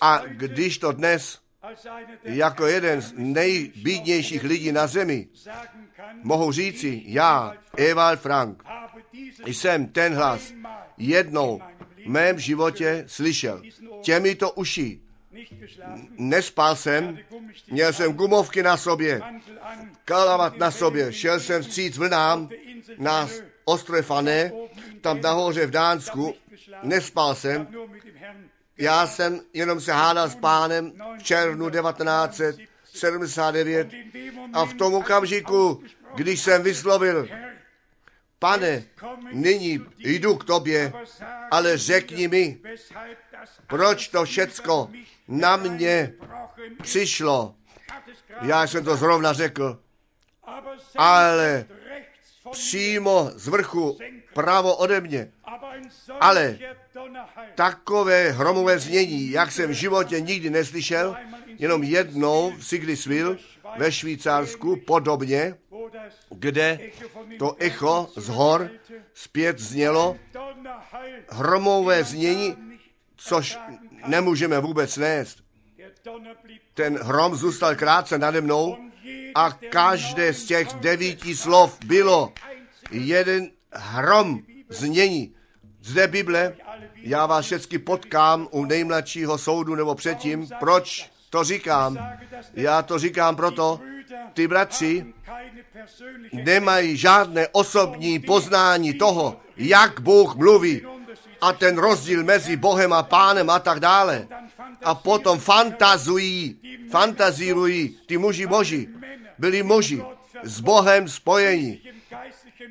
A 0.00 0.22
když 0.26 0.78
to 0.78 0.92
dnes 0.92 1.38
jako 2.24 2.66
jeden 2.66 3.00
z 3.02 3.12
nejbídnějších 3.16 4.44
lidí 4.44 4.72
na 4.72 4.86
zemi 4.86 5.28
mohu 6.22 6.52
říci, 6.52 7.02
já, 7.06 7.54
Ewald 7.76 8.20
Frank, 8.20 8.62
jsem 9.46 9.86
ten 9.86 10.14
hlas 10.14 10.52
jednou 10.98 11.60
v 12.04 12.08
mém 12.08 12.38
životě 12.38 13.04
slyšel. 13.06 13.62
Uši. 14.54 15.00
nicht 15.30 15.60
geschlafen, 15.60 16.08
Nespal 16.18 16.76
jsem, 16.76 17.18
měl 17.70 17.92
jsem 17.92 18.12
gumovky 18.12 18.62
na 18.62 18.76
sobě, 18.76 19.20
kalavat 20.04 20.58
na 20.58 20.70
sobě, 20.70 21.12
šel 21.12 21.40
jsem 21.40 21.62
vstříc 21.62 21.98
vlnám 21.98 22.48
na 22.98 23.28
ostrově 23.64 24.02
Fané, 24.02 24.52
tam 25.00 25.20
nahoře 25.20 25.66
v 25.66 25.70
Dánsku, 25.70 26.34
nespal 26.82 27.34
jsem, 27.34 27.68
já 28.78 29.06
jsem 29.06 29.40
jenom 29.52 29.80
se 29.80 29.92
hádal 29.92 30.28
s 30.28 30.34
pánem 30.34 30.92
v 31.18 31.22
červnu 31.22 31.70
1979 31.70 33.92
In 33.92 34.10
dem 34.12 34.34
Moment, 34.34 34.56
a 34.56 34.64
v 34.64 34.74
tom 34.74 34.94
okamžiku, 34.94 35.82
když 36.14 36.40
jsem 36.40 36.62
vyslovil, 36.62 37.28
pane, 38.38 38.84
nyní 39.32 39.80
jdu 39.98 40.36
k 40.36 40.44
tobě, 40.44 40.92
ale 41.50 41.78
řekni 41.78 42.28
mi, 42.28 42.60
proč 43.66 44.08
to 44.08 44.24
všecko 44.24 44.90
na 45.28 45.56
mě 45.56 46.12
přišlo. 46.82 47.54
Já 48.40 48.66
jsem 48.66 48.84
to 48.84 48.96
zrovna 48.96 49.32
řekl, 49.32 49.80
ale 50.96 51.66
přímo 52.50 53.30
z 53.34 53.48
vrchu 53.48 53.98
pravo 54.34 54.76
ode 54.76 55.00
mě. 55.00 55.32
ale 56.20 56.58
Takové 57.54 58.30
hromové 58.30 58.78
znění, 58.78 59.30
jak 59.30 59.52
jsem 59.52 59.70
v 59.70 59.72
životě 59.72 60.20
nikdy 60.20 60.50
neslyšel, 60.50 61.16
jenom 61.58 61.82
jednou 61.82 62.52
v 62.58 62.66
Siglisville 62.66 63.36
ve 63.78 63.92
Švýcarsku 63.92 64.76
podobně, 64.86 65.54
kde 66.30 66.78
to 67.38 67.56
echo 67.58 68.08
z 68.16 68.28
hor 68.28 68.70
zpět 69.14 69.58
znělo, 69.58 70.16
hromové 71.28 72.04
znění, 72.04 72.56
což 73.16 73.58
nemůžeme 74.06 74.60
vůbec 74.60 74.96
nést. 74.96 75.38
Ten 76.74 76.98
hrom 76.98 77.36
zůstal 77.36 77.74
krátce 77.76 78.18
nade 78.18 78.40
mnou 78.40 78.76
a 79.34 79.52
každé 79.70 80.34
z 80.34 80.44
těch 80.44 80.68
devíti 80.72 81.36
slov 81.36 81.78
bylo 81.84 82.32
jeden 82.90 83.50
hrom 83.72 84.40
znění. 84.68 85.34
Zde 85.82 86.06
Bible, 86.06 86.56
já 86.96 87.26
vás 87.26 87.44
všechny 87.44 87.78
potkám 87.78 88.48
u 88.50 88.64
nejmladšího 88.64 89.38
soudu 89.38 89.74
nebo 89.74 89.94
předtím. 89.94 90.48
Proč 90.58 91.10
to 91.30 91.44
říkám? 91.44 91.98
Já 92.54 92.82
to 92.82 92.98
říkám 92.98 93.36
proto, 93.36 93.80
ty 94.34 94.48
bratři 94.48 95.06
nemají 96.32 96.96
žádné 96.96 97.48
osobní 97.48 98.18
poznání 98.18 98.94
toho, 98.94 99.40
jak 99.56 100.00
Bůh 100.00 100.36
mluví 100.36 100.82
a 101.40 101.52
ten 101.52 101.78
rozdíl 101.78 102.24
mezi 102.24 102.56
Bohem 102.56 102.92
a 102.92 103.02
pánem 103.02 103.50
a 103.50 103.58
tak 103.58 103.80
dále. 103.80 104.28
A 104.84 104.94
potom 104.94 105.38
fantazují, 105.38 106.60
fantazírují 106.90 107.96
ty 108.06 108.18
muži 108.18 108.46
boží. 108.46 108.88
Byli 109.38 109.62
muži 109.62 110.02
s 110.42 110.60
Bohem 110.60 111.08
spojení, 111.08 111.80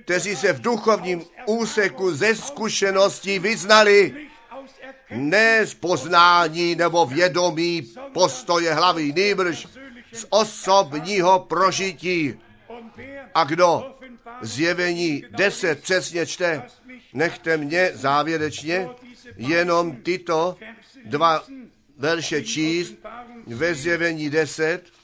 kteří 0.04 0.36
se 0.36 0.54
v 0.54 0.62
duchovním 0.62 1.26
úseku 1.46 2.12
ze 2.12 2.36
zkušeností 2.36 3.40
vyznali 3.40 4.28
ne 5.12 5.66
z 5.66 5.74
poznání 5.74 6.76
nebo 6.76 7.06
vědomí 7.06 7.94
postoje 8.14 8.74
hlavy, 8.74 9.14
nýbrž 9.14 9.68
z 10.14 10.26
osobního 10.30 11.40
prožití. 11.40 12.40
A 13.36 13.44
kdo 13.44 13.98
zjevení 14.42 15.24
10 15.32 15.82
přesně 15.82 16.26
čte, 16.26 16.62
nechte 17.14 17.58
mě 17.58 17.92
závěrečně 17.94 18.90
jenom 19.38 19.96
tyto 19.96 20.58
dva 21.06 21.44
verše 21.98 22.44
číst 22.44 22.96
ve 23.48 23.76
zjevení 23.76 24.30
10, 24.30 24.82
Vers 24.82 24.92
3 24.92 24.97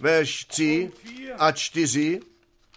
verš 0.00 0.44
3 0.44 0.92
a 1.38 1.52
4 1.52 2.20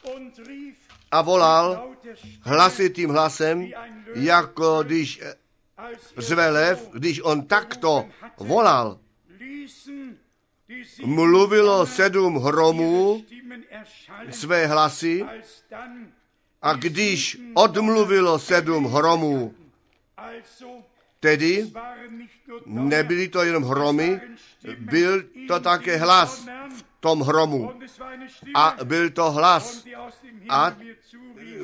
und 0.04 0.38
rief 0.48 0.90
a 1.12 1.22
volal 1.22 1.96
hlasitým 2.42 3.10
hlasem, 3.10 3.72
jako 4.16 4.84
když 4.84 5.22
řve 6.18 6.50
lev, 6.50 6.90
když 6.94 7.22
on 7.22 7.46
takto 7.46 8.10
volal, 8.38 9.00
mluvilo 11.06 11.86
sedm 11.86 12.36
hromů 12.36 13.26
své 14.30 14.68
hlasy 14.68 15.26
a 16.62 16.74
když 16.74 17.38
odmluvilo 17.54 18.40
sedm 18.40 18.86
hromů, 18.86 19.56
tedy 21.20 21.72
nebyly 22.66 23.28
to 23.28 23.44
jenom 23.44 23.64
hromy, 23.64 24.22
byl 24.78 25.24
to 25.48 25.60
také 25.60 25.98
hlas 25.98 26.46
v 26.78 26.84
tom 27.00 27.22
hromu. 27.22 27.74
A 28.56 28.76
byl 28.84 29.10
to 29.10 29.32
hlas, 29.32 29.86
a 30.50 30.76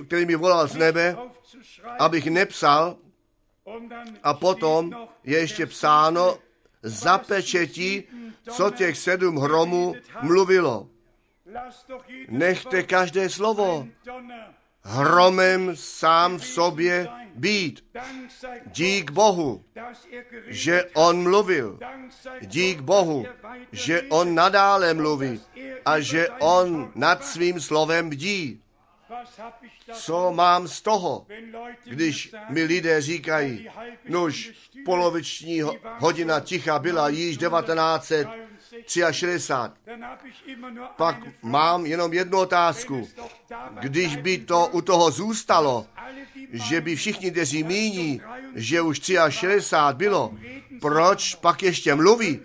který 0.07 0.26
mi 0.26 0.36
volal 0.36 0.68
z 0.68 0.76
nebe, 0.76 1.18
abych 1.99 2.26
nepsal, 2.28 2.98
a 4.24 4.34
potom 4.34 5.07
je 5.24 5.40
ještě 5.40 5.66
psáno 5.66 6.38
zapečetí, 6.84 8.03
co 8.52 8.72
těch 8.72 8.98
sedm 8.98 9.38
hromů 9.38 9.95
mluvilo. 10.22 10.90
Nechte 12.30 12.84
každé 12.84 13.30
slovo 13.30 13.88
hromem 14.82 15.76
sám 15.76 16.38
v 16.38 16.45
sobě 16.45 17.07
být. 17.36 17.84
Dík 18.66 19.12
Bohu, 19.12 19.64
že 20.48 20.84
on 20.94 21.24
mluvil. 21.24 21.80
Dík 22.41 22.80
Bohu, 22.82 23.26
že 23.72 24.02
on 24.02 24.36
nadále 24.36 24.94
mluví 24.94 25.41
a 25.86 25.99
že 25.99 26.30
on 26.30 26.91
nad 26.95 27.26
svým 27.26 27.62
slovem 27.62 28.10
bdí. 28.10 28.62
Co 29.94 30.32
mám 30.34 30.68
z 30.68 30.82
toho, 30.82 31.26
když 31.86 32.32
mi 32.49 32.64
lidé 32.64 33.02
říkají, 33.02 33.70
nuž 34.10 34.52
poloviční 34.86 35.62
ho- 35.62 35.76
hodina 35.99 36.40
ticha 36.40 36.80
byla 36.80 37.10
již 37.10 37.38
1963, 37.38 39.72
dann 39.86 40.02
hab 40.03 40.26
ich 40.26 40.48
immer 40.48 40.74
nur 40.74 40.86
pak 40.98 41.16
eine 41.16 41.24
Frage. 41.26 41.38
mám 41.41 41.86
jenom 41.86 42.14
jednu 42.14 42.40
otázku. 42.40 43.07
Když 43.80 44.16
by 44.16 44.38
to 44.38 44.68
u 44.68 44.82
toho 44.82 45.12
zůstalo, 45.12 45.86
že 46.54 46.82
by 46.82 46.96
všichni, 46.96 47.32
kteří 47.32 47.64
míní, 47.64 48.22
že 48.56 48.82
už 48.82 49.02
63 49.30 49.98
bylo, 49.98 50.34
proč 50.82 51.36
pak 51.36 51.64
ještě 51.64 51.96
mluví? 51.96 52.40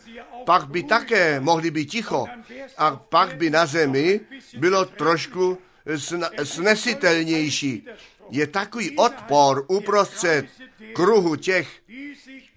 Pak 0.46 0.68
by 0.68 0.82
také 0.82 1.40
mohli 1.40 1.70
být 1.70 1.86
ticho. 1.86 2.26
A 2.78 2.96
pak 2.96 3.36
by 3.36 3.50
na 3.50 3.66
zemi 3.66 4.20
bylo 4.56 4.84
trošku 4.84 5.58
snesitelnější. 6.42 7.86
Je 8.30 8.46
takový 8.46 8.96
odpor 8.96 9.64
uprostřed 9.68 10.46
kruhu 10.92 11.36
těch, 11.36 11.68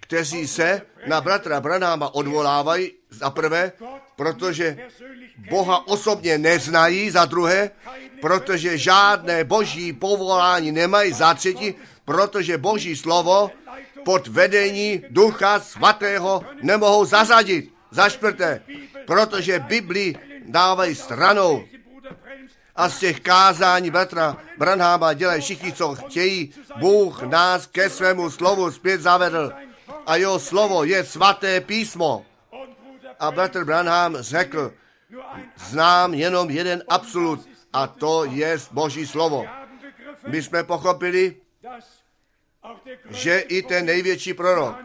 kteří 0.00 0.48
se 0.48 0.82
na 1.06 1.20
bratra 1.20 1.60
Branáma 1.60 2.14
odvolávají 2.14 2.92
za 3.10 3.30
prvé, 3.30 3.72
protože 4.16 4.78
Boha 5.50 5.88
osobně 5.88 6.38
neznají, 6.38 7.10
za 7.10 7.24
druhé, 7.24 7.70
protože 8.24 8.78
žádné 8.78 9.44
boží 9.44 9.92
povolání 9.92 10.72
nemají, 10.72 11.12
za 11.12 11.34
třetí, 11.34 11.74
protože 12.04 12.58
boží 12.58 12.96
slovo 12.96 13.50
pod 14.04 14.28
vedení 14.28 15.04
Ducha 15.10 15.60
Svatého 15.60 16.40
nemohou 16.62 17.04
zařadit. 17.04 17.68
Za 17.90 18.08
čtvrté, 18.08 18.64
protože 19.06 19.58
Bibli 19.60 20.16
dávají 20.48 20.94
stranou 20.94 21.64
a 22.76 22.88
z 22.88 22.98
těch 22.98 23.20
kázání 23.20 23.90
bratra 23.90 24.36
Branháma 24.58 25.12
dělají 25.12 25.42
všichni, 25.42 25.72
co 25.72 25.94
chtějí. 25.94 26.54
Bůh 26.80 27.22
nás 27.22 27.66
ke 27.66 27.90
svému 27.90 28.30
slovu 28.30 28.70
zpět 28.70 29.00
zavedl 29.00 29.52
a 30.06 30.16
jeho 30.16 30.38
slovo 30.40 30.84
je 30.84 31.04
svaté 31.04 31.60
písmo. 31.60 32.24
A 33.20 33.30
bratr 33.30 33.64
Branham 33.64 34.16
řekl, 34.16 34.72
znám 35.68 36.14
jenom 36.14 36.50
jeden 36.50 36.82
absolut 36.88 37.53
a 37.74 37.86
to 37.86 38.24
je 38.24 38.58
Boží 38.70 39.06
slovo. 39.06 39.46
My 40.26 40.42
jsme 40.42 40.64
pochopili, 40.64 41.36
že 43.10 43.38
i 43.38 43.62
ten 43.62 43.86
největší 43.86 44.34
prorok, 44.34 44.76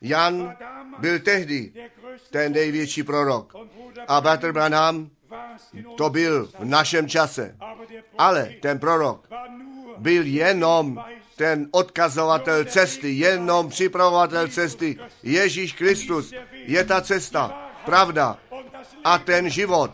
Jan, 0.00 0.56
byl 0.98 1.18
tehdy 1.18 1.72
ten 2.30 2.52
největší 2.52 3.02
prorok. 3.02 3.54
A 4.08 4.20
bratr 4.20 4.52
Branham 4.52 5.10
to 5.96 6.10
byl 6.10 6.46
v 6.58 6.64
našem 6.64 7.08
čase. 7.08 7.56
Ale 8.18 8.54
ten 8.62 8.78
prorok 8.78 9.28
byl 9.98 10.26
jenom 10.26 11.04
ten 11.36 11.68
odkazovatel 11.70 12.64
cesty, 12.64 13.12
jenom 13.12 13.68
připravovatel 13.68 14.48
cesty. 14.48 14.98
Ježíš 15.22 15.72
Kristus 15.72 16.32
je 16.52 16.84
ta 16.84 17.00
cesta, 17.00 17.70
pravda 17.84 18.38
a 19.04 19.18
ten 19.18 19.50
život. 19.50 19.90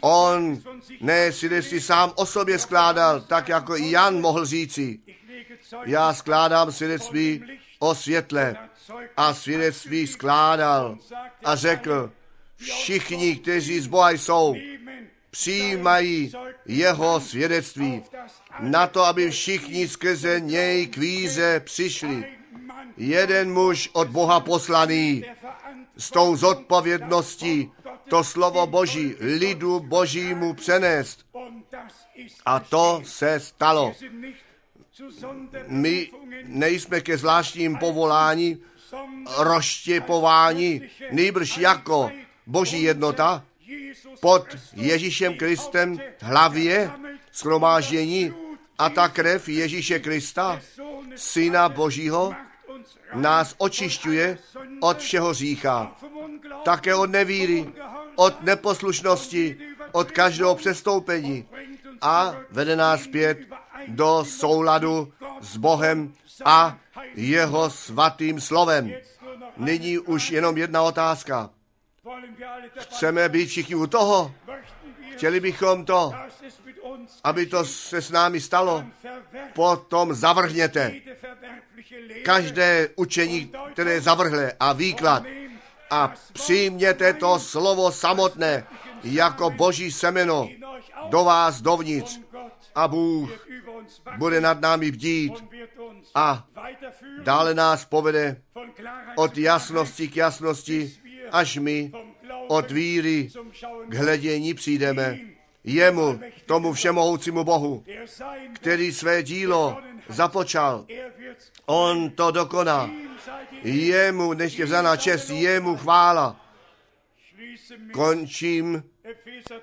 On 0.00 0.62
ne 1.00 1.32
si 1.32 1.80
sám 1.80 2.12
o 2.16 2.26
sobě 2.26 2.58
skládal, 2.58 3.20
tak 3.20 3.48
jako 3.48 3.76
i 3.76 3.90
Jan 3.90 4.20
mohl 4.20 4.46
říci. 4.46 4.98
Já 5.84 6.14
skládám 6.14 6.72
svědectví 6.72 7.44
o 7.78 7.94
světle 7.94 8.56
a 9.16 9.34
svědectví 9.34 10.06
skládal 10.06 10.98
a 11.44 11.56
řekl, 11.56 12.12
všichni, 12.56 13.36
kteří 13.36 13.80
z 13.80 13.86
Boha 13.86 14.10
jsou, 14.10 14.54
přijímají 15.30 16.32
jeho 16.66 17.20
svědectví 17.20 18.02
na 18.60 18.86
to, 18.86 19.04
aby 19.04 19.30
všichni 19.30 19.88
skrze 19.88 20.40
něj 20.40 20.86
k 20.86 20.96
víze 20.96 21.60
přišli. 21.60 22.24
Jeden 22.96 23.52
muž 23.52 23.90
od 23.92 24.08
Boha 24.08 24.40
poslaný 24.40 25.24
s 26.00 26.10
tou 26.10 26.36
zodpovědností 26.36 27.72
to 28.08 28.24
slovo 28.24 28.66
Boží 28.66 29.14
lidu 29.20 29.80
Božímu 29.80 30.54
přenést. 30.54 31.26
A 32.46 32.60
to 32.60 33.02
se 33.04 33.40
stalo. 33.40 33.94
My 35.66 36.10
nejsme 36.44 37.00
ke 37.00 37.16
zvláštním 37.16 37.76
povolání, 37.76 38.58
rozštěpování, 39.38 40.82
nejbrž 41.10 41.56
jako 41.56 42.10
Boží 42.46 42.82
jednota 42.82 43.44
pod 44.20 44.46
Ježíšem 44.72 45.36
Kristem 45.36 46.00
hlavě 46.20 46.90
schromáždění 47.32 48.32
a 48.78 48.90
ta 48.90 49.08
krev 49.08 49.48
Ježíše 49.48 49.98
Krista, 49.98 50.60
Syna 51.16 51.68
Božího, 51.68 52.34
nás 53.14 53.54
očišťuje 53.58 54.38
od 54.80 54.98
všeho 54.98 55.34
řícha. 55.34 55.92
Také 56.64 56.94
od 56.94 57.10
nevíry, 57.10 57.72
od 58.16 58.42
neposlušnosti, 58.42 59.56
od 59.92 60.10
každého 60.10 60.54
přestoupení 60.54 61.48
a 62.00 62.36
vede 62.50 62.76
nás 62.76 63.02
zpět 63.02 63.38
do 63.88 64.24
souladu 64.24 65.12
s 65.40 65.56
Bohem 65.56 66.12
a 66.44 66.78
jeho 67.14 67.70
svatým 67.70 68.40
slovem. 68.40 68.92
Nyní 69.56 69.98
už 69.98 70.30
jenom 70.30 70.56
jedna 70.56 70.82
otázka. 70.82 71.50
Chceme 72.78 73.28
být 73.28 73.46
všichni 73.46 73.74
u 73.74 73.86
toho? 73.86 74.34
Chtěli 75.12 75.40
bychom 75.40 75.84
to, 75.84 76.14
aby 77.24 77.46
to 77.46 77.64
se 77.64 78.02
s 78.02 78.10
námi 78.10 78.40
stalo. 78.40 78.84
Potom 79.54 80.14
zavrhněte 80.14 80.94
každé 82.24 82.88
učení, 82.96 83.52
které 83.72 83.92
je 83.92 84.00
zavrhlé 84.00 84.52
a 84.60 84.72
výklad 84.72 85.22
a 85.90 86.14
přijměte 86.32 87.12
to 87.12 87.38
slovo 87.38 87.92
samotné 87.92 88.66
jako 89.04 89.50
boží 89.50 89.92
semeno 89.92 90.48
do 91.08 91.24
vás 91.24 91.60
dovnitř 91.60 92.20
a 92.74 92.88
Bůh 92.88 93.30
bude 94.16 94.40
nad 94.40 94.60
námi 94.60 94.90
bdít 94.90 95.44
a 96.14 96.44
dále 97.22 97.54
nás 97.54 97.84
povede 97.84 98.42
od 99.16 99.38
jasnosti 99.38 100.08
k 100.08 100.16
jasnosti, 100.16 100.92
až 101.32 101.56
my 101.56 101.92
od 102.48 102.70
víry 102.70 103.28
k 103.88 103.94
hledění 103.94 104.54
přijdeme. 104.54 105.18
Jemu, 105.64 106.20
tomu 106.46 106.72
všemohoucímu 106.72 107.44
Bohu, 107.44 107.84
který 108.54 108.92
své 108.92 109.22
dílo 109.22 109.78
započal, 110.08 110.86
on 111.66 112.10
to 112.10 112.30
dokoná. 112.30 112.90
Jemu, 113.62 114.32
než 114.32 114.58
je 114.58 114.64
vzaná 114.64 114.96
čest, 114.96 115.30
jemu 115.30 115.76
chvála. 115.76 116.36
Končím 117.92 118.84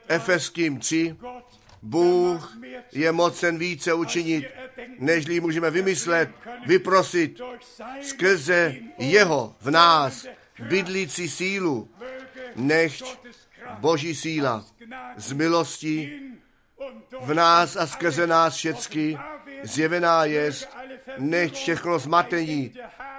Efeským 0.08 0.80
3. 0.80 1.16
Bůh 1.82 2.58
je 2.92 3.12
mocen 3.12 3.58
více 3.58 3.94
učinit, 3.94 4.46
nežli 5.00 5.40
můžeme 5.40 5.72
vymyslet, 5.72 6.30
vyprosit 6.66 7.42
skrze 8.02 8.76
jeho 8.98 9.56
v 9.62 9.72
nás 9.72 10.28
bydlící 10.60 11.30
sílu, 11.30 11.90
nechť 12.56 13.06
Boží 13.80 14.16
síla 14.16 14.66
z 15.18 15.32
milosti 15.32 16.20
v 17.22 17.34
nás 17.34 17.76
a 17.76 17.88
skrze 17.88 18.28
nás 18.28 18.56
všecky 18.56 19.18
zjevená 19.64 20.26
jest, 20.26 20.70
nechť 21.18 21.56
všechno 21.56 22.00
zmatení 22.00 22.74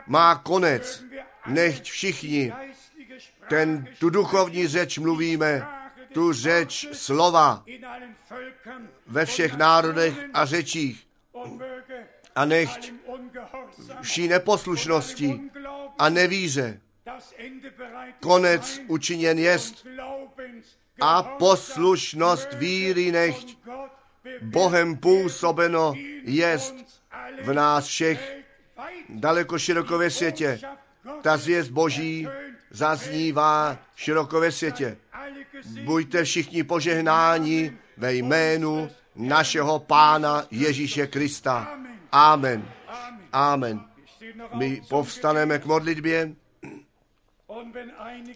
má 0.07 0.35
konec, 0.35 1.05
nechť 1.47 1.85
všichni. 1.91 2.53
Ten, 3.49 3.89
tu 3.99 4.11
duchovní 4.11 4.67
řeč 4.67 4.99
mluvíme, 4.99 5.69
tu 6.13 6.33
řeč 6.33 6.89
slova. 6.93 7.65
Ve 9.07 9.27
všech 9.27 9.55
národech 9.57 10.15
a 10.35 10.45
řečích. 10.45 11.07
A 12.35 12.45
nechť 12.45 12.93
vší 14.01 14.29
neposlušnosti 14.29 15.41
a 15.99 16.09
nevíře. 16.09 16.81
Konec 18.21 18.81
učiněn 18.87 19.39
jest. 19.39 19.87
A 21.01 21.23
poslušnost 21.23 22.53
víry 22.53 23.13
nechť 23.13 23.58
Bohem 24.43 24.97
působeno 24.97 25.95
jest 26.25 26.75
v 27.43 27.53
nás 27.53 27.87
všech 27.87 28.37
daleko 29.09 29.59
široko 29.59 29.99
ve 29.99 30.11
světě. 30.11 30.61
Ta 31.23 31.37
zvěst 31.37 31.71
Boží 31.71 32.29
zaznívá 32.71 33.79
široko 33.97 34.41
ve 34.41 34.53
světě. 34.53 34.97
Buďte 35.85 36.25
všichni 36.25 36.65
požehnáni 36.65 37.77
ve 37.97 38.15
jménu 38.15 38.91
našeho 39.17 39.79
Pána 39.79 40.47
Ježíše 40.51 41.07
Krista. 41.07 41.79
Amen. 42.13 42.69
Amen. 43.33 43.81
My 44.55 44.83
povstaneme 44.89 45.59
k 45.59 45.65
modlitbě. 45.65 46.33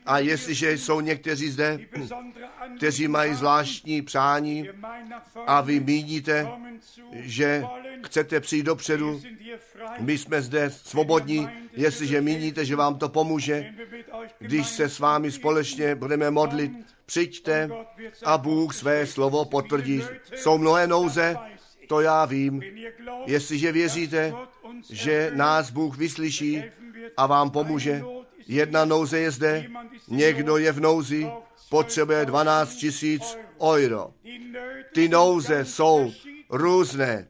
A 0.07 0.19
jestliže 0.19 0.73
jsou 0.73 1.01
někteří 1.01 1.51
zde, 1.51 1.79
kteří 2.77 3.09
mají 3.09 3.35
zvláštní 3.35 4.03
přání 4.03 4.69
a 5.47 5.61
vy 5.61 5.81
míníte, 5.81 6.49
že 7.13 7.65
chcete 8.05 8.41
přijít 8.41 8.63
dopředu, 8.63 9.21
my 10.01 10.19
jsme 10.19 10.43
zde 10.43 10.71
svobodní, 10.71 11.49
jestliže 11.73 12.21
míníte, 12.21 12.65
že 12.65 12.77
vám 12.77 12.99
to 12.99 13.09
pomůže, 13.09 13.75
když 14.39 14.67
se 14.67 14.89
s 14.89 14.99
vámi 14.99 15.31
společně 15.31 15.95
budeme 15.95 16.31
modlit, 16.31 16.73
přijďte 17.07 17.71
a 18.25 18.39
Bůh 18.39 18.75
své 18.75 19.07
slovo 19.07 19.45
potvrdí. 19.45 20.03
Jsou 20.35 20.59
mnohé 20.59 20.87
nouze, 20.87 21.37
to 21.89 22.01
já 22.01 22.25
vím. 22.25 22.63
Jestliže 23.27 23.73
věříte, 23.73 24.35
že 24.91 25.31
nás 25.35 25.71
Bůh 25.71 25.97
vyslyší 25.97 26.65
a 27.17 27.27
vám 27.27 27.51
pomůže, 27.51 28.03
Jedna 28.47 28.85
nouze 28.85 29.19
je 29.19 29.31
zde, 29.31 29.67
někdo 30.09 30.57
je 30.57 30.73
v 30.73 30.81
nouzi, 30.81 31.31
potřebuje 31.71 32.27
12 32.27 32.75
tisíc 32.75 33.39
euro. 33.63 34.11
Ty 34.95 35.09
nouze 35.09 35.65
jsou 35.65 36.13
různé. 36.51 37.29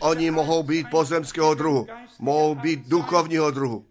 Oni 0.00 0.30
mohou 0.30 0.62
být 0.62 0.86
pozemského 0.90 1.54
druhu, 1.54 1.86
mohou 2.18 2.54
být 2.54 2.88
duchovního 2.88 3.50
druhu. 3.50 3.86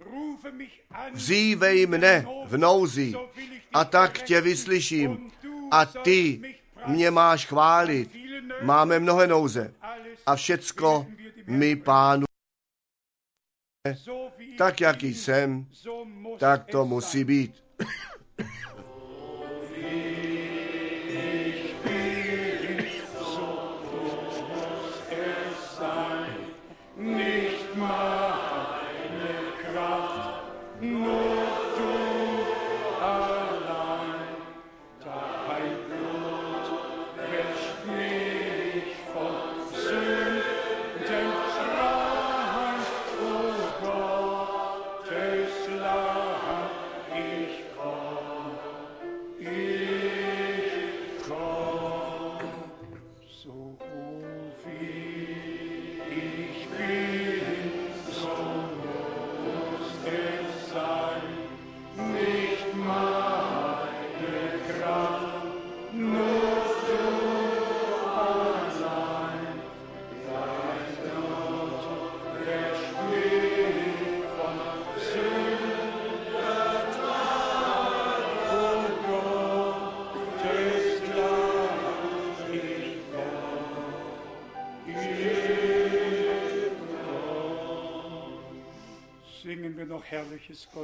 Vzívej 1.14 1.86
mne 1.86 2.26
v 2.46 2.58
nouzi 2.58 3.14
a 3.74 3.86
tak 3.86 4.22
tě 4.22 4.42
vyslyším 4.42 5.32
a 5.72 5.86
ty 5.86 6.42
mě 6.88 7.12
máš 7.12 7.46
chválit. 7.46 8.10
Máme 8.62 9.00
mnohé 9.00 9.28
nouze 9.28 9.74
a 10.26 10.36
všecko 10.36 11.08
my 11.48 11.76
pánu 11.76 12.26
Tak, 14.58 14.82
jak 14.82 15.04
jsem, 15.04 15.66
tak 16.40 16.66
to 16.66 16.86
musí 16.86 17.24
být. 17.24 17.64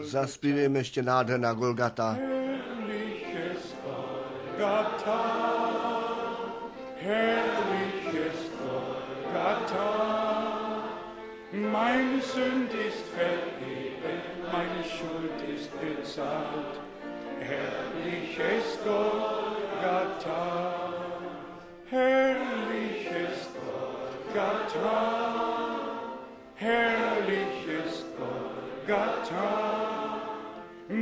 Zaspívejme 0.02 0.80
ještě 0.80 1.04
nádherná 1.04 1.54
Golgata. 1.54 2.18
Herrliches 2.18 3.76
Golgatha. 8.60 9.98
Meine 11.54 12.22
Sünd 12.22 12.74
ist 12.74 13.06
vergeben, 13.16 14.20
meine 14.52 14.84
Schuld 14.84 15.42
ist 15.56 15.72
bezahlt. 15.80 16.82
Herrliches 17.40 18.78
Golgatha, 18.84 20.94
herrliches 21.90 23.48
Golgatha, 23.56 25.07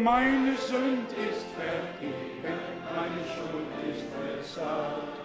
Meine 0.06 0.56
Sünd 0.58 1.10
ist 1.30 1.48
vergeben, 1.58 2.60
meine 2.96 3.24
Schuld 3.34 3.72
ist 3.90 4.06
bezahlt. 4.14 5.16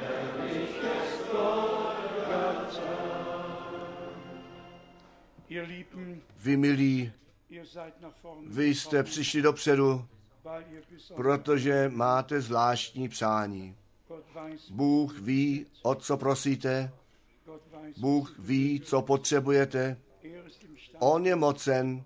Herrliches 0.00 1.08
Golgatha. 1.32 2.96
Ihr 5.48 5.66
Lieben, 5.66 6.22
Vy 6.38 6.56
milí, 6.56 7.12
vy 8.46 8.74
jste 8.74 9.02
přišli 9.02 9.42
dopředu, 9.42 10.04
protože 11.14 11.90
máte 11.94 12.40
zvláštní 12.40 13.08
přání. 13.08 13.76
Bůh 14.70 15.18
ví, 15.18 15.66
o 15.82 15.94
co 15.94 16.16
prosíte, 16.16 16.92
Bůh 17.96 18.38
ví, 18.38 18.80
co 18.80 19.02
potřebujete. 19.02 19.96
er 20.22 20.44
On 20.98 21.26
je 21.26 21.36
mocen 21.36 22.04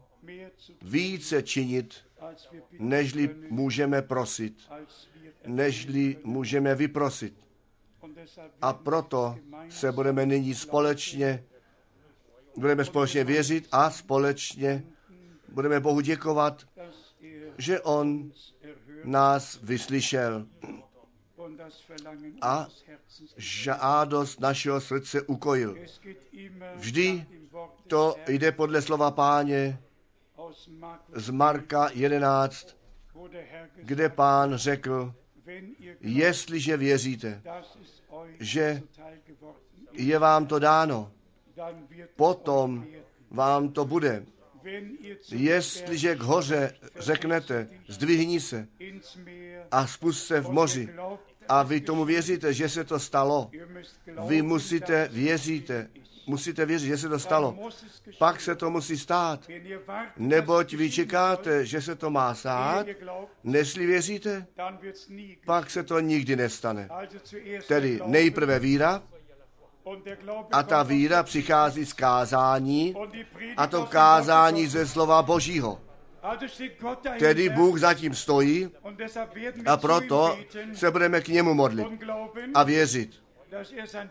více 0.82 1.42
činit, 1.42 1.94
nežli 2.78 3.36
můžeme 3.48 4.02
prosit, 4.02 4.54
nežli 5.46 6.16
můžeme 6.24 6.74
vyprosit. 6.74 7.34
A 8.62 8.72
proto 8.72 9.38
se 9.68 9.92
budeme 9.92 10.26
nyní 10.26 10.54
společně, 10.54 11.44
budeme 12.56 12.84
společně 12.84 13.24
věřit 13.24 13.68
a 13.72 13.90
společně 13.90 14.84
budeme 15.48 15.80
Bohu 15.80 16.00
děkovat, 16.00 16.66
že 17.58 17.80
On 17.80 18.32
nás 19.04 19.58
vyslyšel 19.62 20.46
a 22.42 22.68
žádost 23.36 24.40
našeho 24.40 24.80
srdce 24.80 25.22
ukojil. 25.22 25.76
Vždy 26.76 27.26
To 27.86 28.16
jde 28.28 28.52
podle 28.52 28.82
slova 28.82 29.10
páně 29.10 29.78
z 31.14 31.30
Marka 31.30 31.90
11, 31.94 32.76
wo 33.14 33.28
der 33.28 33.44
Herr 33.50 33.68
gesagt 33.68 33.86
kde 33.86 34.08
pán 34.08 34.56
řekl, 34.56 35.14
jestliže 36.00 36.76
věříte, 36.76 37.42
že 38.40 38.82
je 39.92 40.18
vám 40.18 40.46
to 40.46 40.58
dáno, 40.58 41.12
potom 42.16 42.86
vám 43.30 43.68
to 43.68 43.84
bude. 43.84 44.24
Jestliže 45.32 46.16
k 46.16 46.20
hoře 46.20 46.74
řeknete, 46.96 47.68
zdvihni 47.88 48.40
se 48.40 48.68
a 49.70 49.86
spust 49.86 50.26
se 50.26 50.40
v 50.40 50.50
moři 50.50 50.88
a 51.48 51.62
vy 51.62 51.80
tomu 51.80 52.04
věříte, 52.04 52.54
že 52.54 52.68
se 52.68 52.84
to 52.84 52.98
stalo, 52.98 53.50
vy 54.26 54.42
musíte, 54.42 55.08
věříte, 55.12 55.90
musíte 56.30 56.66
věřit, 56.66 56.86
že 56.86 56.98
se 56.98 57.08
to 57.08 57.18
stalo. 57.18 57.58
Pak 58.18 58.40
se 58.40 58.54
to 58.54 58.70
musí 58.70 58.98
stát. 58.98 59.48
Neboť 60.16 60.74
vy 60.74 60.90
čekáte, 60.90 61.66
že 61.66 61.82
se 61.82 61.94
to 61.94 62.10
má 62.10 62.34
stát, 62.34 62.86
nesli 63.44 63.86
věříte, 63.86 64.46
pak 65.46 65.70
se 65.70 65.82
to 65.82 66.00
nikdy 66.00 66.36
nestane. 66.36 66.88
Tedy 67.68 68.00
nejprve 68.06 68.58
víra 68.58 69.02
a 70.52 70.62
ta 70.62 70.82
víra 70.82 71.22
přichází 71.22 71.86
z 71.86 71.92
kázání 71.92 72.94
a 73.56 73.66
to 73.66 73.86
kázání 73.86 74.66
ze 74.66 74.86
slova 74.86 75.22
Božího. 75.22 75.80
Tedy 77.18 77.48
Bůh 77.48 77.80
zatím 77.80 78.14
stojí 78.14 78.70
a 79.66 79.76
proto 79.76 80.38
se 80.74 80.90
budeme 80.90 81.20
k 81.20 81.28
němu 81.28 81.54
modlit 81.54 81.86
a 82.54 82.62
věřit, 82.62 83.22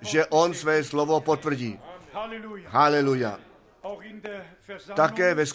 že 0.01 0.25
on 0.25 0.53
své 0.53 0.83
slovo 0.83 1.21
potvrdí. 1.21 1.79
Haleluja. 2.67 3.39
Také 4.95 5.33
ve 5.33 5.45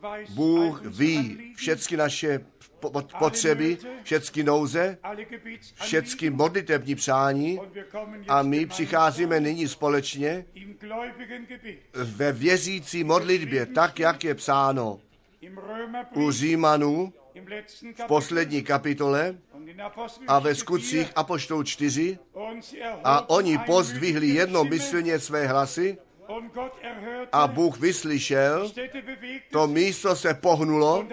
weiß 0.00 0.30
Bůh 0.30 0.82
ví 0.84 1.52
všechny 1.56 1.96
naše 1.96 2.40
po- 2.80 2.90
po- 2.90 3.02
potřeby, 3.18 3.78
všechny 4.02 4.42
nouze, 4.42 4.98
všechny 5.82 6.30
modlitební 6.30 6.94
přání 6.94 7.60
a 8.28 8.42
my 8.42 8.66
přicházíme 8.66 9.40
nyní 9.40 9.68
společně 9.68 10.44
ve 11.94 12.32
věřící 12.32 13.04
modlitbě, 13.04 13.66
tak 13.66 13.98
jak 13.98 14.24
je 14.24 14.34
psáno 14.34 15.00
u 16.14 16.30
Římanů 16.30 17.12
v 18.04 18.06
poslední 18.06 18.62
kapitole 18.62 19.36
in 19.66 19.82
a 20.28 20.38
ve 20.38 20.54
skutcích 20.54 21.06
4 21.06 21.12
Apoštol 21.14 21.64
4 21.64 22.18
und 22.32 22.64
sie 22.64 22.82
erhoben 22.82 23.00
a 23.04 23.30
oni 23.30 23.58
pozdvihli 23.58 24.28
jednomyslně 24.28 25.18
své 25.18 25.46
hlasy 25.46 25.98
a 27.32 27.46
Bůh 27.46 27.78
vyslyšel, 27.78 28.72
to 29.50 29.66
místo 29.66 30.16
se 30.16 30.34
pohnulo 30.34 31.06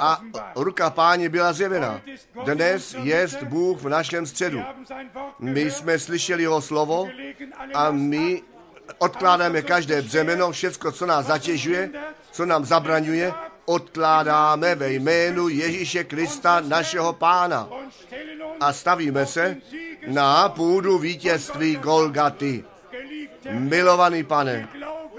a 0.00 0.22
ruka 0.56 0.90
páně 0.90 1.28
byla 1.28 1.52
zjevena. 1.52 2.00
Dnes 2.44 2.94
jest 3.02 3.42
Bůh 3.42 3.82
v 3.82 3.88
našem 3.88 4.26
středu. 4.26 4.62
My 5.38 5.70
jsme 5.70 5.98
slyšeli 5.98 6.42
jeho 6.42 6.62
slovo 6.62 7.08
a 7.74 7.90
my 7.90 8.42
odkládáme 8.98 9.62
každé 9.62 10.02
břemeno, 10.02 10.52
všecko, 10.52 10.92
co 10.92 11.06
nás 11.06 11.26
zatěžuje, 11.26 11.90
co 12.30 12.46
nám 12.46 12.64
zabraňuje, 12.64 13.32
odkládáme 13.64 14.74
ve 14.74 14.92
jménu 14.92 15.48
Ježíše 15.48 16.04
Krista, 16.04 16.60
našeho 16.60 17.12
pána. 17.12 17.68
A 18.60 18.72
stavíme 18.72 19.26
se 19.26 19.56
na 20.06 20.48
půdu 20.48 20.98
vítězství 20.98 21.76
Golgaty. 21.76 22.64
Milovaný 23.50 24.24
pane, 24.24 24.68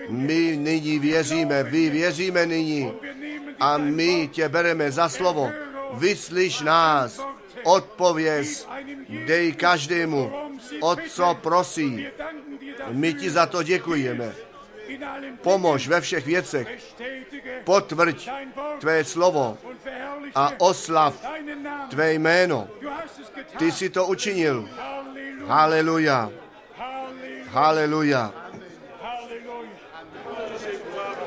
my 0.10 0.58
nyní 0.58 1.00
věříme, 1.00 1.64
vy 1.64 1.90
věříme 1.90 2.46
nyní 2.46 2.94
a 3.60 3.78
my 3.78 4.30
tě 4.32 4.50
bereme 4.50 4.92
za 4.92 5.10
slovo. 5.10 5.52
Vyslyš 5.94 6.62
nás, 6.62 7.22
odpověz, 7.64 8.68
dej 9.28 9.54
každému, 9.54 10.32
o 10.82 10.96
co 10.96 11.38
prosí. 11.42 12.08
My 12.90 13.14
ti 13.14 13.30
za 13.30 13.46
to 13.46 13.64
děkujeme. 13.64 14.45
Pomož 15.42 15.88
ve 15.88 16.02
všech 16.02 16.26
věcech. 16.26 16.96
Potvrď 17.64 18.30
tvé 18.80 19.04
slovo 19.04 19.58
a 20.36 20.52
oslav 20.58 21.14
tvé 21.90 22.14
jméno. 22.14 22.68
Ty 23.58 23.72
jsi 23.72 23.90
to 23.90 24.06
učinil. 24.08 24.70
Haleluja. 25.46 26.32
Haleluja. 27.50 28.34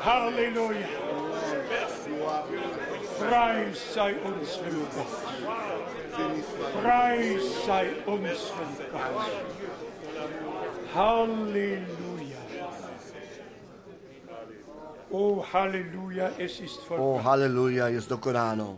Halleluja. 0.01 0.87
Preis 3.19 3.77
sei 3.93 4.15
uns. 4.23 4.59
Preis 6.81 7.43
sei 7.65 7.89
uns. 8.05 8.53
Halleluja. 10.93 12.08
Oh, 15.11 15.43
Halleluja, 15.53 16.29
es 16.37 16.59
ist 16.59 16.77
O 16.77 16.81
vollbracht. 16.87 17.23
haleluja, 17.25 17.87
je 17.89 17.99
dokonáno. 18.07 18.77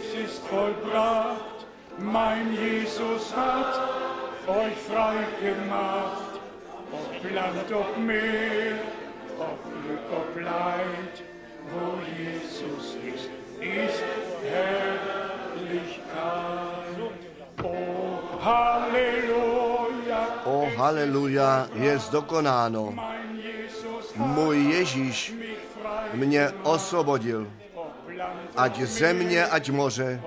Es 0.00 0.14
ist 0.24 0.40
vollbracht. 0.46 1.66
Mein 1.98 2.46
Jesus 2.54 3.34
hat 3.34 3.74
euch 4.46 4.76
frei 4.88 5.16
gemacht. 5.40 6.32
Ob 6.92 7.30
Land, 7.34 7.72
ob 7.72 7.96
Meer, 7.98 8.78
ob 9.38 9.58
Glück, 9.82 10.06
ob 10.20 10.36
Leid, 10.40 11.14
wo 11.72 11.98
Jesus 12.16 12.86
ist, 13.12 13.28
ist 13.60 14.02
Herrlichkeit. 15.56 16.06
Oh, 17.64 18.44
Halleluja, 18.44 19.65
O 20.46 20.70
haleluja, 20.76 21.68
je 21.74 21.98
dokonáno. 22.10 22.92
mein 22.92 23.38
Jesus 23.38 24.14
hat 24.16 24.26
Můj 24.26 24.62
Ježíš 24.62 25.34
mě 26.14 26.50
osvobodil. 26.62 27.50
Ať 28.56 28.80
země, 28.80 29.46
ať 29.46 29.70
moře, 29.70 30.22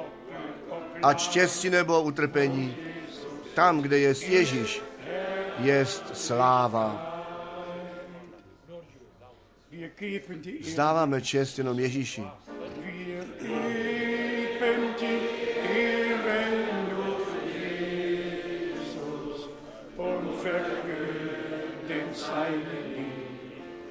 ať 1.03 1.19
štěstí 1.19 1.69
nebo 1.69 2.01
utrpení. 2.01 2.75
Tam, 3.53 3.81
kde 3.81 3.99
je 3.99 4.13
Ježíš, 4.27 4.81
je 5.59 5.85
sláva. 6.13 7.05
Vzdáváme 10.61 11.21
čest 11.21 11.57
jenom 11.57 11.79
Ježíši. 11.79 12.23
Seine 22.49 22.79
Liebe 22.95 23.19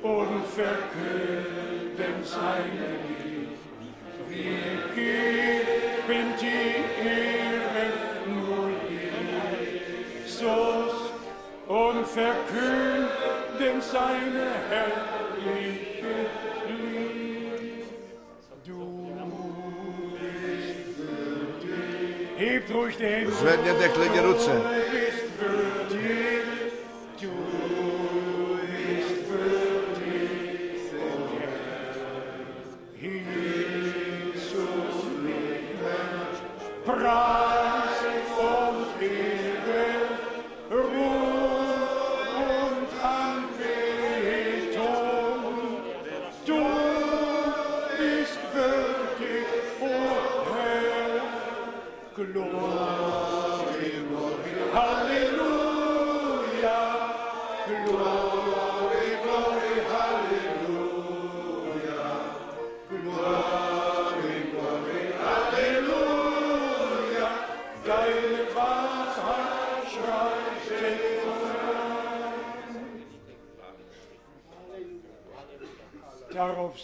und 0.03 0.47
verkünden 0.47 2.15
seine 2.25 2.89
Liebe. 3.05 3.55
Wir 4.29 4.69
geben 4.95 6.27
die 6.41 6.73
Ehre 7.07 7.87
nur 8.27 8.71
Jesus 10.25 10.95
und 11.67 12.07
verkünden 12.07 13.77
seine 13.81 14.49
herrliche 14.71 16.17
Liebe. 16.67 17.87
Du 18.67 18.81
bist 20.13 20.99
würdig. 20.99 22.37
Hebt 22.37 22.75
ruhig 22.75 22.97
die 22.97 23.07
Hände. 23.07 23.33
Zvedněte 23.33 23.89
klidně 23.89 24.21
ruce. 24.23 24.47
Du 24.47 24.53
bist 24.53 24.93
würdig. 24.93 25.08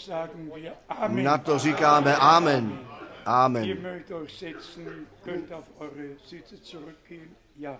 Sagen 0.06 0.50
wir 0.54 0.72
Amen. 0.88 1.24
Na 1.24 1.38
to 1.38 1.58
říkáme 1.58 2.16
Amen. 2.20 2.78
Ihr 3.26 3.32
Amen. 3.32 3.82
mögt 3.82 4.12
euch 4.12 4.38
setzen, 4.38 5.06
könnt 5.24 5.52
auf 5.52 5.64
eure 5.80 6.16
Sitze 6.26 6.60
zurückgehen. 6.62 7.34
Ja. 7.56 7.78